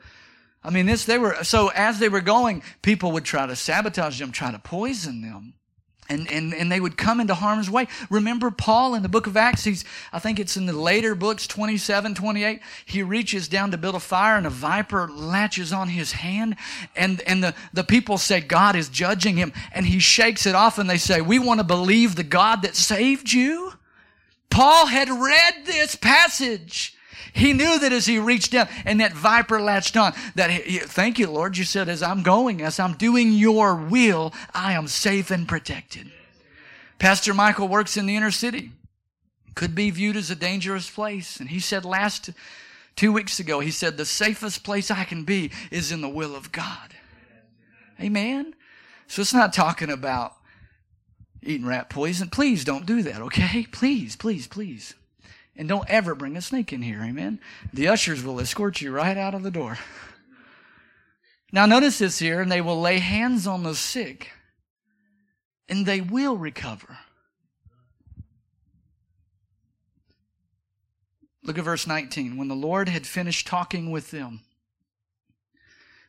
I 0.64 0.70
mean, 0.70 0.86
this, 0.86 1.04
they 1.04 1.18
were, 1.18 1.44
so 1.44 1.68
as 1.76 2.00
they 2.00 2.08
were 2.08 2.22
going, 2.22 2.64
people 2.82 3.12
would 3.12 3.26
try 3.26 3.46
to 3.46 3.56
sabotage 3.56 4.20
them, 4.20 4.32
try 4.32 4.52
to 4.52 4.60
poison 4.60 5.22
them. 5.22 5.56
And, 6.14 6.32
and, 6.32 6.54
and 6.54 6.72
they 6.72 6.80
would 6.80 6.96
come 6.96 7.20
into 7.20 7.34
harm's 7.34 7.70
way. 7.70 7.88
Remember 8.10 8.52
Paul 8.52 8.96
in 8.96 9.02
the 9.02 9.10
book 9.10 9.28
of 9.28 9.36
Acts, 9.36 9.64
he's, 9.64 9.84
I 10.12 10.20
think 10.20 10.40
it's 10.40 10.56
in 10.56 10.66
the 10.66 10.74
later 10.74 11.16
books, 11.16 11.48
27, 11.48 12.16
28, 12.16 12.62
he 12.86 13.04
reaches 13.04 13.48
down 13.48 13.72
to 13.72 13.78
build 13.78 13.96
a 13.96 14.00
fire 14.00 14.38
and 14.38 14.48
a 14.48 14.52
viper 14.52 15.10
latches 15.10 15.74
on 15.74 15.90
his 15.90 16.12
hand. 16.14 16.56
And, 16.96 17.22
and 17.22 17.44
the, 17.44 17.56
the 17.74 17.84
people 17.84 18.18
say 18.18 18.40
God 18.40 18.76
is 18.76 18.90
judging 18.90 19.36
him. 19.36 19.52
And 19.74 19.86
he 19.86 20.00
shakes 20.00 20.46
it 20.46 20.56
off 20.56 20.78
and 20.78 20.90
they 20.90 20.98
say, 20.98 21.22
we 21.22 21.40
want 21.40 21.60
to 21.60 21.66
believe 21.66 22.16
the 22.16 22.24
God 22.24 22.62
that 22.62 22.76
saved 22.76 23.34
you. 23.34 23.74
Paul 24.50 24.86
had 24.86 25.10
read 25.10 25.66
this 25.66 25.96
passage. 25.96 26.93
He 27.34 27.52
knew 27.52 27.80
that 27.80 27.92
as 27.92 28.06
he 28.06 28.20
reached 28.20 28.52
down 28.52 28.68
and 28.86 29.00
that 29.00 29.14
viper 29.14 29.60
latched 29.60 29.98
on, 29.98 30.14
that, 30.36 30.52
he, 30.52 30.78
thank 30.78 31.18
you, 31.18 31.30
Lord. 31.30 31.58
You 31.58 31.64
said, 31.64 31.90
as 31.90 32.04
I'm 32.04 32.22
going, 32.22 32.62
as 32.62 32.80
I'm 32.80 32.94
doing 32.94 33.34
your 33.34 33.76
will, 33.76 34.34
I 34.54 34.74
am 34.74 34.88
safe 34.88 35.32
and 35.32 35.48
protected. 35.48 36.12
Pastor 37.00 37.34
Michael 37.34 37.68
works 37.68 37.98
in 37.98 38.06
the 38.06 38.16
inner 38.16 38.32
city. 38.32 38.72
Could 39.56 39.74
be 39.74 39.90
viewed 39.90 40.16
as 40.16 40.30
a 40.30 40.36
dangerous 40.36 40.90
place. 40.90 41.40
And 41.40 41.50
he 41.50 41.60
said 41.60 41.86
last 41.86 42.30
two 42.96 43.12
weeks 43.12 43.40
ago, 43.40 43.60
he 43.60 43.72
said, 43.72 43.98
the 43.98 44.06
safest 44.06 44.64
place 44.64 44.92
I 44.92 45.04
can 45.04 45.24
be 45.24 45.52
is 45.72 45.92
in 45.92 46.02
the 46.02 46.10
will 46.10 46.36
of 46.36 46.52
God. 46.52 46.96
Amen. 48.00 48.54
So 49.08 49.22
it's 49.22 49.34
not 49.34 49.54
talking 49.54 49.90
about 49.90 50.36
eating 51.42 51.66
rat 51.66 51.90
poison. 51.90 52.30
Please 52.30 52.64
don't 52.64 52.86
do 52.86 53.02
that, 53.04 53.22
okay? 53.22 53.68
Please, 53.72 54.16
please, 54.16 54.48
please. 54.48 54.94
And 55.56 55.70
don't 55.70 55.90
ever 55.90 56.16
bring 56.16 56.36
a 56.36 56.42
snake 56.42 56.74
in 56.74 56.82
here, 56.82 57.02
amen? 57.02 57.40
The 57.72 57.88
ushers 57.88 58.24
will 58.24 58.40
escort 58.40 58.82
you 58.82 58.92
right 58.92 59.18
out 59.18 59.36
of 59.36 59.44
the 59.44 59.52
door. 59.52 59.78
Now, 61.52 61.68
notice 61.68 62.00
this 62.00 62.18
here, 62.18 62.42
and 62.42 62.52
they 62.52 62.62
will 62.62 62.82
lay 62.82 62.98
hands 62.98 63.46
on 63.46 63.62
the 63.62 63.76
sick, 63.76 64.32
and 65.70 65.86
they 65.86 66.02
will 66.02 66.36
recover. 66.36 66.98
Look 71.44 71.60
at 71.60 71.64
verse 71.64 71.86
19. 71.86 72.38
When 72.38 72.48
the 72.48 72.56
Lord 72.56 72.90
had 72.90 73.06
finished 73.06 73.46
talking 73.46 73.92
with 73.92 74.10
them, 74.10 74.42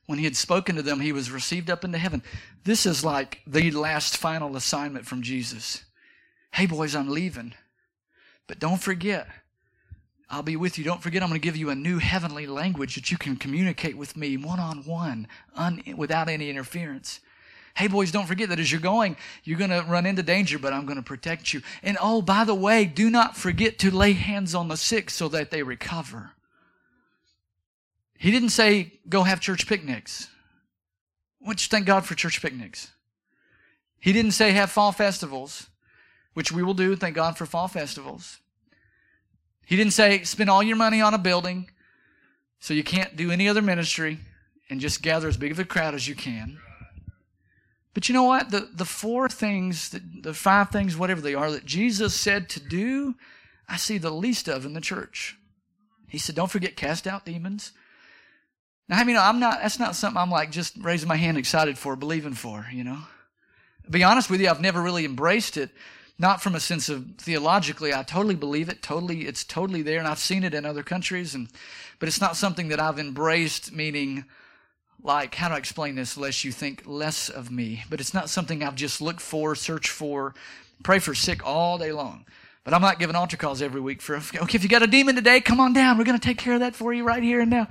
when 0.07 0.19
he 0.19 0.25
had 0.25 0.37
spoken 0.37 0.77
to 0.77 0.83
them, 0.83 1.01
he 1.01 1.13
was 1.13 1.31
received 1.31 1.69
up 1.69 1.85
into 1.85 1.99
heaven. 1.99 2.23
This 2.65 2.87
is 2.87 3.05
like 3.05 3.41
the 3.47 3.71
last 3.71 4.17
final 4.17 4.57
assignment 4.57 5.07
from 5.07 5.23
Jesus. 5.23 5.85
Hey, 6.53 6.67
boys, 6.67 6.95
I'm 6.95 7.11
leaving. 7.11 7.55
But 8.47 8.59
don't 8.59 8.81
forget, 8.81 9.29
I'll 10.29 10.43
be 10.43 10.57
with 10.57 10.79
you. 10.79 10.85
Don't 10.85 11.03
forget, 11.03 11.23
I'm 11.23 11.29
going 11.29 11.41
to 11.41 11.45
give 11.45 11.57
you 11.57 11.71
a 11.71 11.75
new 11.75 11.99
heavenly 11.99 12.47
language 12.47 12.95
that 12.95 13.11
you 13.11 13.17
can 13.17 13.37
communicate 13.37 13.97
with 13.97 14.17
me 14.17 14.37
one 14.37 14.61
on 14.61 14.85
one 14.85 15.29
without 15.97 16.29
any 16.29 16.51
interference. 16.51 17.21
Hey, 17.77 17.89
boys, 17.89 18.13
don't 18.13 18.27
forget 18.27 18.51
that 18.51 18.61
as 18.61 18.71
you're 18.71 18.81
going, 18.81 19.17
you're 19.43 19.59
going 19.59 19.71
to 19.71 19.85
run 19.89 20.07
into 20.07 20.23
danger, 20.23 20.59
but 20.59 20.73
I'm 20.73 20.87
going 20.87 20.97
to 20.97 21.03
protect 21.03 21.53
you. 21.53 21.61
And 21.83 21.99
oh, 22.01 22.23
by 22.23 22.45
the 22.45 22.55
way, 22.55 22.85
do 22.85 23.11
not 23.11 23.37
forget 23.37 23.79
to 23.81 23.95
lay 23.95 24.13
hands 24.13 24.55
on 24.55 24.69
the 24.69 24.77
sick 24.77 25.11
so 25.11 25.29
that 25.29 25.51
they 25.51 25.63
recover. 25.63 26.31
He 28.17 28.31
didn't 28.31 28.51
say, 28.51 28.93
go 29.09 29.25
have 29.25 29.41
church 29.41 29.67
picnics. 29.67 30.29
Which 31.41 31.67
thank 31.67 31.85
God 31.85 32.07
for 32.07 32.15
church 32.15 32.41
picnics. 32.41 32.93
He 33.99 34.13
didn't 34.13 34.33
say 34.33 34.53
have 34.53 34.71
fall 34.71 34.93
festivals 34.93 35.69
which 36.35 36.53
we 36.53 36.63
will 36.63 36.75
do. 36.75 36.95
Thank 36.95 37.15
God 37.15 37.39
for 37.39 37.47
fall 37.47 37.69
festivals. 37.69 38.39
He 39.65 39.77
didn't 39.77 39.93
say 39.93 40.23
spend 40.25 40.51
all 40.51 40.63
your 40.63 40.77
money 40.77 41.01
on 41.01 41.15
a 41.15 41.19
building 41.19 41.71
so 42.61 42.75
you 42.75 42.85
can't 42.85 43.17
do 43.17 43.31
any 43.31 43.49
other 43.49 43.63
ministry 43.63 44.19
and 44.69 44.81
just 44.81 45.03
gather 45.03 45.29
as 45.29 45.37
big 45.37 45.53
of 45.53 45.59
a 45.59 45.65
crowd 45.65 45.95
as 45.95 46.07
you 46.07 46.15
can. 46.15 46.59
But 47.95 48.09
you 48.09 48.13
know 48.13 48.25
what? 48.25 48.51
The, 48.51 48.69
the 48.73 48.85
four 48.85 49.29
things, 49.29 49.91
the, 49.91 50.03
the 50.23 50.35
five 50.35 50.71
things, 50.71 50.97
whatever 50.97 51.21
they 51.21 51.35
are, 51.35 51.51
that 51.53 51.65
Jesus 51.65 52.15
said 52.15 52.49
to 52.51 52.61
do, 52.61 53.15
I 53.69 53.77
see 53.77 53.99
the 53.99 54.11
least 54.11 54.49
of 54.49 54.67
in 54.67 54.75
the 54.75 54.81
church. 54.81 55.37
He 56.09 56.19
said, 56.19 56.35
don't 56.35 56.51
forget, 56.51 56.77
cast 56.77 57.07
out 57.07 57.25
demons. 57.25 57.73
Now, 58.89 58.99
I 58.99 59.05
mean, 59.05 59.17
I'm 59.17 59.41
not, 59.41 59.61
that's 59.63 59.79
not 59.79 59.95
something 59.95 60.21
I'm 60.21 60.31
like 60.31 60.51
just 60.51 60.77
raising 60.79 61.09
my 61.09 61.17
hand 61.17 61.39
excited 61.39 61.79
for, 61.79 61.97
believing 61.97 62.35
for, 62.35 62.67
you 62.73 62.85
know. 62.85 62.99
To 63.85 63.91
be 63.91 64.05
honest 64.05 64.29
with 64.29 64.41
you, 64.41 64.49
I've 64.49 64.61
never 64.61 64.83
really 64.83 65.05
embraced 65.05 65.57
it 65.57 65.71
not 66.19 66.43
from 66.43 66.55
a 66.55 66.61
sense 66.61 66.89
of 66.89 67.07
theologically 67.19 67.93
i 67.93 68.03
totally 68.03 68.35
believe 68.35 68.69
it 68.69 68.83
totally 68.83 69.23
it's 69.23 69.45
totally 69.45 69.83
there 69.83 69.99
and 69.99 70.09
i've 70.09 70.19
seen 70.19 70.45
it 70.45 70.55
in 70.55 70.65
other 70.65 70.83
countries 70.83 71.35
and 71.35 71.49
but 71.99 72.09
it's 72.09 72.21
not 72.21 72.37
something 72.37 72.69
that 72.69 72.81
i've 72.81 72.99
embraced 72.99 73.73
meaning 73.73 74.25
like 75.05 75.35
how 75.35 75.49
do 75.49 75.55
i 75.55 75.59
explain 75.59 75.95
this 75.95 76.17
lest 76.17 76.45
you 76.45 76.51
think 76.51 76.83
less 76.87 77.29
of 77.29 77.51
me? 77.53 77.85
But 77.91 78.01
it's 78.01 78.15
not 78.15 78.31
something 78.31 78.65
i've 78.65 78.75
just 78.75 79.01
looked 79.01 79.21
for 79.21 79.55
searched 79.55 79.91
for 79.91 80.35
pray 80.83 80.99
for 80.99 81.15
sick 81.15 81.47
all 81.47 81.79
day 81.79 81.93
long. 81.93 82.25
But 82.65 82.73
i'm 82.75 82.81
not 82.81 82.99
giving 82.99 83.15
altar 83.15 83.37
calls 83.37 83.61
every 83.61 83.81
week 83.81 84.01
for 84.01 84.17
okay 84.17 84.57
if 84.57 84.63
you 84.63 84.69
got 84.69 84.83
a 84.83 84.87
demon 84.87 85.15
today 85.15 85.41
come 85.41 85.61
on 85.61 85.75
down. 85.75 85.99
We're 85.99 86.05
going 86.05 86.19
to 86.19 86.27
take 86.27 86.39
care 86.39 86.55
of 86.55 86.61
that 86.61 86.75
for 86.75 86.93
you 86.93 87.05
right 87.05 87.23
here 87.23 87.41
and 87.41 87.51
now 87.51 87.69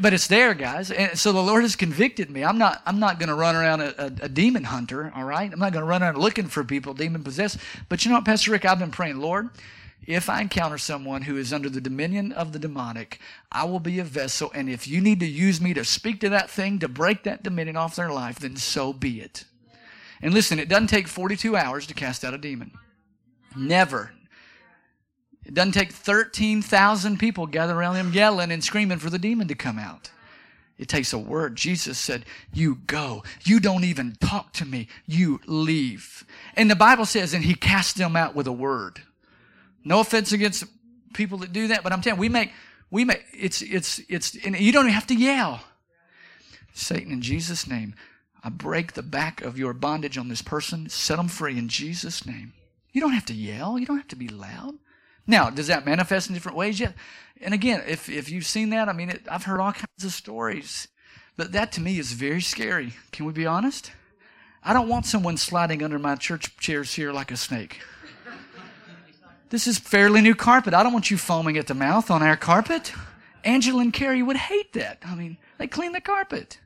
but 0.00 0.12
it's 0.12 0.26
there, 0.26 0.54
guys. 0.54 0.90
And 0.90 1.18
so 1.18 1.32
the 1.32 1.42
Lord 1.42 1.62
has 1.62 1.76
convicted 1.76 2.30
me. 2.30 2.44
I'm 2.44 2.58
not, 2.58 2.82
I'm 2.86 2.98
not 2.98 3.18
going 3.18 3.28
to 3.28 3.34
run 3.34 3.56
around 3.56 3.80
a, 3.80 3.94
a, 3.98 4.06
a, 4.22 4.28
demon 4.28 4.64
hunter, 4.64 5.12
all 5.14 5.24
right? 5.24 5.50
I'm 5.50 5.58
not 5.58 5.72
going 5.72 5.82
to 5.82 5.88
run 5.88 6.02
around 6.02 6.18
looking 6.18 6.46
for 6.46 6.64
people 6.64 6.94
demon 6.94 7.24
possessed. 7.24 7.58
But 7.88 8.04
you 8.04 8.10
know 8.10 8.18
what, 8.18 8.24
Pastor 8.24 8.50
Rick? 8.50 8.64
I've 8.64 8.78
been 8.78 8.90
praying, 8.90 9.20
Lord, 9.20 9.50
if 10.06 10.28
I 10.28 10.42
encounter 10.42 10.78
someone 10.78 11.22
who 11.22 11.36
is 11.36 11.52
under 11.52 11.70
the 11.70 11.80
dominion 11.80 12.32
of 12.32 12.52
the 12.52 12.58
demonic, 12.58 13.18
I 13.50 13.64
will 13.64 13.80
be 13.80 13.98
a 13.98 14.04
vessel. 14.04 14.50
And 14.54 14.68
if 14.68 14.86
you 14.86 15.00
need 15.00 15.20
to 15.20 15.26
use 15.26 15.60
me 15.60 15.72
to 15.74 15.84
speak 15.84 16.20
to 16.20 16.28
that 16.30 16.50
thing, 16.50 16.78
to 16.80 16.88
break 16.88 17.22
that 17.22 17.42
dominion 17.42 17.76
off 17.76 17.96
their 17.96 18.10
life, 18.10 18.38
then 18.38 18.56
so 18.56 18.92
be 18.92 19.20
it. 19.20 19.44
And 20.20 20.34
listen, 20.34 20.58
it 20.58 20.68
doesn't 20.68 20.88
take 20.88 21.08
42 21.08 21.56
hours 21.56 21.86
to 21.86 21.94
cast 21.94 22.24
out 22.24 22.34
a 22.34 22.38
demon. 22.38 22.72
Never, 23.56 24.12
it 25.44 25.54
doesn't 25.54 25.72
take 25.72 25.92
13,000 25.92 27.18
people 27.18 27.46
gathering 27.46 27.76
around 27.76 27.96
him 27.96 28.12
yelling 28.12 28.50
and 28.50 28.64
screaming 28.64 28.98
for 28.98 29.10
the 29.10 29.18
demon 29.18 29.48
to 29.48 29.54
come 29.54 29.78
out. 29.78 30.10
It 30.76 30.88
takes 30.88 31.12
a 31.12 31.18
word. 31.18 31.54
Jesus 31.54 31.98
said, 31.98 32.24
You 32.52 32.76
go. 32.86 33.22
You 33.44 33.60
don't 33.60 33.84
even 33.84 34.16
talk 34.20 34.52
to 34.54 34.64
me. 34.64 34.88
You 35.06 35.40
leave. 35.46 36.24
And 36.56 36.70
the 36.70 36.76
Bible 36.76 37.06
says, 37.06 37.32
and 37.32 37.44
he 37.44 37.54
cast 37.54 37.96
them 37.96 38.16
out 38.16 38.34
with 38.34 38.46
a 38.46 38.52
word. 38.52 39.00
No 39.84 40.00
offense 40.00 40.32
against 40.32 40.64
people 41.12 41.38
that 41.38 41.52
do 41.52 41.68
that, 41.68 41.84
but 41.84 41.92
I'm 41.92 42.00
telling 42.00 42.18
you, 42.18 42.22
we 42.22 42.28
make, 42.28 42.50
we 42.90 43.04
make, 43.04 43.22
it's, 43.32 43.62
it's, 43.62 44.00
it's, 44.08 44.36
and 44.44 44.58
you 44.58 44.72
don't 44.72 44.86
even 44.86 44.94
have 44.94 45.06
to 45.08 45.14
yell. 45.14 45.60
Satan, 46.72 47.12
in 47.12 47.22
Jesus' 47.22 47.68
name, 47.68 47.94
I 48.42 48.48
break 48.48 48.94
the 48.94 49.02
back 49.02 49.42
of 49.42 49.56
your 49.56 49.74
bondage 49.74 50.18
on 50.18 50.28
this 50.28 50.42
person. 50.42 50.88
Set 50.88 51.16
them 51.16 51.28
free 51.28 51.56
in 51.56 51.68
Jesus' 51.68 52.26
name. 52.26 52.52
You 52.92 53.00
don't 53.00 53.12
have 53.12 53.26
to 53.26 53.34
yell. 53.34 53.78
You 53.78 53.86
don't 53.86 53.98
have 53.98 54.08
to 54.08 54.16
be 54.16 54.28
loud. 54.28 54.74
Now, 55.26 55.50
does 55.50 55.68
that 55.68 55.86
manifest 55.86 56.28
in 56.28 56.34
different 56.34 56.58
ways? 56.58 56.78
Yeah. 56.78 56.92
And 57.40 57.54
again, 57.54 57.82
if, 57.86 58.08
if 58.08 58.30
you've 58.30 58.46
seen 58.46 58.70
that, 58.70 58.88
I 58.88 58.92
mean, 58.92 59.10
it, 59.10 59.22
I've 59.30 59.44
heard 59.44 59.60
all 59.60 59.72
kinds 59.72 60.04
of 60.04 60.12
stories. 60.12 60.88
But 61.36 61.52
that 61.52 61.72
to 61.72 61.80
me 61.80 61.98
is 61.98 62.12
very 62.12 62.40
scary. 62.40 62.94
Can 63.10 63.26
we 63.26 63.32
be 63.32 63.46
honest? 63.46 63.90
I 64.62 64.72
don't 64.72 64.88
want 64.88 65.06
someone 65.06 65.36
sliding 65.36 65.82
under 65.82 65.98
my 65.98 66.14
church 66.14 66.56
chairs 66.58 66.94
here 66.94 67.12
like 67.12 67.30
a 67.30 67.36
snake. 67.36 67.80
This 69.50 69.66
is 69.66 69.78
fairly 69.78 70.20
new 70.20 70.34
carpet. 70.34 70.74
I 70.74 70.82
don't 70.82 70.92
want 70.92 71.10
you 71.10 71.18
foaming 71.18 71.58
at 71.58 71.66
the 71.66 71.74
mouth 71.74 72.10
on 72.10 72.22
our 72.22 72.36
carpet. 72.36 72.92
Angela 73.44 73.82
and 73.82 73.92
Carrie 73.92 74.22
would 74.22 74.36
hate 74.36 74.72
that. 74.72 75.02
I 75.06 75.14
mean, 75.14 75.36
they 75.58 75.66
clean 75.66 75.92
the 75.92 76.00
carpet. 76.00 76.58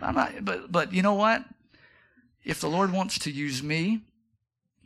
I'm 0.00 0.14
not, 0.14 0.44
but, 0.44 0.70
but 0.70 0.92
you 0.92 1.02
know 1.02 1.14
what? 1.14 1.44
If 2.44 2.60
the 2.60 2.68
Lord 2.68 2.92
wants 2.92 3.18
to 3.20 3.30
use 3.30 3.62
me 3.62 4.02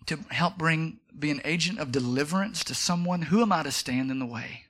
to 0.07 0.19
help 0.31 0.57
bring, 0.57 1.01
be 1.21 1.31
an 1.31 1.41
agent 1.45 1.79
of 1.79 1.93
deliverance 1.93 2.65
to 2.65 2.75
someone, 2.75 3.23
who 3.23 3.43
am 3.43 3.53
I 3.53 3.63
to 3.63 3.71
stand 3.71 4.11
in 4.11 4.19
the 4.19 4.27
way? 4.27 4.65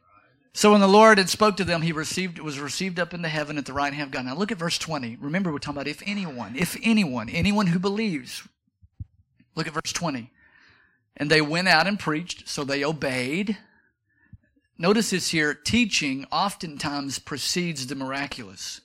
So 0.53 0.73
when 0.73 0.81
the 0.81 0.89
Lord 0.89 1.19
had 1.19 1.29
spoke 1.29 1.57
to 1.59 1.65
them, 1.65 1.83
he 1.83 1.93
received, 1.93 2.39
was 2.41 2.59
received 2.59 2.99
up 2.99 3.15
into 3.15 3.29
heaven 3.29 3.59
at 3.59 3.67
the 3.67 3.73
right 3.73 3.93
hand 3.93 4.09
of 4.09 4.11
God. 4.11 4.25
Now 4.25 4.35
look 4.35 4.51
at 4.51 4.59
verse 4.59 4.79
20. 4.79 5.17
Remember, 5.21 5.53
we're 5.53 5.59
talking 5.59 5.77
about 5.77 5.87
if 5.87 6.03
anyone, 6.05 6.57
if 6.57 6.77
anyone, 6.83 7.29
anyone 7.29 7.69
who 7.69 7.79
believes. 7.79 8.43
Look 9.55 9.69
at 9.69 9.75
verse 9.75 9.93
20. 9.93 10.31
And 11.17 11.31
they 11.31 11.41
went 11.41 11.69
out 11.69 11.87
and 11.87 11.99
preached, 11.99 12.49
so 12.49 12.65
they 12.65 12.85
obeyed. 12.85 13.57
Notice 14.77 15.11
this 15.11 15.29
here 15.31 15.55
teaching 15.55 16.27
oftentimes 16.31 17.19
precedes 17.19 17.87
the 17.87 17.95
miraculous. 17.95 18.81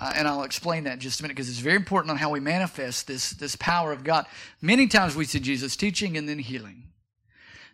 Uh, 0.00 0.12
and 0.16 0.26
I'll 0.26 0.42
explain 0.42 0.84
that 0.84 0.94
in 0.94 1.00
just 1.00 1.20
a 1.20 1.22
minute 1.22 1.36
because 1.36 1.48
it's 1.48 1.58
very 1.58 1.76
important 1.76 2.10
on 2.10 2.16
how 2.16 2.30
we 2.30 2.40
manifest 2.40 3.06
this, 3.06 3.30
this 3.30 3.56
power 3.56 3.92
of 3.92 4.04
God. 4.04 4.26
Many 4.60 4.86
times 4.86 5.14
we 5.14 5.24
see 5.24 5.38
Jesus 5.38 5.76
teaching 5.76 6.16
and 6.16 6.28
then 6.28 6.38
healing. 6.38 6.84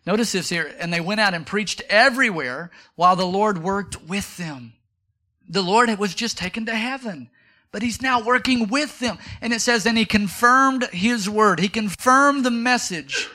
Notice 0.05 0.31
this 0.31 0.49
here. 0.49 0.73
And 0.79 0.93
they 0.93 1.01
went 1.01 1.19
out 1.19 1.33
and 1.33 1.45
preached 1.45 1.81
everywhere 1.89 2.71
while 2.95 3.15
the 3.15 3.25
Lord 3.25 3.63
worked 3.63 4.03
with 4.03 4.37
them. 4.37 4.73
The 5.47 5.61
Lord 5.61 5.89
was 5.97 6.13
just 6.13 6.37
taken 6.37 6.65
to 6.67 6.75
heaven, 6.75 7.29
but 7.71 7.81
he's 7.81 8.01
now 8.01 8.23
working 8.23 8.67
with 8.67 8.99
them. 8.99 9.17
And 9.41 9.51
it 9.51 9.61
says, 9.61 9.85
and 9.85 9.97
he 9.97 10.05
confirmed 10.05 10.83
his 10.91 11.29
word. 11.29 11.59
He 11.59 11.69
confirmed 11.69 12.45
the 12.45 12.51
message 12.51 13.27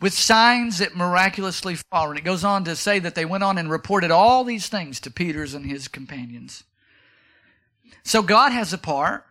with 0.00 0.14
signs 0.14 0.78
that 0.78 0.96
miraculously 0.96 1.76
followed. 1.76 2.10
And 2.10 2.18
it 2.18 2.24
goes 2.24 2.44
on 2.44 2.64
to 2.64 2.74
say 2.74 2.98
that 2.98 3.14
they 3.14 3.24
went 3.24 3.44
on 3.44 3.58
and 3.58 3.70
reported 3.70 4.10
all 4.10 4.44
these 4.44 4.68
things 4.68 4.98
to 5.00 5.10
Peter's 5.10 5.54
and 5.54 5.66
his 5.66 5.88
companions. 5.88 6.64
So 8.02 8.22
God 8.22 8.52
has 8.52 8.72
a 8.72 8.78
part, 8.78 9.24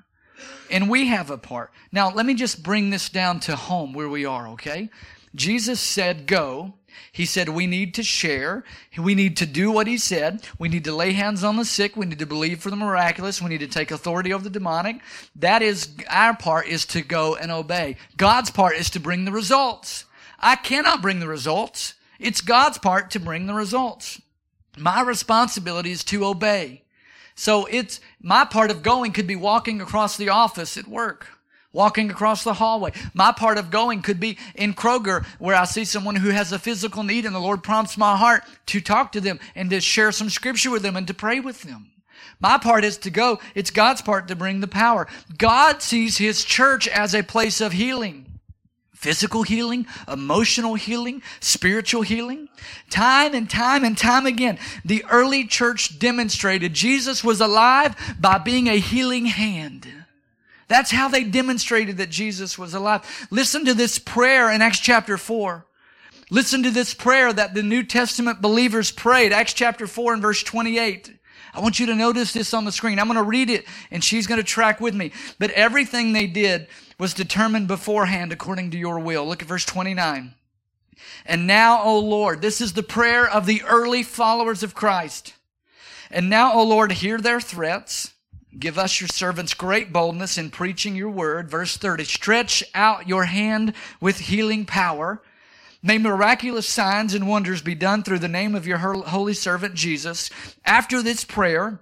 and 0.69 0.89
we 0.89 1.07
have 1.07 1.29
a 1.29 1.37
part. 1.37 1.71
Now, 1.91 2.11
let 2.11 2.25
me 2.25 2.33
just 2.33 2.63
bring 2.63 2.89
this 2.89 3.09
down 3.09 3.39
to 3.41 3.55
home 3.55 3.93
where 3.93 4.09
we 4.09 4.25
are, 4.25 4.47
okay? 4.49 4.89
Jesus 5.35 5.79
said, 5.79 6.27
Go. 6.27 6.73
He 7.13 7.25
said, 7.25 7.49
We 7.49 7.67
need 7.67 7.93
to 7.95 8.03
share. 8.03 8.63
We 8.97 9.15
need 9.15 9.37
to 9.37 9.45
do 9.45 9.71
what 9.71 9.87
He 9.87 9.97
said. 9.97 10.45
We 10.59 10.69
need 10.69 10.83
to 10.85 10.95
lay 10.95 11.13
hands 11.13 11.43
on 11.43 11.55
the 11.55 11.65
sick. 11.65 11.95
We 11.95 12.05
need 12.05 12.19
to 12.19 12.25
believe 12.25 12.61
for 12.61 12.69
the 12.69 12.75
miraculous. 12.75 13.41
We 13.41 13.49
need 13.49 13.59
to 13.59 13.67
take 13.67 13.91
authority 13.91 14.33
over 14.33 14.43
the 14.43 14.49
demonic. 14.49 15.01
That 15.35 15.61
is, 15.61 15.89
our 16.09 16.35
part 16.35 16.67
is 16.67 16.85
to 16.87 17.01
go 17.01 17.35
and 17.35 17.51
obey. 17.51 17.97
God's 18.17 18.51
part 18.51 18.75
is 18.75 18.89
to 18.91 18.99
bring 18.99 19.25
the 19.25 19.31
results. 19.31 20.05
I 20.39 20.55
cannot 20.55 21.01
bring 21.01 21.19
the 21.19 21.27
results. 21.27 21.93
It's 22.19 22.41
God's 22.41 22.77
part 22.77 23.11
to 23.11 23.19
bring 23.19 23.47
the 23.47 23.53
results. 23.53 24.21
My 24.77 25.01
responsibility 25.01 25.91
is 25.91 26.03
to 26.05 26.25
obey. 26.25 26.83
So 27.35 27.65
it's 27.65 27.99
my 28.21 28.45
part 28.45 28.71
of 28.71 28.83
going 28.83 29.13
could 29.13 29.27
be 29.27 29.35
walking 29.35 29.81
across 29.81 30.17
the 30.17 30.29
office 30.29 30.77
at 30.77 30.87
work, 30.87 31.27
walking 31.73 32.09
across 32.09 32.43
the 32.43 32.55
hallway. 32.55 32.91
My 33.13 33.31
part 33.31 33.57
of 33.57 33.71
going 33.71 34.01
could 34.01 34.19
be 34.19 34.37
in 34.55 34.73
Kroger 34.73 35.25
where 35.39 35.55
I 35.55 35.65
see 35.65 35.85
someone 35.85 36.17
who 36.17 36.29
has 36.29 36.51
a 36.51 36.59
physical 36.59 37.03
need 37.03 37.25
and 37.25 37.33
the 37.33 37.39
Lord 37.39 37.63
prompts 37.63 37.97
my 37.97 38.17
heart 38.17 38.43
to 38.67 38.81
talk 38.81 39.11
to 39.13 39.21
them 39.21 39.39
and 39.55 39.69
to 39.69 39.81
share 39.81 40.11
some 40.11 40.29
scripture 40.29 40.71
with 40.71 40.83
them 40.83 40.95
and 40.95 41.07
to 41.07 41.13
pray 41.13 41.39
with 41.39 41.61
them. 41.63 41.91
My 42.39 42.57
part 42.57 42.83
is 42.83 42.97
to 42.99 43.11
go. 43.11 43.39
It's 43.55 43.71
God's 43.71 44.01
part 44.01 44.27
to 44.27 44.35
bring 44.35 44.59
the 44.59 44.67
power. 44.67 45.07
God 45.37 45.81
sees 45.81 46.17
his 46.17 46.43
church 46.43 46.87
as 46.87 47.13
a 47.13 47.23
place 47.23 47.61
of 47.61 47.71
healing 47.71 48.30
physical 49.01 49.41
healing, 49.41 49.87
emotional 50.07 50.75
healing, 50.75 51.23
spiritual 51.39 52.03
healing. 52.03 52.47
Time 52.91 53.33
and 53.33 53.49
time 53.49 53.83
and 53.83 53.97
time 53.97 54.27
again, 54.27 54.59
the 54.85 55.03
early 55.09 55.45
church 55.45 55.97
demonstrated 55.97 56.73
Jesus 56.73 57.23
was 57.23 57.41
alive 57.41 57.95
by 58.19 58.37
being 58.37 58.67
a 58.67 58.77
healing 58.77 59.25
hand. 59.25 59.91
That's 60.67 60.91
how 60.91 61.07
they 61.09 61.23
demonstrated 61.23 61.97
that 61.97 62.11
Jesus 62.11 62.59
was 62.59 62.75
alive. 62.75 63.27
Listen 63.31 63.65
to 63.65 63.73
this 63.73 63.97
prayer 63.97 64.51
in 64.51 64.61
Acts 64.61 64.79
chapter 64.79 65.17
4. 65.17 65.65
Listen 66.29 66.61
to 66.63 66.69
this 66.69 66.93
prayer 66.93 67.33
that 67.33 67.55
the 67.55 67.63
New 67.63 67.83
Testament 67.83 68.39
believers 68.39 68.91
prayed, 68.91 69.33
Acts 69.33 69.53
chapter 69.53 69.87
4 69.87 70.13
and 70.13 70.21
verse 70.21 70.43
28. 70.43 71.11
I 71.53 71.59
want 71.59 71.79
you 71.79 71.87
to 71.87 71.95
notice 71.95 72.31
this 72.31 72.53
on 72.53 72.65
the 72.65 72.71
screen. 72.71 72.99
I'm 72.99 73.07
going 73.07 73.17
to 73.17 73.23
read 73.23 73.49
it 73.49 73.65
and 73.89 74.03
she's 74.03 74.27
going 74.27 74.37
to 74.37 74.43
track 74.43 74.79
with 74.79 74.95
me. 74.95 75.11
But 75.39 75.51
everything 75.51 76.13
they 76.13 76.27
did 76.27 76.67
was 77.01 77.15
determined 77.15 77.67
beforehand 77.67 78.31
according 78.31 78.69
to 78.69 78.77
your 78.77 78.99
will. 78.99 79.25
Look 79.25 79.41
at 79.41 79.47
verse 79.47 79.65
29. 79.65 80.35
And 81.25 81.47
now, 81.47 81.81
O 81.81 81.97
Lord, 81.97 82.43
this 82.43 82.61
is 82.61 82.73
the 82.73 82.83
prayer 82.83 83.27
of 83.27 83.47
the 83.47 83.63
early 83.63 84.03
followers 84.03 84.61
of 84.61 84.75
Christ. 84.75 85.33
And 86.11 86.29
now, 86.29 86.53
O 86.53 86.63
Lord, 86.63 86.91
hear 86.91 87.17
their 87.17 87.41
threats. 87.41 88.13
Give 88.59 88.77
us 88.77 89.01
your 89.01 89.07
servants 89.07 89.55
great 89.55 89.91
boldness 89.91 90.37
in 90.37 90.51
preaching 90.51 90.95
your 90.95 91.09
word. 91.09 91.49
Verse 91.49 91.75
30. 91.75 92.03
Stretch 92.03 92.63
out 92.75 93.07
your 93.07 93.25
hand 93.25 93.73
with 93.99 94.19
healing 94.19 94.67
power. 94.67 95.23
May 95.81 95.97
miraculous 95.97 96.67
signs 96.67 97.15
and 97.15 97.27
wonders 97.27 97.63
be 97.63 97.73
done 97.73 98.03
through 98.03 98.19
the 98.19 98.27
name 98.27 98.53
of 98.53 98.67
your 98.67 98.77
holy 98.77 99.33
servant 99.33 99.73
Jesus. 99.73 100.29
After 100.63 101.01
this 101.01 101.23
prayer, 101.23 101.79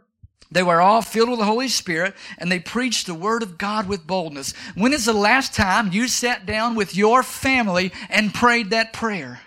they 0.51 0.63
were 0.63 0.81
all 0.81 1.01
filled 1.01 1.29
with 1.29 1.39
the 1.39 1.45
Holy 1.45 1.67
Spirit 1.67 2.15
and 2.37 2.51
they 2.51 2.59
preached 2.59 3.05
the 3.05 3.13
Word 3.13 3.43
of 3.43 3.57
God 3.57 3.87
with 3.87 4.07
boldness. 4.07 4.53
When 4.75 4.93
is 4.93 5.05
the 5.05 5.13
last 5.13 5.53
time 5.53 5.91
you 5.91 6.07
sat 6.07 6.45
down 6.45 6.75
with 6.75 6.95
your 6.95 7.21
family 7.21 7.91
and 8.09 8.33
prayed 8.33 8.71
that 8.71 8.91
prayer? 8.91 9.41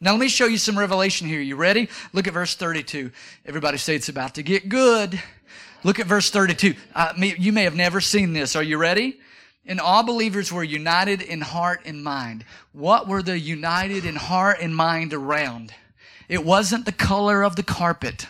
Now 0.00 0.10
let 0.10 0.20
me 0.20 0.28
show 0.28 0.46
you 0.46 0.58
some 0.58 0.78
revelation 0.78 1.28
here. 1.28 1.40
You 1.40 1.56
ready? 1.56 1.88
Look 2.12 2.26
at 2.26 2.34
verse 2.34 2.56
32. 2.56 3.12
Everybody 3.46 3.78
say 3.78 3.94
it's 3.94 4.08
about 4.08 4.34
to 4.34 4.42
get 4.42 4.68
good. 4.68 5.22
Look 5.84 6.00
at 6.00 6.06
verse 6.06 6.30
32. 6.30 6.74
Uh, 6.94 7.12
you 7.18 7.52
may 7.52 7.62
have 7.62 7.76
never 7.76 8.00
seen 8.00 8.32
this. 8.32 8.56
Are 8.56 8.62
you 8.62 8.76
ready? 8.76 9.18
And 9.66 9.80
all 9.80 10.02
believers 10.02 10.52
were 10.52 10.64
united 10.64 11.22
in 11.22 11.40
heart 11.40 11.82
and 11.84 12.02
mind. 12.02 12.44
What 12.72 13.06
were 13.06 13.22
they 13.22 13.36
united 13.36 14.04
in 14.04 14.16
heart 14.16 14.58
and 14.60 14.74
mind 14.74 15.14
around? 15.14 15.72
It 16.28 16.44
wasn't 16.44 16.86
the 16.86 16.92
color 16.92 17.42
of 17.42 17.56
the 17.56 17.62
carpet. 17.62 18.26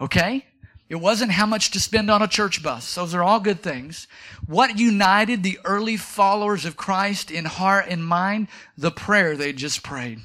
Okay? 0.00 0.46
It 0.94 1.00
wasn't 1.00 1.32
how 1.32 1.46
much 1.46 1.72
to 1.72 1.80
spend 1.80 2.08
on 2.08 2.22
a 2.22 2.28
church 2.28 2.62
bus. 2.62 2.94
Those 2.94 3.14
are 3.14 3.22
all 3.24 3.40
good 3.40 3.60
things. 3.60 4.06
What 4.46 4.78
united 4.78 5.42
the 5.42 5.58
early 5.64 5.96
followers 5.96 6.64
of 6.64 6.76
Christ 6.76 7.32
in 7.32 7.46
heart 7.46 7.86
and 7.88 8.06
mind? 8.06 8.46
The 8.78 8.92
prayer 8.92 9.36
they 9.36 9.52
just 9.52 9.82
prayed. 9.82 10.20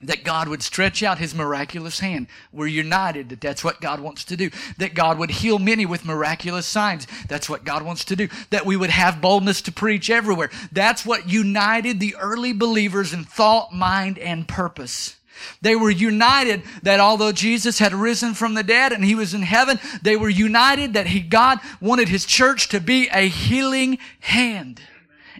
That 0.00 0.24
God 0.24 0.48
would 0.48 0.62
stretch 0.62 1.02
out 1.02 1.18
his 1.18 1.34
miraculous 1.34 2.00
hand. 2.00 2.28
We're 2.52 2.68
united 2.68 3.28
that 3.28 3.42
that's 3.42 3.62
what 3.62 3.82
God 3.82 4.00
wants 4.00 4.24
to 4.24 4.36
do. 4.38 4.48
That 4.78 4.94
God 4.94 5.18
would 5.18 5.30
heal 5.30 5.58
many 5.58 5.84
with 5.84 6.06
miraculous 6.06 6.64
signs. 6.64 7.06
That's 7.28 7.50
what 7.50 7.64
God 7.64 7.82
wants 7.82 8.06
to 8.06 8.16
do. 8.16 8.28
That 8.48 8.64
we 8.64 8.78
would 8.78 8.88
have 8.88 9.20
boldness 9.20 9.60
to 9.60 9.72
preach 9.72 10.08
everywhere. 10.08 10.48
That's 10.72 11.04
what 11.04 11.28
united 11.28 12.00
the 12.00 12.16
early 12.18 12.54
believers 12.54 13.12
in 13.12 13.24
thought, 13.24 13.74
mind, 13.74 14.18
and 14.18 14.48
purpose. 14.48 15.16
They 15.60 15.76
were 15.76 15.90
united 15.90 16.62
that 16.82 17.00
although 17.00 17.32
Jesus 17.32 17.78
had 17.78 17.94
risen 17.94 18.34
from 18.34 18.54
the 18.54 18.62
dead 18.62 18.92
and 18.92 19.04
he 19.04 19.14
was 19.14 19.34
in 19.34 19.42
heaven, 19.42 19.78
they 20.02 20.16
were 20.16 20.28
united 20.28 20.94
that 20.94 21.06
he, 21.06 21.20
God 21.20 21.58
wanted 21.80 22.08
his 22.08 22.24
church 22.24 22.68
to 22.68 22.80
be 22.80 23.08
a 23.08 23.28
healing 23.28 23.98
hand. 24.20 24.80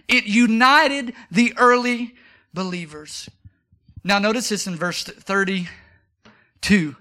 It 0.07 0.25
united 0.25 1.13
the 1.31 1.53
early 1.57 2.15
believers. 2.53 3.29
Now 4.03 4.19
notice 4.19 4.49
this 4.49 4.67
in 4.67 4.75
verse 4.75 5.03
32. 5.03 6.95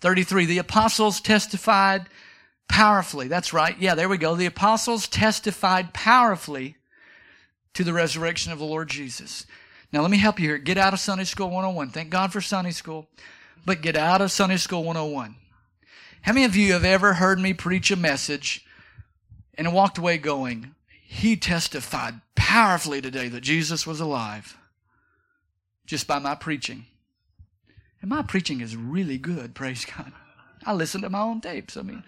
33. 0.00 0.46
The 0.46 0.58
apostles 0.58 1.20
testified 1.20 2.06
powerfully. 2.68 3.28
That's 3.28 3.52
right. 3.52 3.78
Yeah, 3.78 3.94
there 3.94 4.08
we 4.08 4.18
go. 4.18 4.34
The 4.34 4.46
apostles 4.46 5.06
testified 5.06 5.94
powerfully 5.94 6.76
to 7.74 7.84
the 7.84 7.92
resurrection 7.92 8.52
of 8.52 8.58
the 8.58 8.64
Lord 8.64 8.88
Jesus. 8.88 9.46
Now, 9.94 10.02
let 10.02 10.10
me 10.10 10.18
help 10.18 10.40
you 10.40 10.48
here. 10.48 10.58
Get 10.58 10.76
out 10.76 10.92
of 10.92 10.98
Sunday 10.98 11.22
School 11.22 11.50
101. 11.50 11.90
Thank 11.90 12.10
God 12.10 12.32
for 12.32 12.40
Sunday 12.40 12.72
School, 12.72 13.06
but 13.64 13.80
get 13.80 13.94
out 13.94 14.20
of 14.20 14.32
Sunday 14.32 14.56
School 14.56 14.82
101. 14.82 15.36
How 16.22 16.32
many 16.32 16.44
of 16.44 16.56
you 16.56 16.72
have 16.72 16.84
ever 16.84 17.14
heard 17.14 17.38
me 17.38 17.52
preach 17.52 17.92
a 17.92 17.96
message 17.96 18.66
and 19.56 19.72
walked 19.72 19.96
away 19.96 20.18
going, 20.18 20.74
He 21.04 21.36
testified 21.36 22.14
powerfully 22.34 23.00
today 23.00 23.28
that 23.28 23.42
Jesus 23.42 23.86
was 23.86 24.00
alive 24.00 24.58
just 25.86 26.08
by 26.08 26.18
my 26.18 26.34
preaching? 26.34 26.86
And 28.00 28.10
my 28.10 28.22
preaching 28.22 28.62
is 28.62 28.74
really 28.74 29.16
good, 29.16 29.54
praise 29.54 29.84
God. 29.84 30.10
I 30.66 30.72
listen 30.72 31.02
to 31.02 31.08
my 31.08 31.20
own 31.20 31.40
tapes. 31.40 31.76
I 31.76 31.82
mean, 31.82 32.02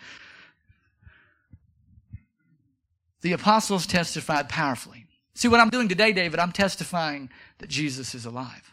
the 3.21 3.33
apostles 3.33 3.87
testified 3.87 4.49
powerfully. 4.49 5.06
See, 5.37 5.49
what 5.49 5.61
I'm 5.61 5.69
doing 5.69 5.87
today, 5.87 6.15
David, 6.15 6.41
I'm 6.41 6.51
testifying 6.51 7.29
that 7.59 7.69
Jesus 7.69 8.15
is 8.15 8.25
alive. 8.25 8.73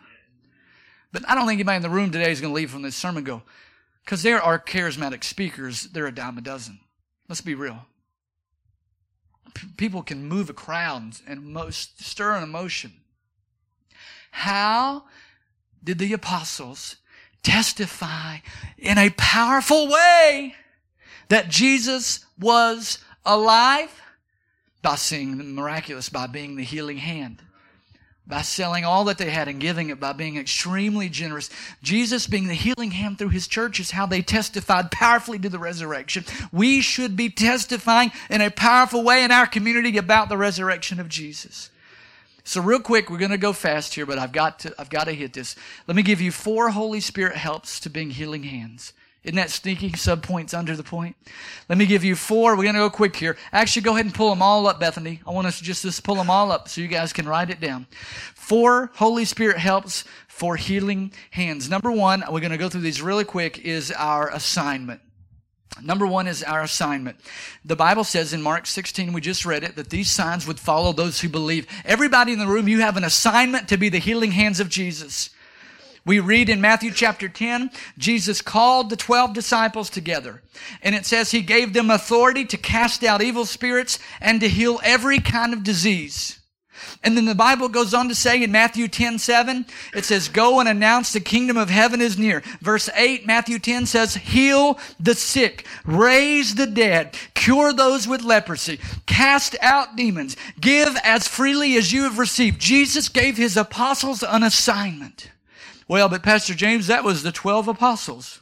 But 1.11 1.30
I 1.30 1.36
don't 1.36 1.45
think 1.45 1.57
anybody 1.57 1.76
in 1.76 1.82
the 1.82 1.89
room 1.89 2.09
today 2.09 2.32
is 2.32 2.39
going 2.39 2.53
to 2.53 2.55
leave 2.55 2.72
from 2.72 2.84
this 2.84 2.95
sermon 2.95 3.26
go, 3.26 3.41
because 4.05 4.24
there 4.24 4.41
are 4.41 4.57
charismatic 4.57 5.26
speakers, 5.26 5.84
they're 5.84 6.07
a 6.07 6.16
dime 6.16 6.38
a 6.38 6.41
dozen. 6.41 6.80
Let's 7.28 7.41
be 7.41 7.53
real. 7.53 7.86
P- 9.53 9.68
people 9.76 10.03
can 10.03 10.26
move 10.26 10.49
a 10.49 10.53
crowd 10.53 11.18
and 11.28 11.43
most 11.43 12.01
stir 12.01 12.34
an 12.34 12.43
emotion. 12.43 12.93
How 14.32 15.03
did 15.84 15.99
the 15.99 16.14
apostles 16.14 16.95
testify 17.43 18.38
in 18.78 18.97
a 18.97 19.09
powerful 19.18 19.89
way 19.89 20.55
that 21.28 21.49
Jesus 21.49 22.26
was 22.39 22.99
alive? 23.26 23.99
By 24.84 24.95
seeing 24.95 25.39
the 25.39 25.43
miraculous, 25.43 26.09
by 26.09 26.27
being 26.27 26.55
the 26.55 26.63
healing 26.63 26.97
hand 26.97 27.41
by 28.25 28.41
selling 28.41 28.86
all 28.86 29.03
that 29.05 29.17
they 29.17 29.29
had 29.29 29.47
and 29.47 29.59
giving 29.59 29.89
it 29.89 29.99
by 29.99 30.13
being 30.13 30.38
extremely 30.38 31.09
generous. 31.09 31.49
Jesus 31.81 32.25
being 32.25 32.47
the 32.47 32.53
healing 32.53 32.91
hand 32.91 33.17
through 33.17 33.29
his 33.29 33.47
church 33.47 33.79
is 33.79 33.91
how 33.91 34.05
they 34.05 34.21
testified 34.21 34.91
powerfully 34.91 35.39
to 35.39 35.49
the 35.49 35.59
resurrection. 35.59 36.23
We 36.51 36.81
should 36.81 37.17
be 37.17 37.29
testifying 37.29 38.11
in 38.29 38.41
a 38.41 38.49
powerful 38.49 39.03
way 39.03 39.23
in 39.23 39.31
our 39.31 39.45
community 39.45 39.97
about 39.97 40.29
the 40.29 40.38
resurrection 40.38 40.99
of 40.99 41.09
Jesus. 41.09 41.69
So 42.45 42.61
real 42.61 42.79
quick, 42.79 43.09
we're 43.09 43.17
going 43.17 43.31
to 43.31 43.38
go 43.38 43.53
fast 43.53 43.93
here, 43.93 44.05
but 44.05 44.19
I've 44.19 44.34
got 44.34 44.59
to, 44.59 44.73
I've 44.77 44.89
got 44.89 45.05
to 45.05 45.13
hit 45.13 45.34
this. 45.34 45.55
Let 45.88 45.95
me 45.95 46.01
give 46.01 46.21
you 46.21 46.31
four 46.31 46.69
Holy 46.69 46.99
Spirit 46.99 47.36
helps 47.36 47.79
to 47.81 47.89
being 47.89 48.09
healing 48.09 48.43
hands. 48.43 48.93
Isn't 49.24 49.38
that 49.38 49.49
sneaky? 49.49 49.91
Subpoints 49.91 50.57
under 50.57 50.76
the 50.76 50.84
point. 50.84 51.15
Let 51.69 51.78
me 51.78 51.86
give 51.86 52.03
you 52.03 52.15
four. 52.15 52.57
We're 52.57 52.63
going 52.63 52.76
to 52.76 52.82
go 52.82 52.89
quick 52.89 53.15
here. 53.15 53.38
Actually, 53.53 53.84
go 53.84 53.93
ahead 53.93 54.05
and 54.05 54.13
pull 54.13 54.30
them 54.30 54.41
all 54.41 54.67
up, 54.67 54.82
Bethany. 54.82 55.21
I 55.26 55.32
want 55.32 55.47
us 55.47 55.59
to 55.59 55.63
just, 55.63 55.84
just 55.84 56.03
pull 56.03 56.15
them 56.15 56.30
all 56.30 56.51
up 56.51 56.67
so 56.67 56.82
you 56.82 56.89
guys 56.89 57.13
can 57.13 57.28
write 57.28 57.49
it 57.49 57.61
down. 57.61 57.88
Four 58.36 58.91
Holy 58.95 59.24
Spirit 59.24 59.57
helps 59.57 60.03
for 60.28 60.57
healing 60.57 61.13
hands. 61.32 61.69
Number 61.69 61.89
one, 61.89 62.24
we're 62.30 62.41
going 62.41 62.51
to 62.51 62.57
go 62.57 62.67
through 62.67 62.82
these 62.82 63.01
really 63.01 63.24
quick, 63.24 63.59
is 63.59 63.91
our 63.91 64.30
assignment. 64.30 64.99
Number 65.82 66.05
one 66.05 66.28
is 66.28 66.43
our 66.43 66.61
assignment. 66.61 67.17
The 67.63 67.76
Bible 67.76 68.03
says 68.03 68.34
in 68.34 68.41
Mark 68.41 68.65
16, 68.65 69.13
we 69.13 69.21
just 69.21 69.45
read 69.45 69.63
it, 69.63 69.76
that 69.76 69.89
these 69.89 70.09
signs 70.09 70.45
would 70.45 70.59
follow 70.59 70.91
those 70.91 71.21
who 71.21 71.30
believe. 71.30 71.65
Everybody 71.86 72.34
in 72.34 72.39
the 72.39 72.47
room, 72.47 72.67
you 72.67 72.82
have 72.82 72.97
an 72.97 73.03
assignment 73.03 73.69
to 73.69 73.78
be 73.78 73.89
the 73.89 73.99
healing 73.99 74.32
hands 74.32 74.59
of 74.59 74.69
Jesus. 74.69 75.30
We 76.05 76.19
read 76.19 76.49
in 76.49 76.59
Matthew 76.59 76.91
chapter 76.91 77.29
10, 77.29 77.71
Jesus 77.97 78.41
called 78.41 78.89
the 78.89 78.97
12 78.97 79.33
disciples 79.33 79.89
together. 79.89 80.41
And 80.81 80.95
it 80.95 81.05
says 81.05 81.31
he 81.31 81.41
gave 81.41 81.73
them 81.73 81.89
authority 81.89 82.43
to 82.45 82.57
cast 82.57 83.03
out 83.03 83.21
evil 83.21 83.45
spirits 83.45 83.99
and 84.19 84.41
to 84.41 84.49
heal 84.49 84.81
every 84.83 85.19
kind 85.19 85.53
of 85.53 85.63
disease. 85.63 86.39
And 87.03 87.15
then 87.15 87.25
the 87.25 87.35
Bible 87.35 87.69
goes 87.69 87.93
on 87.93 88.09
to 88.09 88.15
say 88.15 88.43
in 88.43 88.51
Matthew 88.51 88.87
10, 88.87 89.19
7, 89.19 89.65
it 89.93 90.05
says, 90.05 90.27
Go 90.27 90.59
and 90.59 90.67
announce 90.67 91.13
the 91.13 91.19
kingdom 91.19 91.55
of 91.55 91.69
heaven 91.69 92.01
is 92.01 92.17
near. 92.17 92.41
Verse 92.61 92.89
8, 92.95 93.25
Matthew 93.25 93.59
10 93.59 93.85
says, 93.85 94.15
Heal 94.15 94.79
the 94.99 95.15
sick, 95.15 95.65
raise 95.85 96.55
the 96.55 96.67
dead, 96.67 97.15
cure 97.33 97.73
those 97.73 98.07
with 98.07 98.23
leprosy, 98.23 98.79
cast 99.05 99.55
out 99.61 99.95
demons, 99.95 100.35
give 100.59 100.97
as 101.03 101.27
freely 101.27 101.77
as 101.77 101.91
you 101.91 102.03
have 102.03 102.19
received. 102.19 102.59
Jesus 102.59 103.09
gave 103.09 103.37
his 103.37 103.55
apostles 103.55 104.23
an 104.23 104.43
assignment. 104.43 105.29
Well, 105.88 106.09
but 106.09 106.23
Pastor 106.23 106.53
James, 106.53 106.88
that 106.88 107.03
was 107.03 107.23
the 107.23 107.31
12 107.31 107.67
apostles. 107.67 108.41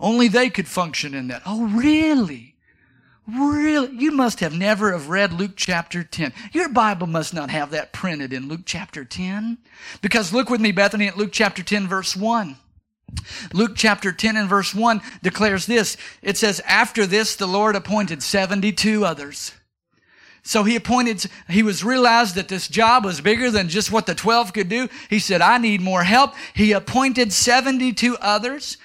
Only 0.00 0.28
they 0.28 0.50
could 0.50 0.68
function 0.68 1.14
in 1.14 1.28
that. 1.28 1.42
Oh, 1.46 1.66
really? 1.66 2.56
Really? 3.26 3.94
You 3.96 4.10
must 4.10 4.40
have 4.40 4.52
never 4.52 4.92
have 4.92 5.08
read 5.08 5.32
Luke 5.32 5.52
chapter 5.56 6.02
10. 6.04 6.32
Your 6.52 6.68
Bible 6.68 7.06
must 7.06 7.32
not 7.32 7.50
have 7.50 7.70
that 7.70 7.92
printed 7.92 8.32
in 8.32 8.48
Luke 8.48 8.62
chapter 8.66 9.04
10. 9.04 9.58
Because 10.02 10.32
look 10.32 10.50
with 10.50 10.60
me, 10.60 10.72
Bethany, 10.72 11.08
at 11.08 11.16
Luke 11.16 11.32
chapter 11.32 11.62
10 11.62 11.88
verse 11.88 12.14
1. 12.14 12.56
Luke 13.52 13.72
chapter 13.76 14.12
10 14.12 14.36
and 14.36 14.48
verse 14.48 14.74
1 14.74 15.00
declares 15.22 15.66
this. 15.66 15.96
It 16.20 16.36
says, 16.36 16.60
After 16.66 17.06
this, 17.06 17.36
the 17.36 17.46
Lord 17.46 17.76
appointed 17.76 18.22
72 18.22 19.04
others 19.04 19.52
so 20.46 20.62
he 20.62 20.76
appointed, 20.76 21.24
he 21.48 21.62
was 21.62 21.82
realized 21.82 22.34
that 22.34 22.48
this 22.48 22.68
job 22.68 23.06
was 23.06 23.22
bigger 23.22 23.50
than 23.50 23.70
just 23.70 23.90
what 23.90 24.04
the 24.04 24.14
12 24.14 24.52
could 24.52 24.68
do. 24.68 24.88
He 25.08 25.18
said, 25.18 25.40
I 25.40 25.56
need 25.56 25.80
more 25.80 26.04
help. 26.04 26.34
He 26.52 26.72
appointed 26.72 27.32
72 27.32 28.16
others 28.18 28.76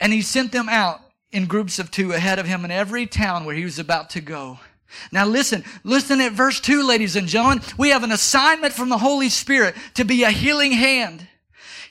and 0.00 0.12
he 0.12 0.20
sent 0.20 0.50
them 0.50 0.68
out 0.68 1.00
in 1.30 1.46
groups 1.46 1.78
of 1.78 1.92
two 1.92 2.12
ahead 2.12 2.40
of 2.40 2.46
him 2.46 2.64
in 2.64 2.72
every 2.72 3.06
town 3.06 3.44
where 3.44 3.54
he 3.54 3.64
was 3.64 3.78
about 3.78 4.10
to 4.10 4.20
go. 4.20 4.58
Now 5.12 5.26
listen, 5.26 5.62
listen 5.84 6.20
at 6.20 6.32
verse 6.32 6.58
2, 6.58 6.84
ladies 6.84 7.14
and 7.14 7.28
gentlemen. 7.28 7.62
We 7.78 7.90
have 7.90 8.02
an 8.02 8.12
assignment 8.12 8.74
from 8.74 8.88
the 8.88 8.98
Holy 8.98 9.28
Spirit 9.28 9.76
to 9.94 10.04
be 10.04 10.24
a 10.24 10.30
healing 10.30 10.72
hand. 10.72 11.28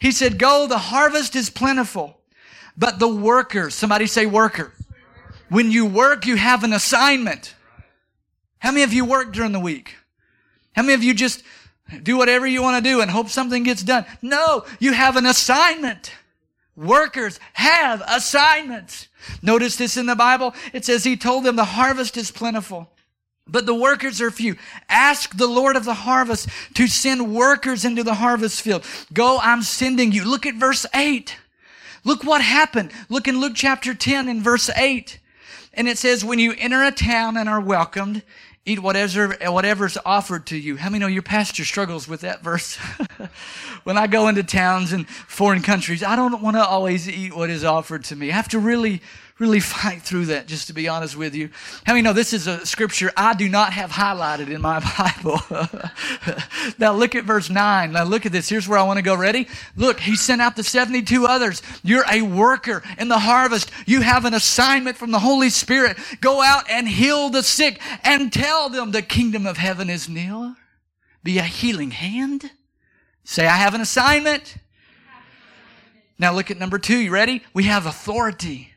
He 0.02 0.12
said, 0.12 0.38
go, 0.38 0.68
the 0.68 0.78
harvest 0.78 1.38
is 1.38 1.50
plentiful, 1.50 2.20
but 2.78 3.00
the 3.00 3.08
workers, 3.08 3.76
somebody 3.76 4.08
say 4.08 4.26
worker. 4.26 4.74
When 5.48 5.72
you 5.72 5.86
work, 5.86 6.26
you 6.26 6.36
have 6.36 6.66
an 6.66 6.74
assignment. 6.74 7.56
How 8.66 8.72
many 8.72 8.82
of 8.82 8.94
you 8.94 9.06
work 9.06 9.32
during 9.32 9.52
the 9.52 9.60
week? 9.60 9.96
How 10.76 10.82
many 10.82 10.96
of 10.96 11.04
you 11.04 11.14
just 11.14 11.44
do 12.02 12.18
whatever 12.18 12.48
you 12.48 12.64
want 12.64 12.84
to 12.84 12.90
do 12.90 13.00
and 13.00 13.12
hope 13.12 13.30
something 13.30 13.62
gets 13.62 13.84
done? 13.84 14.08
No, 14.24 14.66
you 14.80 14.92
have 14.94 15.18
an 15.18 15.28
assignment. 15.28 16.12
Workers 16.76 17.40
have 17.54 18.02
assignments. 18.08 19.08
Notice 19.44 19.76
this 19.76 19.98
in 19.98 20.08
the 20.08 20.16
Bible. 20.16 20.56
It 20.74 20.84
says 20.84 21.04
he 21.04 21.16
told 21.16 21.44
them 21.44 21.56
the 21.56 21.64
harvest 21.64 22.18
is 22.18 22.32
plentiful, 22.32 22.90
but 23.48 23.68
the 23.68 23.76
workers 23.76 24.20
are 24.20 24.32
few. 24.32 24.56
Ask 24.90 25.38
the 25.38 25.46
Lord 25.46 25.76
of 25.76 25.86
the 25.86 25.94
harvest 25.94 26.50
to 26.74 26.88
send 26.88 27.36
workers 27.36 27.86
into 27.86 28.02
the 28.02 28.16
harvest 28.16 28.64
field. 28.64 28.84
Go, 29.14 29.38
I'm 29.44 29.62
sending 29.62 30.12
you. 30.12 30.26
Look 30.26 30.48
at 30.48 30.56
verse 30.56 30.88
8. 30.92 31.38
Look 32.04 32.24
what 32.24 32.42
happened. 32.42 32.92
Look 33.10 33.28
in 33.28 33.40
Luke 33.40 33.54
chapter 33.54 33.94
10 33.94 34.28
in 34.28 34.42
verse 34.42 34.72
8. 34.76 35.20
And 35.76 35.88
it 35.88 35.98
says, 35.98 36.24
when 36.26 36.40
you 36.40 36.56
enter 36.58 36.84
a 36.84 36.92
town 36.92 37.38
and 37.38 37.50
are 37.50 37.60
welcomed, 37.60 38.24
Eat 38.68 38.80
whatever, 38.80 39.38
whatever's 39.42 39.96
offered 40.06 40.48
to 40.48 40.58
you. 40.58 40.78
How 40.78 40.90
many 40.90 41.00
know 41.00 41.08
your 41.08 41.22
pastor 41.22 41.64
struggles 41.64 42.08
with 42.08 42.22
that 42.22 42.42
verse? 42.42 42.76
when 43.84 43.96
I 43.96 44.08
go 44.08 44.28
into 44.28 44.42
towns 44.42 44.92
and 44.92 45.08
foreign 45.08 45.62
countries, 45.62 46.02
I 46.02 46.16
don't 46.16 46.42
want 46.42 46.58
to 46.58 46.66
always 46.66 47.08
eat 47.08 47.36
what 47.36 47.52
is 47.52 47.64
offered 47.64 48.04
to 48.06 48.16
me. 48.16 48.32
I 48.32 48.34
have 48.34 48.50
to 48.50 48.60
really 48.60 49.02
really 49.40 49.60
fight 49.60 50.02
through 50.02 50.28
that, 50.28 50.48
just 50.48 50.68
to 50.68 50.74
be 50.74 50.88
honest 50.88 51.16
with 51.16 51.36
you. 51.36 51.50
How 51.86 51.94
many 51.94 52.02
know 52.02 52.14
this 52.14 52.34
is 52.34 52.48
a 52.48 52.66
scripture 52.66 53.12
I 53.18 53.34
do 53.34 53.50
not 53.50 53.74
have 53.74 53.92
highlighted 53.92 54.50
in 54.50 54.62
my 54.62 54.80
Bible? 54.98 55.40
now 56.78 56.94
look 56.94 57.16
at 57.16 57.26
verse 57.26 57.50
9. 57.50 57.92
Now 57.92 58.04
look 58.04 58.26
at 58.26 58.32
this. 58.32 58.50
Here's 58.50 58.68
where 58.68 58.80
I 58.80 58.84
want 58.84 58.98
to 58.98 59.04
go. 59.04 59.16
Ready? 59.16 59.48
Look, 59.76 60.00
he 60.00 60.16
sent 60.16 60.42
out 60.42 60.56
the 60.56 60.64
72 60.64 61.26
others. 61.26 61.62
You're 61.84 62.06
a 62.12 62.22
worker 62.22 62.84
in 62.98 63.08
the 63.08 63.20
harvest. 63.20 63.72
You 63.86 64.02
have 64.02 64.26
an 64.26 64.34
assignment 64.34 64.98
from 64.98 65.12
the 65.12 65.20
Holy 65.20 65.50
Spirit. 65.50 65.98
Go 66.22 66.42
out 66.42 66.70
and 66.70 66.88
heal 66.88 67.30
the 67.30 67.44
sick 67.44 67.82
and 68.04 68.32
tell 68.32 68.70
them 68.70 68.92
the 68.92 69.02
kingdom 69.02 69.46
of 69.46 69.58
heaven 69.58 69.90
is 69.90 70.08
near. 70.08 70.56
Be 71.24 71.40
a 71.40 71.44
healing 71.44 71.92
hand. 71.92 72.52
Say, 73.24 73.48
I 73.48 73.56
have 73.56 73.74
an 73.74 73.82
assignment. 73.82 74.58
Now 76.20 76.32
look 76.32 76.52
at 76.52 76.60
number 76.60 76.78
two. 76.78 76.98
You 76.98 77.12
ready? 77.12 77.44
We 77.54 77.64
have 77.64 77.88
authority. 77.88 78.75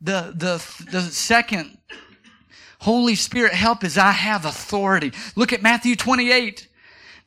The, 0.00 0.32
the, 0.34 0.90
the 0.90 1.02
second 1.02 1.76
Holy 2.80 3.14
Spirit 3.14 3.52
help 3.52 3.84
is 3.84 3.98
I 3.98 4.12
have 4.12 4.44
authority. 4.44 5.12
Look 5.36 5.52
at 5.52 5.62
Matthew 5.62 5.96
28. 5.96 6.66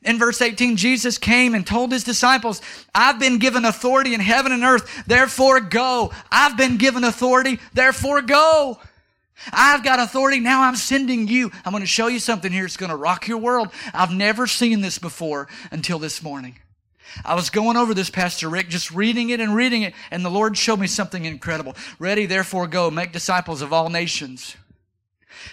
In 0.02 0.18
verse 0.18 0.42
18, 0.42 0.76
Jesus 0.76 1.16
came 1.16 1.54
and 1.54 1.66
told 1.66 1.90
his 1.90 2.04
disciples, 2.04 2.60
I've 2.94 3.18
been 3.18 3.38
given 3.38 3.64
authority 3.64 4.12
in 4.12 4.20
heaven 4.20 4.52
and 4.52 4.62
earth, 4.62 5.04
therefore 5.06 5.60
go. 5.60 6.12
I've 6.30 6.56
been 6.56 6.76
given 6.76 7.04
authority, 7.04 7.58
therefore 7.72 8.20
go. 8.20 8.78
I've 9.52 9.82
got 9.82 10.00
authority, 10.00 10.40
now 10.40 10.62
I'm 10.62 10.76
sending 10.76 11.26
you. 11.26 11.50
I'm 11.64 11.72
going 11.72 11.82
to 11.82 11.86
show 11.86 12.08
you 12.08 12.18
something 12.18 12.52
here. 12.52 12.64
It's 12.64 12.76
going 12.76 12.90
to 12.90 12.96
rock 12.96 13.28
your 13.28 13.38
world. 13.38 13.68
I've 13.92 14.12
never 14.12 14.46
seen 14.46 14.80
this 14.80 14.98
before 14.98 15.48
until 15.70 15.98
this 15.98 16.22
morning. 16.22 16.56
I 17.24 17.34
was 17.34 17.50
going 17.50 17.76
over 17.76 17.94
this, 17.94 18.10
Pastor 18.10 18.48
Rick, 18.48 18.68
just 18.68 18.90
reading 18.90 19.30
it 19.30 19.40
and 19.40 19.54
reading 19.54 19.82
it, 19.82 19.94
and 20.10 20.24
the 20.24 20.30
Lord 20.30 20.56
showed 20.56 20.80
me 20.80 20.86
something 20.86 21.24
incredible. 21.24 21.76
Ready, 21.98 22.26
therefore, 22.26 22.66
go, 22.66 22.90
make 22.90 23.12
disciples 23.12 23.62
of 23.62 23.72
all 23.72 23.90
nations. 23.90 24.56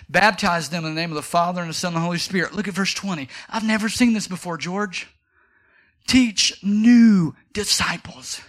Baptize 0.09 0.69
them 0.69 0.85
in 0.85 0.95
the 0.95 1.01
name 1.01 1.11
of 1.11 1.15
the 1.15 1.21
Father 1.21 1.61
and 1.61 1.69
the 1.69 1.75
Son 1.75 1.93
and 1.93 1.97
the 1.97 2.05
Holy 2.05 2.17
Spirit. 2.17 2.53
Look 2.53 2.67
at 2.67 2.73
verse 2.73 2.93
20. 2.93 3.27
I've 3.49 3.65
never 3.65 3.89
seen 3.89 4.13
this 4.13 4.27
before, 4.27 4.57
George. 4.57 5.07
Teach 6.07 6.63
new 6.63 7.35
disciples. 7.53 8.41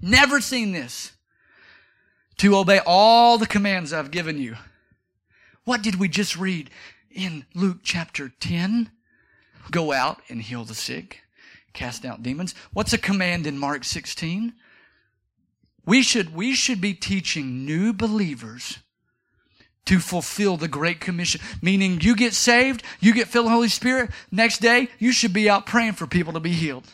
Never 0.00 0.40
seen 0.40 0.72
this. 0.72 1.12
To 2.38 2.56
obey 2.56 2.80
all 2.84 3.38
the 3.38 3.46
commands 3.46 3.92
I've 3.92 4.10
given 4.10 4.38
you. 4.38 4.56
What 5.64 5.82
did 5.82 5.96
we 5.96 6.08
just 6.08 6.36
read 6.36 6.70
in 7.10 7.46
Luke 7.54 7.78
chapter 7.82 8.28
10? 8.40 8.90
Go 9.70 9.92
out 9.92 10.20
and 10.28 10.42
heal 10.42 10.64
the 10.64 10.74
sick 10.74 11.23
cast 11.74 12.04
out 12.04 12.22
demons. 12.22 12.54
What's 12.72 12.92
a 12.92 12.98
command 12.98 13.46
in 13.46 13.58
Mark 13.58 13.84
16? 13.84 14.54
We 15.84 16.02
should, 16.02 16.34
we 16.34 16.54
should 16.54 16.80
be 16.80 16.94
teaching 16.94 17.66
new 17.66 17.92
believers 17.92 18.78
to 19.84 19.98
fulfill 19.98 20.56
the 20.56 20.68
Great 20.68 21.00
Commission. 21.00 21.42
Meaning 21.60 22.00
you 22.00 22.16
get 22.16 22.32
saved, 22.32 22.82
you 23.00 23.12
get 23.12 23.28
filled 23.28 23.44
with 23.44 23.50
the 23.50 23.56
Holy 23.56 23.68
Spirit, 23.68 24.10
next 24.30 24.60
day 24.62 24.88
you 24.98 25.12
should 25.12 25.34
be 25.34 25.50
out 25.50 25.66
praying 25.66 25.92
for 25.92 26.06
people 26.06 26.32
to 26.32 26.40
be 26.40 26.52
healed. 26.52 26.86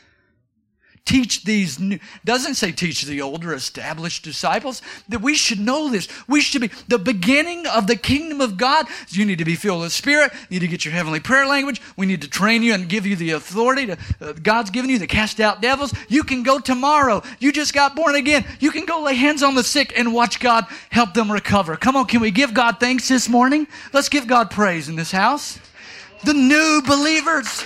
Teach 1.04 1.42
these 1.44 1.80
new, 1.80 1.98
doesn't 2.24 2.54
say 2.54 2.70
teach 2.70 3.02
the 3.02 3.20
older 3.20 3.52
established 3.52 4.22
disciples 4.22 4.80
that 5.08 5.20
we 5.20 5.34
should 5.34 5.58
know 5.58 5.90
this. 5.90 6.06
We 6.28 6.40
should 6.40 6.60
be 6.60 6.70
the 6.86 6.98
beginning 6.98 7.66
of 7.66 7.86
the 7.86 7.96
kingdom 7.96 8.40
of 8.40 8.56
God. 8.56 8.86
You 9.08 9.24
need 9.24 9.38
to 9.38 9.44
be 9.44 9.56
filled 9.56 9.80
with 9.80 9.92
Spirit. 9.92 10.32
You 10.48 10.60
need 10.60 10.66
to 10.66 10.68
get 10.68 10.84
your 10.84 10.94
heavenly 10.94 11.18
prayer 11.18 11.46
language. 11.46 11.80
We 11.96 12.06
need 12.06 12.22
to 12.22 12.28
train 12.28 12.62
you 12.62 12.74
and 12.74 12.88
give 12.88 13.06
you 13.06 13.16
the 13.16 13.32
authority 13.32 13.86
to, 13.86 13.98
uh, 14.20 14.32
God's 14.34 14.70
given 14.70 14.90
you 14.90 14.98
to 15.00 15.06
cast 15.06 15.40
out 15.40 15.60
devils. 15.60 15.92
You 16.08 16.22
can 16.22 16.42
go 16.42 16.60
tomorrow. 16.60 17.22
You 17.40 17.50
just 17.50 17.74
got 17.74 17.96
born 17.96 18.14
again. 18.14 18.44
You 18.60 18.70
can 18.70 18.84
go 18.84 19.02
lay 19.02 19.14
hands 19.14 19.42
on 19.42 19.54
the 19.54 19.64
sick 19.64 19.92
and 19.96 20.14
watch 20.14 20.38
God 20.38 20.66
help 20.90 21.14
them 21.14 21.32
recover. 21.32 21.76
Come 21.76 21.96
on, 21.96 22.06
can 22.06 22.20
we 22.20 22.30
give 22.30 22.54
God 22.54 22.78
thanks 22.78 23.08
this 23.08 23.28
morning? 23.28 23.66
Let's 23.92 24.08
give 24.08 24.26
God 24.26 24.50
praise 24.50 24.88
in 24.88 24.96
this 24.96 25.10
house. 25.10 25.58
The 26.24 26.34
new 26.34 26.82
believers. 26.86 27.64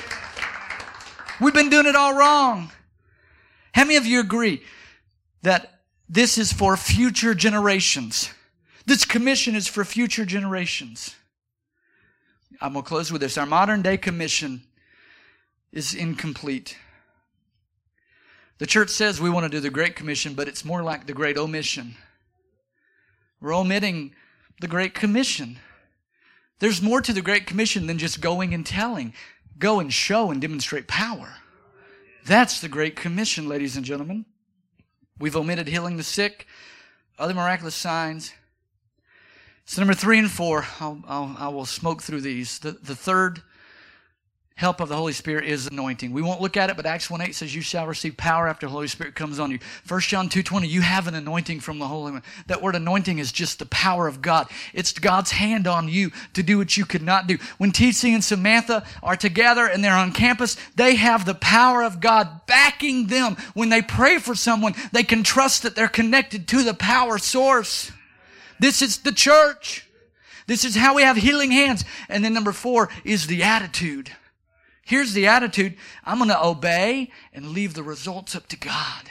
We've 1.41 1.53
been 1.53 1.69
doing 1.69 1.87
it 1.87 1.97
all 1.97 2.15
wrong. 2.15 2.71
How 3.75 3.83
many 3.83 3.97
of 3.97 4.07
you 4.07 4.21
agree 4.21 4.63
that 5.43 5.81
this 6.09 6.39
is 6.39 6.53
for 6.53 6.77
future 6.77 7.35
generations? 7.35 8.31
This 8.87 9.05
commission 9.05 9.57
is 9.57 9.67
for 9.67 9.85
future 9.85 10.25
generations. 10.25 11.17
I'm 12.61 12.75
going 12.75 12.85
to 12.85 12.89
close 12.89 13.11
with 13.11 13.21
this. 13.21 13.37
Our 13.37 13.47
modern 13.47 13.83
day 13.83 13.97
commission 13.97 14.63
is 15.73 15.93
incomplete. 15.93 16.77
The 18.59 18.67
church 18.67 18.91
says 18.91 19.21
we 19.21 19.29
want 19.29 19.45
to 19.45 19.51
do 19.51 19.59
the 19.59 19.71
Great 19.71 19.97
Commission, 19.97 20.35
but 20.35 20.47
it's 20.47 20.65
more 20.65 20.85
like 20.85 21.07
the 21.07 21.13
Great 21.13 21.37
Omission. 21.37 21.97
We're 23.41 23.57
omitting 23.57 24.15
the 24.61 24.69
Great 24.69 24.95
Commission. 24.95 25.59
There's 26.61 26.81
more 26.81 27.03
to 27.03 27.13
the 27.13 27.23
Great 27.23 27.47
Commission 27.47 27.89
than 27.89 27.99
just 27.99 28.21
going 28.21 28.55
and 28.55 28.65
telling. 28.65 29.15
Go 29.59 29.81
and 29.81 29.93
show 29.93 30.31
and 30.31 30.41
demonstrate 30.41 30.87
power. 30.87 31.35
That's 32.27 32.63
the 32.63 32.69
Great 32.69 32.97
Commission, 32.97 33.49
ladies 33.49 33.77
and 33.77 33.85
gentlemen. 33.85 34.25
We've 35.19 35.37
omitted 35.37 35.69
healing 35.69 35.99
the 35.99 36.03
sick, 36.03 36.47
other 37.19 37.35
miraculous 37.35 37.75
signs. 37.75 38.33
So, 39.67 39.83
number 39.83 39.93
three 39.93 40.19
and 40.19 40.31
four, 40.31 40.67
I'll, 40.81 41.03
I'll 41.07 41.37
I 41.39 41.49
will 41.49 41.67
smoke 41.67 42.03
through 42.03 42.23
these. 42.23 42.59
The, 42.61 42.73
the 42.73 42.97
third 42.97 43.43
help 44.57 44.81
of 44.81 44.89
the 44.89 44.95
Holy 44.95 45.13
Spirit 45.13 45.45
is 45.45 45.67
anointing. 45.67 46.13
We 46.13 46.23
won't 46.23 46.41
look 46.41 46.57
at 46.57 46.71
it, 46.71 46.77
but 46.77 46.87
Acts 46.87 47.11
1 47.11 47.21
8 47.21 47.35
says, 47.35 47.55
You 47.55 47.61
shall 47.61 47.87
receive 47.87 48.17
power 48.17 48.47
after 48.47 48.67
the 48.67 48.73
Holy 48.73 48.87
Spirit 48.87 49.17
comes 49.17 49.41
on 49.41 49.51
you. 49.51 49.59
1 49.89 50.01
John 50.03 50.29
2 50.29 50.45
20, 50.45 50.69
you 50.69 50.81
have 50.81 51.09
an 51.09 51.17
anointing 51.17 51.59
from 51.59 51.81
the 51.81 51.89
Holy 51.89 52.13
One. 52.13 52.23
That 52.47 52.63
word 52.63 52.77
anointing 52.77 53.19
is 53.19 53.33
just 53.33 53.59
the 53.59 53.67
power 53.67 54.07
of 54.07 54.23
God. 54.23 54.49
It's 54.73 54.93
God's 54.93 55.33
hand 55.33 55.67
on 55.67 55.89
you 55.89 56.13
to 56.35 56.43
do 56.43 56.57
what 56.59 56.77
you 56.77 56.85
could 56.85 57.03
not 57.03 57.27
do. 57.27 57.39
When 57.59 57.73
TC 57.73 58.15
and 58.15 58.23
Samantha 58.23 58.87
are 59.03 59.17
together 59.17 59.67
and 59.67 59.83
they're 59.83 59.93
on 59.93 60.13
campus, 60.13 60.57
they 60.77 60.95
have 60.95 61.27
the 61.27 61.35
power 61.35 61.83
of 61.83 62.01
God 62.01 62.47
backing 62.47 63.09
them. 63.09 63.37
When 63.55 63.71
they 63.71 63.83
pray 63.83 64.19
for 64.19 64.37
someone, 64.37 64.75
they 64.93 65.03
can 65.03 65.25
trust 65.25 65.65
that 65.65 65.75
they're 65.75 65.89
connected 65.89 66.47
to 66.49 66.63
the 66.63 66.75
power 66.75 67.19
source. 67.19 67.91
This 68.61 68.83
is 68.83 68.99
the 68.99 69.13
church. 69.13 69.89
This 70.47 70.65
is 70.65 70.77
how 70.77 70.95
we 70.95 71.03
have 71.03 71.17
healing 71.17 71.51
hands. 71.51 71.85
And 72.09 72.25
then 72.25 72.35
number 72.35 72.53
four 72.53 72.89
is 73.03 73.27
the 73.27 73.43
attitude. 73.43 74.13
Here's 74.85 75.13
the 75.13 75.27
attitude 75.27 75.77
I'm 76.05 76.19
going 76.19 76.31
to 76.31 76.45
obey 76.45 77.11
and 77.33 77.51
leave 77.51 77.75
the 77.75 77.83
results 77.83 78.35
up 78.35 78.47
to 78.49 78.57
God. 78.57 79.11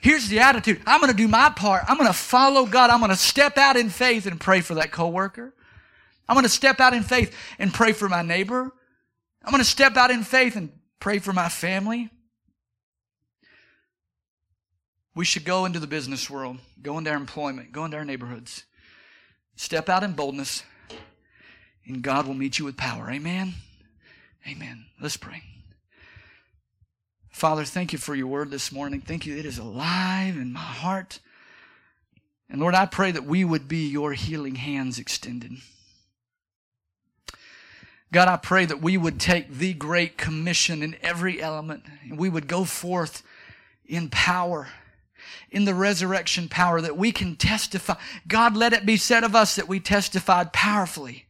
Here's 0.00 0.28
the 0.28 0.40
attitude 0.40 0.80
I'm 0.86 1.00
going 1.00 1.10
to 1.10 1.16
do 1.16 1.28
my 1.28 1.50
part. 1.50 1.84
I'm 1.88 1.96
going 1.96 2.08
to 2.08 2.16
follow 2.16 2.66
God. 2.66 2.90
I'm 2.90 3.00
going 3.00 3.10
to 3.10 3.16
step 3.16 3.58
out 3.58 3.76
in 3.76 3.90
faith 3.90 4.26
and 4.26 4.40
pray 4.40 4.60
for 4.60 4.74
that 4.74 4.92
coworker. 4.92 5.54
I'm 6.28 6.34
going 6.34 6.44
to 6.44 6.48
step 6.48 6.80
out 6.80 6.92
in 6.92 7.02
faith 7.02 7.34
and 7.58 7.72
pray 7.72 7.92
for 7.92 8.08
my 8.08 8.22
neighbor. 8.22 8.72
I'm 9.42 9.50
going 9.50 9.62
to 9.62 9.68
step 9.68 9.96
out 9.96 10.10
in 10.10 10.22
faith 10.22 10.56
and 10.56 10.70
pray 11.00 11.18
for 11.18 11.32
my 11.32 11.48
family. 11.48 12.10
We 15.14 15.24
should 15.24 15.44
go 15.44 15.64
into 15.64 15.78
the 15.78 15.86
business 15.86 16.28
world, 16.28 16.58
go 16.82 16.98
into 16.98 17.10
our 17.10 17.16
employment, 17.16 17.72
go 17.72 17.84
into 17.84 17.96
our 17.96 18.04
neighborhoods. 18.04 18.64
Step 19.56 19.88
out 19.88 20.02
in 20.02 20.12
boldness, 20.12 20.62
and 21.86 22.02
God 22.02 22.26
will 22.26 22.34
meet 22.34 22.58
you 22.58 22.66
with 22.66 22.76
power. 22.76 23.10
Amen. 23.10 23.54
Amen. 24.48 24.86
Let's 25.00 25.16
pray. 25.16 25.42
Father, 27.30 27.64
thank 27.64 27.92
you 27.92 27.98
for 27.98 28.14
your 28.14 28.28
word 28.28 28.50
this 28.50 28.72
morning. 28.72 29.00
Thank 29.00 29.26
you. 29.26 29.36
It 29.36 29.44
is 29.44 29.58
alive 29.58 30.36
in 30.36 30.52
my 30.52 30.60
heart. 30.60 31.18
And 32.48 32.60
Lord, 32.60 32.74
I 32.74 32.86
pray 32.86 33.10
that 33.10 33.24
we 33.24 33.44
would 33.44 33.68
be 33.68 33.88
your 33.88 34.12
healing 34.12 34.54
hands 34.54 34.98
extended. 34.98 35.52
God, 38.12 38.28
I 38.28 38.36
pray 38.36 38.64
that 38.64 38.80
we 38.80 38.96
would 38.96 39.18
take 39.18 39.52
the 39.52 39.74
great 39.74 40.16
commission 40.16 40.82
in 40.82 40.96
every 41.02 41.42
element 41.42 41.82
and 42.02 42.18
we 42.18 42.28
would 42.28 42.46
go 42.46 42.64
forth 42.64 43.22
in 43.84 44.08
power, 44.08 44.68
in 45.50 45.64
the 45.64 45.74
resurrection 45.74 46.48
power 46.48 46.80
that 46.80 46.96
we 46.96 47.10
can 47.10 47.34
testify. 47.34 47.94
God, 48.28 48.56
let 48.56 48.72
it 48.72 48.86
be 48.86 48.96
said 48.96 49.24
of 49.24 49.34
us 49.34 49.56
that 49.56 49.68
we 49.68 49.80
testified 49.80 50.52
powerfully 50.52 51.26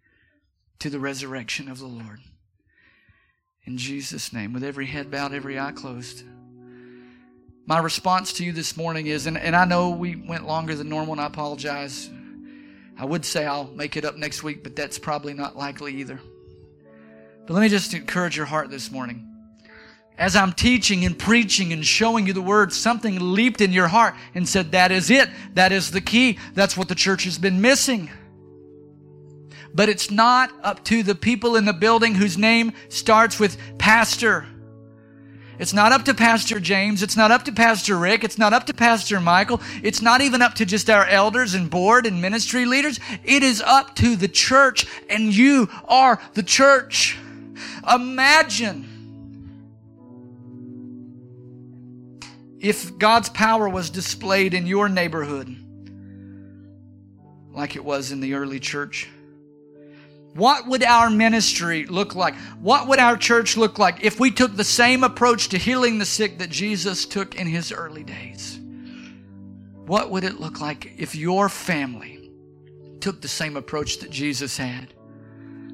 to 0.79 0.91
the 0.91 1.01
resurrection 1.01 1.69
of 1.69 1.79
the 1.79 1.87
Lord. 1.87 2.21
In 3.67 3.77
Jesus' 3.79 4.33
name, 4.33 4.53
with 4.53 4.63
every 4.63 4.87
head 4.87 5.11
bowed, 5.11 5.35
every 5.35 5.59
eye 5.59 5.73
closed. 5.73 6.23
My 7.67 7.79
response 7.79 8.35
to 8.35 8.45
you 8.45 8.53
this 8.53 8.77
morning 8.77 9.09
is, 9.09 9.27
and, 9.27 9.37
and 9.37 9.57
I 9.57 9.65
know 9.65 9.91
we 9.91 10.15
went 10.15 10.47
longer 10.47 10.77
than 10.77 10.89
normal, 10.89 11.15
and 11.15 11.21
I 11.21 11.27
apologize. 11.27 12.09
I 12.97 13.05
would 13.05 13.25
say 13.25 13.45
I'll 13.45 13.67
make 13.73 13.97
it 13.97 14.05
up 14.05 14.17
next 14.17 14.45
week, 14.45 14.63
but 14.63 14.77
that's 14.77 15.01
probably 15.01 15.35
not 15.35 15.57
likely 15.57 15.97
either. 15.97 16.21
But 17.47 17.55
let 17.55 17.61
me 17.61 17.69
just 17.69 17.93
encourage 17.93 18.37
your 18.37 18.47
heart 18.47 18.71
this 18.71 18.93
morning. 18.93 19.29
As 20.17 20.37
I'm 20.37 20.53
teaching 20.53 21.05
and 21.05 21.19
preaching 21.19 21.73
and 21.73 21.85
showing 21.85 22.29
you 22.29 22.33
the 22.33 22.41
word, 22.41 22.73
something 22.73 23.35
leaped 23.35 23.61
in 23.61 23.73
your 23.73 23.89
heart 23.89 24.15
and 24.35 24.49
said, 24.49 24.73
That 24.73 24.93
is 24.93 25.11
it. 25.11 25.29
That 25.55 25.73
is 25.73 25.91
the 25.91 26.01
key. 26.01 26.39
That's 26.55 26.77
what 26.77 26.89
the 26.89 26.95
church 26.95 27.25
has 27.25 27.37
been 27.37 27.61
missing. 27.61 28.11
But 29.77 29.91
it's 29.91 30.11
not 30.11 30.51
up 30.63 30.83
to 30.87 31.03
the 31.03 31.15
people 31.15 31.55
in 31.55 31.67
the 31.67 31.75
building 31.75 32.15
whose 32.15 32.39
name 32.39 32.73
starts 32.89 33.39
with 33.39 33.59
pastor. 33.77 34.47
It's 35.59 35.75
not 35.75 35.93
up 35.93 36.05
to 36.07 36.15
Pastor 36.15 36.61
James. 36.61 37.03
It's 37.03 37.17
not 37.17 37.31
up 37.31 37.45
to 37.45 37.53
Pastor 37.53 37.99
Rick. 37.99 38.25
It's 38.25 38.39
not 38.39 38.53
up 38.53 38.67
to 38.67 38.75
Pastor 38.75 39.21
Michael. 39.21 39.61
It's 39.83 40.01
not 40.03 40.23
even 40.23 40.41
up 40.43 40.55
to 40.55 40.67
just 40.67 40.89
our 40.89 41.07
elders 41.07 41.55
and 41.55 41.71
board 41.71 42.07
and 42.07 42.21
ministry 42.21 42.65
leaders. 42.65 43.01
It 43.23 43.43
is 43.43 43.63
up 43.63 43.95
to 43.97 44.17
the 44.17 44.29
church, 44.29 44.87
and 45.09 45.35
you 45.35 45.69
are 45.89 46.21
the 46.35 46.43
church. 46.43 47.19
Imagine 47.91 48.93
if 52.61 52.99
God's 52.99 53.29
power 53.29 53.69
was 53.69 53.91
displayed 53.91 54.55
in 54.55 54.67
your 54.67 54.89
neighborhood 54.89 55.55
like 57.53 57.77
it 57.77 57.85
was 57.85 58.13
in 58.13 58.21
the 58.21 58.35
early 58.35 58.61
church. 58.61 59.09
What 60.37 60.67
would 60.67 60.83
our 60.83 61.09
ministry 61.09 61.87
look 61.87 62.15
like? 62.15 62.35
What 62.61 62.89
would 62.89 62.99
our 62.99 63.17
church 63.17 63.57
look 63.57 63.79
like 63.79 64.05
if 64.05 64.21
we 64.21 64.31
took 64.31 64.55
the 64.55 64.65
same 64.65 65.03
approach 65.03 65.49
to 65.49 65.59
healing 65.59 65.99
the 65.99 66.05
sick 66.05 66.39
that 66.39 66.51
Jesus 66.51 67.07
took 67.07 67.35
in 67.35 67.47
his 67.47 67.73
early 67.73 68.05
days? 68.05 68.61
What 69.87 70.11
would 70.11 70.25
it 70.25 70.39
look 70.39 70.61
like 70.61 70.93
if 70.99 71.15
your 71.15 71.49
family 71.49 72.31
took 73.01 73.23
the 73.23 73.29
same 73.29 73.57
approach 73.57 73.99
that 74.01 74.11
Jesus 74.11 74.59
had? 74.59 74.93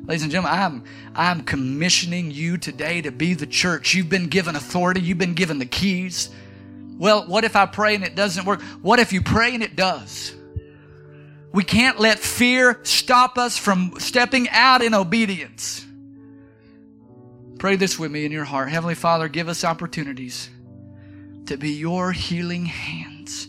Ladies 0.05 0.23
and 0.23 0.31
gentlemen, 0.31 0.59
I'm, 0.59 0.85
I'm 1.15 1.43
commissioning 1.43 2.31
you 2.31 2.57
today 2.57 3.03
to 3.03 3.11
be 3.11 3.35
the 3.35 3.47
church. 3.47 3.95
You've 3.95 4.09
been 4.09 4.29
given 4.29 4.55
authority, 4.55 5.01
you've 5.01 5.19
been 5.19 5.35
given 5.35 5.59
the 5.59 5.67
keys. 5.67 6.31
Well, 6.99 7.27
what 7.27 7.45
if 7.45 7.57
I 7.57 7.67
pray 7.67 7.95
and 7.95 8.05
it 8.05 8.15
doesn't 8.15 8.45
work? 8.45 8.63
What 8.81 9.01
if 9.01 9.13
you 9.13 9.23
pray 9.23 9.55
and 9.55 9.63
it 9.63 9.75
does? 9.75 10.35
We 11.53 11.65
can't 11.65 12.01
let 12.01 12.19
fear 12.19 12.81
stop 12.83 13.37
us 13.37 13.59
from 13.59 13.95
stepping 13.99 14.49
out 14.51 14.83
in 14.83 14.95
obedience. 14.95 15.85
Pray 17.59 17.77
this 17.77 17.99
with 17.99 18.11
me 18.11 18.25
in 18.25 18.33
your 18.33 18.45
heart. 18.45 18.71
Heavenly 18.71 18.95
Father, 18.95 19.29
give 19.29 19.49
us 19.49 19.63
opportunities 19.63 20.49
to 21.47 21.57
be 21.57 21.71
your 21.73 22.13
healing 22.13 22.65
hands. 22.65 23.49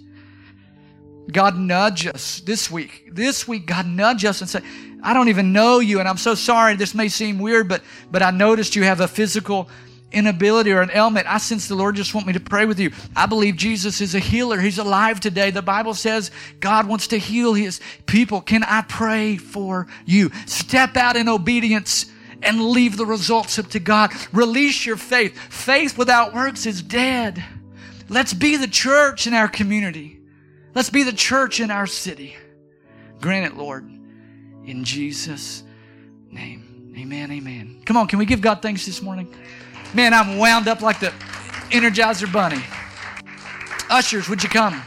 God, 1.31 1.57
nudge 1.57 2.05
us 2.05 2.41
this 2.41 2.69
week. 2.69 3.09
This 3.11 3.47
week, 3.47 3.65
God, 3.65 3.87
nudge 3.87 4.25
us 4.25 4.41
and 4.41 4.49
say, 4.49 4.61
I 5.01 5.13
don't 5.13 5.29
even 5.29 5.53
know 5.53 5.79
you, 5.79 5.99
and 5.99 6.07
I'm 6.07 6.17
so 6.17 6.35
sorry. 6.35 6.75
This 6.75 6.93
may 6.93 7.07
seem 7.07 7.39
weird, 7.39 7.67
but, 7.67 7.81
but 8.11 8.21
I 8.21 8.31
noticed 8.31 8.75
you 8.75 8.83
have 8.83 8.99
a 8.99 9.07
physical 9.07 9.69
inability 10.13 10.71
or 10.71 10.81
an 10.81 10.91
ailment, 10.93 11.27
I 11.27 11.37
sense 11.37 11.67
the 11.67 11.75
Lord 11.75 11.95
just 11.95 12.13
want 12.13 12.27
me 12.27 12.33
to 12.33 12.39
pray 12.39 12.65
with 12.65 12.79
you. 12.79 12.91
I 13.15 13.25
believe 13.25 13.55
Jesus 13.55 14.01
is 14.01 14.15
a 14.15 14.19
healer. 14.19 14.59
He's 14.59 14.77
alive 14.77 15.19
today. 15.19 15.51
The 15.51 15.61
Bible 15.61 15.93
says 15.93 16.31
God 16.59 16.87
wants 16.87 17.07
to 17.07 17.17
heal 17.17 17.53
his 17.53 17.79
people. 18.05 18.41
Can 18.41 18.63
I 18.63 18.81
pray 18.81 19.37
for 19.37 19.87
you? 20.05 20.31
Step 20.45 20.95
out 20.97 21.15
in 21.15 21.27
obedience 21.27 22.05
and 22.41 22.61
leave 22.61 22.97
the 22.97 23.05
results 23.05 23.57
up 23.57 23.69
to 23.69 23.79
God. 23.79 24.11
Release 24.31 24.85
your 24.85 24.97
faith. 24.97 25.37
Faith 25.37 25.97
without 25.97 26.33
works 26.33 26.65
is 26.65 26.81
dead. 26.81 27.43
Let's 28.09 28.33
be 28.33 28.57
the 28.57 28.67
church 28.67 29.27
in 29.27 29.33
our 29.33 29.47
community. 29.47 30.19
Let's 30.75 30.89
be 30.89 31.03
the 31.03 31.13
church 31.13 31.59
in 31.59 31.71
our 31.71 31.87
city. 31.87 32.35
Grant 33.21 33.53
it, 33.53 33.57
Lord. 33.57 33.89
In 34.65 34.83
Jesus' 34.83 35.63
name. 36.29 36.93
Amen. 36.97 37.31
Amen. 37.31 37.81
Come 37.85 37.97
on, 37.97 38.07
can 38.07 38.19
we 38.19 38.25
give 38.25 38.41
God 38.41 38.61
thanks 38.61 38.85
this 38.85 39.01
morning? 39.01 39.33
Man, 39.95 40.11
I'm 40.11 40.39
wound 40.39 40.67
up 40.67 40.81
like 40.81 40.99
the 40.99 41.13
Energizer 41.69 42.31
Bunny. 42.31 42.63
Ushers, 43.91 44.27
would 44.27 44.41
you 44.41 44.49
come? 44.49 44.81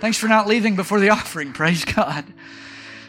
Thanks 0.00 0.16
for 0.16 0.28
not 0.28 0.46
leaving 0.46 0.76
before 0.76 1.00
the 1.00 1.10
offering. 1.10 1.52
Praise 1.52 1.84
God. 1.84 2.24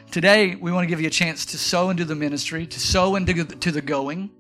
Today, 0.10 0.56
we 0.56 0.72
want 0.72 0.86
to 0.86 0.88
give 0.88 1.00
you 1.00 1.06
a 1.06 1.12
chance 1.12 1.46
to 1.48 1.60
sow 1.60 1.92
into 1.92 2.04
the 2.04 2.16
ministry, 2.16 2.66
to 2.66 2.80
sow 2.80 3.16
into 3.16 3.46
to 3.46 3.72
the 3.72 3.82
going. 3.82 4.32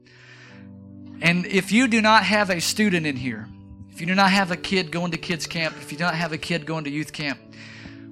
And 1.22 1.46
if 1.46 1.72
you 1.72 1.88
do 1.88 2.02
not 2.02 2.24
have 2.24 2.50
a 2.50 2.60
student 2.60 3.06
in 3.06 3.18
here, 3.18 3.48
if 3.92 4.02
you 4.02 4.08
do 4.08 4.16
not 4.16 4.32
have 4.32 4.50
a 4.50 4.58
kid 4.58 4.92
going 4.92 5.12
to 5.12 5.18
kids 5.20 5.46
camp, 5.46 5.76
if 5.80 5.92
you 5.92 5.98
do 6.00 6.06
not 6.06 6.16
have 6.16 6.32
a 6.32 6.40
kid 6.40 6.66
going 6.66 6.86
to 6.86 6.90
youth 6.90 7.14
camp, 7.14 7.40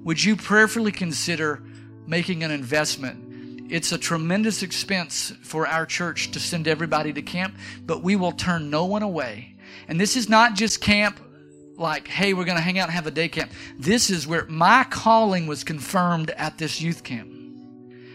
would 0.04 0.22
you 0.22 0.36
prayerfully 0.36 0.92
consider 0.92 1.64
making 2.06 2.44
an 2.44 2.52
investment? 2.52 3.27
It's 3.68 3.92
a 3.92 3.98
tremendous 3.98 4.62
expense 4.62 5.32
for 5.42 5.66
our 5.66 5.84
church 5.84 6.30
to 6.30 6.40
send 6.40 6.66
everybody 6.66 7.12
to 7.12 7.22
camp, 7.22 7.56
but 7.84 8.02
we 8.02 8.16
will 8.16 8.32
turn 8.32 8.70
no 8.70 8.86
one 8.86 9.02
away. 9.02 9.56
And 9.88 10.00
this 10.00 10.16
is 10.16 10.28
not 10.28 10.54
just 10.54 10.80
camp 10.80 11.20
like, 11.76 12.08
hey, 12.08 12.34
we're 12.34 12.44
going 12.44 12.56
to 12.56 12.62
hang 12.62 12.78
out 12.78 12.88
and 12.88 12.94
have 12.94 13.06
a 13.06 13.10
day 13.10 13.28
camp. 13.28 13.52
This 13.78 14.10
is 14.10 14.26
where 14.26 14.46
my 14.46 14.84
calling 14.88 15.46
was 15.46 15.64
confirmed 15.64 16.30
at 16.30 16.58
this 16.58 16.80
youth 16.80 17.04
camp. 17.04 17.30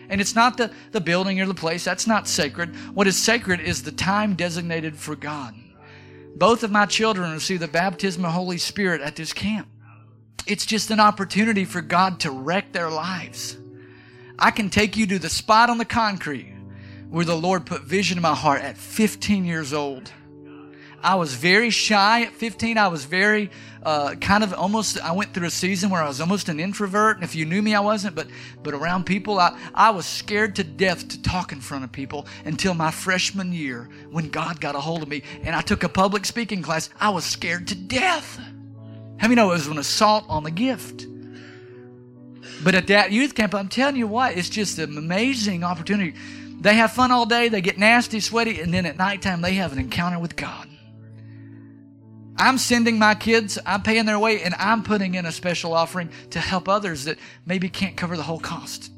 And 0.10 0.20
it's 0.20 0.36
not 0.36 0.58
the, 0.58 0.72
the 0.91 1.01
building 1.01 1.39
or 1.39 1.45
the 1.45 1.54
place, 1.54 1.84
that's 1.84 2.08
not 2.08 2.28
sacred. 2.28 2.76
What 2.93 3.08
is 3.08 3.18
sacred 3.18 3.62
is 3.62 3.84
the 3.84 3.91
time 3.91 4.36
designated 4.36 4.97
for 4.97 5.16
God. 5.16 5.56
Both 6.36 6.64
of 6.64 6.72
my 6.72 6.88
children 6.88 7.32
receive 7.32 7.60
the 7.60 7.68
baptism 7.68 8.26
of 8.26 8.32
Holy 8.32 8.58
Spirit 8.58 9.01
at 9.01 9.16
this 9.16 9.34
camp. 9.34 9.68
It's 10.45 10.66
just 10.66 10.91
an 10.91 10.99
opportunity 10.99 11.64
for 11.64 11.82
God 11.82 12.20
to 12.22 12.32
wreck 12.32 12.74
their 12.74 12.89
lives. 12.89 13.58
I 14.38 14.52
can 14.52 14.70
take 14.70 14.98
you 14.98 15.08
to 15.08 15.20
the 15.20 15.30
spot 15.30 15.70
on 15.70 15.78
the 15.78 15.86
concrete 15.86 16.54
where 17.10 17.26
the 17.26 17.38
Lord 17.38 17.66
put 17.66 17.84
vision 17.84 18.18
in 18.18 18.22
my 18.22 18.34
heart 18.34 18.62
at 18.62 18.78
15 18.78 19.46
years 19.46 19.74
old. 19.74 20.12
I 21.04 21.16
was 21.16 21.36
very 21.36 21.70
shy 21.70 22.24
at 22.24 22.32
15. 22.32 22.78
I 22.78 22.88
was 22.88 23.04
very 23.04 23.52
uh, 23.84 24.16
kind 24.16 24.42
of 24.42 24.54
almost. 24.54 24.98
I 25.02 25.12
went 25.12 25.34
through 25.34 25.48
a 25.48 25.52
season 25.52 25.90
where 25.90 26.02
I 26.02 26.08
was 26.08 26.22
almost 26.22 26.48
an 26.48 26.62
introvert, 26.62 27.18
and 27.18 27.26
if 27.26 27.36
you 27.36 27.46
knew 27.46 27.62
me, 27.62 27.76
I 27.76 27.82
wasn't. 27.82 28.16
But 28.16 28.28
but 28.64 28.74
around 28.74 29.06
people, 29.06 29.38
I 29.38 29.60
I 29.76 29.90
was 29.90 30.06
scared 30.06 30.56
to 30.56 30.64
death 30.64 31.10
to 31.10 31.22
talk 31.22 31.52
in 31.52 31.60
front 31.60 31.84
of 31.84 31.92
people 31.92 32.26
until 32.46 32.74
my 32.74 32.90
freshman 32.90 33.52
year 33.52 33.90
when 34.12 34.30
God 34.30 34.62
got 34.62 34.76
a 34.76 34.80
hold 34.80 35.04
of 35.04 35.10
me 35.10 35.24
and 35.44 35.54
I 35.56 35.62
took 35.62 35.84
a 35.84 35.90
public 35.90 36.26
speaking 36.26 36.62
class. 36.62 36.90
I 37.02 37.10
was 37.10 37.26
scared 37.26 37.68
to 37.68 37.76
death. 37.76 38.40
How 39.18 39.28
many 39.28 39.36
know 39.36 39.52
it 39.52 39.56
was 39.56 39.68
an 39.68 39.78
assault 39.78 40.26
on 40.30 40.44
the 40.44 40.52
gift? 40.52 41.06
But 42.64 42.76
at 42.76 42.88
that 42.88 43.11
youth 43.11 43.36
camp, 43.36 43.53
I'm 43.53 43.68
telling 43.68 43.95
you 43.95 44.07
what, 44.07 44.38
it's 44.38 44.49
just 44.49 44.80
an 44.80 44.97
amazing 44.97 45.64
opportunity. 45.64 46.16
They 46.61 46.76
have 46.76 46.93
fun 46.93 47.11
all 47.11 47.26
day, 47.26 47.49
they 47.49 47.61
get 47.61 47.78
nasty, 47.78 48.20
sweaty, 48.20 48.61
and 48.61 48.74
then 48.74 48.86
at 48.86 48.97
nighttime 48.97 49.41
they 49.41 49.55
have 49.55 49.74
an 49.74 49.80
encounter 49.80 50.18
with 50.18 50.36
God. 50.36 50.70
I'm 52.38 52.57
sending 52.57 52.97
my 52.97 53.16
kids, 53.16 53.59
I'm 53.66 53.84
paying 53.84 54.05
their 54.05 54.18
way, 54.18 54.41
and 54.41 54.55
I'm 54.55 54.82
putting 54.82 55.16
in 55.16 55.26
a 55.26 55.32
special 55.32 55.74
offering 55.74 56.09
to 56.32 56.39
help 56.39 56.68
others 56.68 57.05
that 57.05 57.20
maybe 57.45 57.70
can't 57.70 57.97
cover 57.97 58.16
the 58.16 58.24
whole 58.24 58.39
cost. 58.39 58.91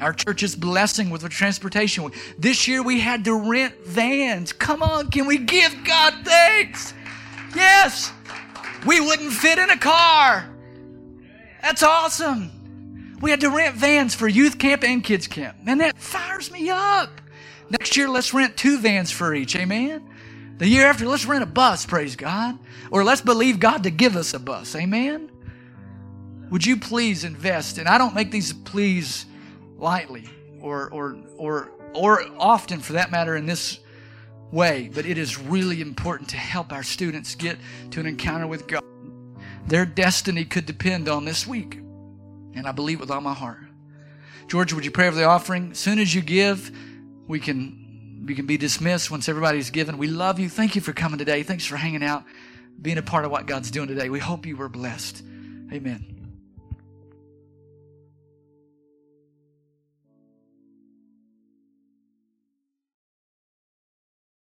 Our 0.00 0.12
church 0.12 0.42
is 0.42 0.54
blessing 0.54 1.08
with 1.08 1.22
the 1.22 1.28
transportation. 1.28 2.10
This 2.38 2.68
year 2.68 2.82
we 2.82 3.00
had 3.00 3.24
to 3.24 3.34
rent 3.34 3.74
vans. 3.86 4.52
Come 4.52 4.82
on, 4.82 5.10
can 5.10 5.26
we 5.26 5.38
give 5.38 5.74
God 5.84 6.14
thanks? 6.22 6.92
Yes, 7.54 8.12
we 8.86 9.00
wouldn't 9.00 9.32
fit 9.32 9.58
in 9.58 9.70
a 9.70 9.78
car. 9.78 10.48
That's 11.62 11.82
awesome. 11.82 12.55
We 13.20 13.30
had 13.30 13.40
to 13.40 13.50
rent 13.50 13.76
vans 13.76 14.14
for 14.14 14.28
youth 14.28 14.58
camp 14.58 14.84
and 14.84 15.02
kids 15.02 15.26
camp. 15.26 15.62
Man, 15.62 15.78
that 15.78 15.98
fires 15.98 16.50
me 16.50 16.68
up. 16.70 17.20
Next 17.70 17.96
year, 17.96 18.08
let's 18.08 18.34
rent 18.34 18.56
two 18.56 18.78
vans 18.78 19.10
for 19.10 19.34
each. 19.34 19.56
Amen. 19.56 20.08
The 20.58 20.68
year 20.68 20.86
after, 20.86 21.06
let's 21.06 21.26
rent 21.26 21.42
a 21.42 21.46
bus, 21.46 21.84
praise 21.84 22.16
God. 22.16 22.58
Or 22.90 23.04
let's 23.04 23.20
believe 23.20 23.60
God 23.60 23.82
to 23.82 23.90
give 23.90 24.16
us 24.16 24.34
a 24.34 24.38
bus. 24.38 24.74
Amen? 24.74 25.30
Would 26.50 26.64
you 26.64 26.76
please 26.76 27.24
invest? 27.24 27.78
And 27.78 27.88
I 27.88 27.98
don't 27.98 28.14
make 28.14 28.30
these 28.30 28.52
pleas 28.52 29.26
lightly 29.76 30.28
or, 30.60 30.88
or, 30.90 31.18
or, 31.36 31.72
or 31.92 32.24
often 32.38 32.80
for 32.80 32.94
that 32.94 33.10
matter 33.10 33.36
in 33.36 33.46
this 33.46 33.80
way, 34.52 34.88
but 34.94 35.04
it 35.06 35.18
is 35.18 35.38
really 35.38 35.80
important 35.80 36.28
to 36.30 36.36
help 36.36 36.72
our 36.72 36.82
students 36.82 37.34
get 37.34 37.58
to 37.90 38.00
an 38.00 38.06
encounter 38.06 38.46
with 38.46 38.66
God. 38.66 38.84
Their 39.66 39.84
destiny 39.84 40.44
could 40.44 40.66
depend 40.66 41.08
on 41.08 41.24
this 41.24 41.46
week. 41.46 41.80
And 42.56 42.66
I 42.66 42.72
believe 42.72 43.00
with 43.00 43.10
all 43.10 43.20
my 43.20 43.34
heart. 43.34 43.60
George, 44.48 44.72
would 44.72 44.84
you 44.84 44.90
pray 44.90 45.08
for 45.08 45.14
the 45.14 45.24
offering? 45.24 45.72
As 45.72 45.78
soon 45.78 45.98
as 45.98 46.14
you 46.14 46.22
give, 46.22 46.70
we 47.26 47.40
can 47.40 48.24
we 48.26 48.34
can 48.34 48.46
be 48.46 48.56
dismissed 48.56 49.10
once 49.10 49.28
everybody's 49.28 49.70
given. 49.70 49.98
We 49.98 50.08
love 50.08 50.40
you. 50.40 50.48
Thank 50.48 50.74
you 50.74 50.80
for 50.80 50.92
coming 50.92 51.18
today. 51.18 51.42
Thanks 51.42 51.64
for 51.64 51.76
hanging 51.76 52.02
out, 52.02 52.24
being 52.80 52.98
a 52.98 53.02
part 53.02 53.24
of 53.24 53.30
what 53.30 53.46
God's 53.46 53.70
doing 53.70 53.88
today. 53.88 54.08
We 54.08 54.18
hope 54.18 54.46
you 54.46 54.56
were 54.56 54.68
blessed. 54.68 55.22
Amen. 55.72 56.15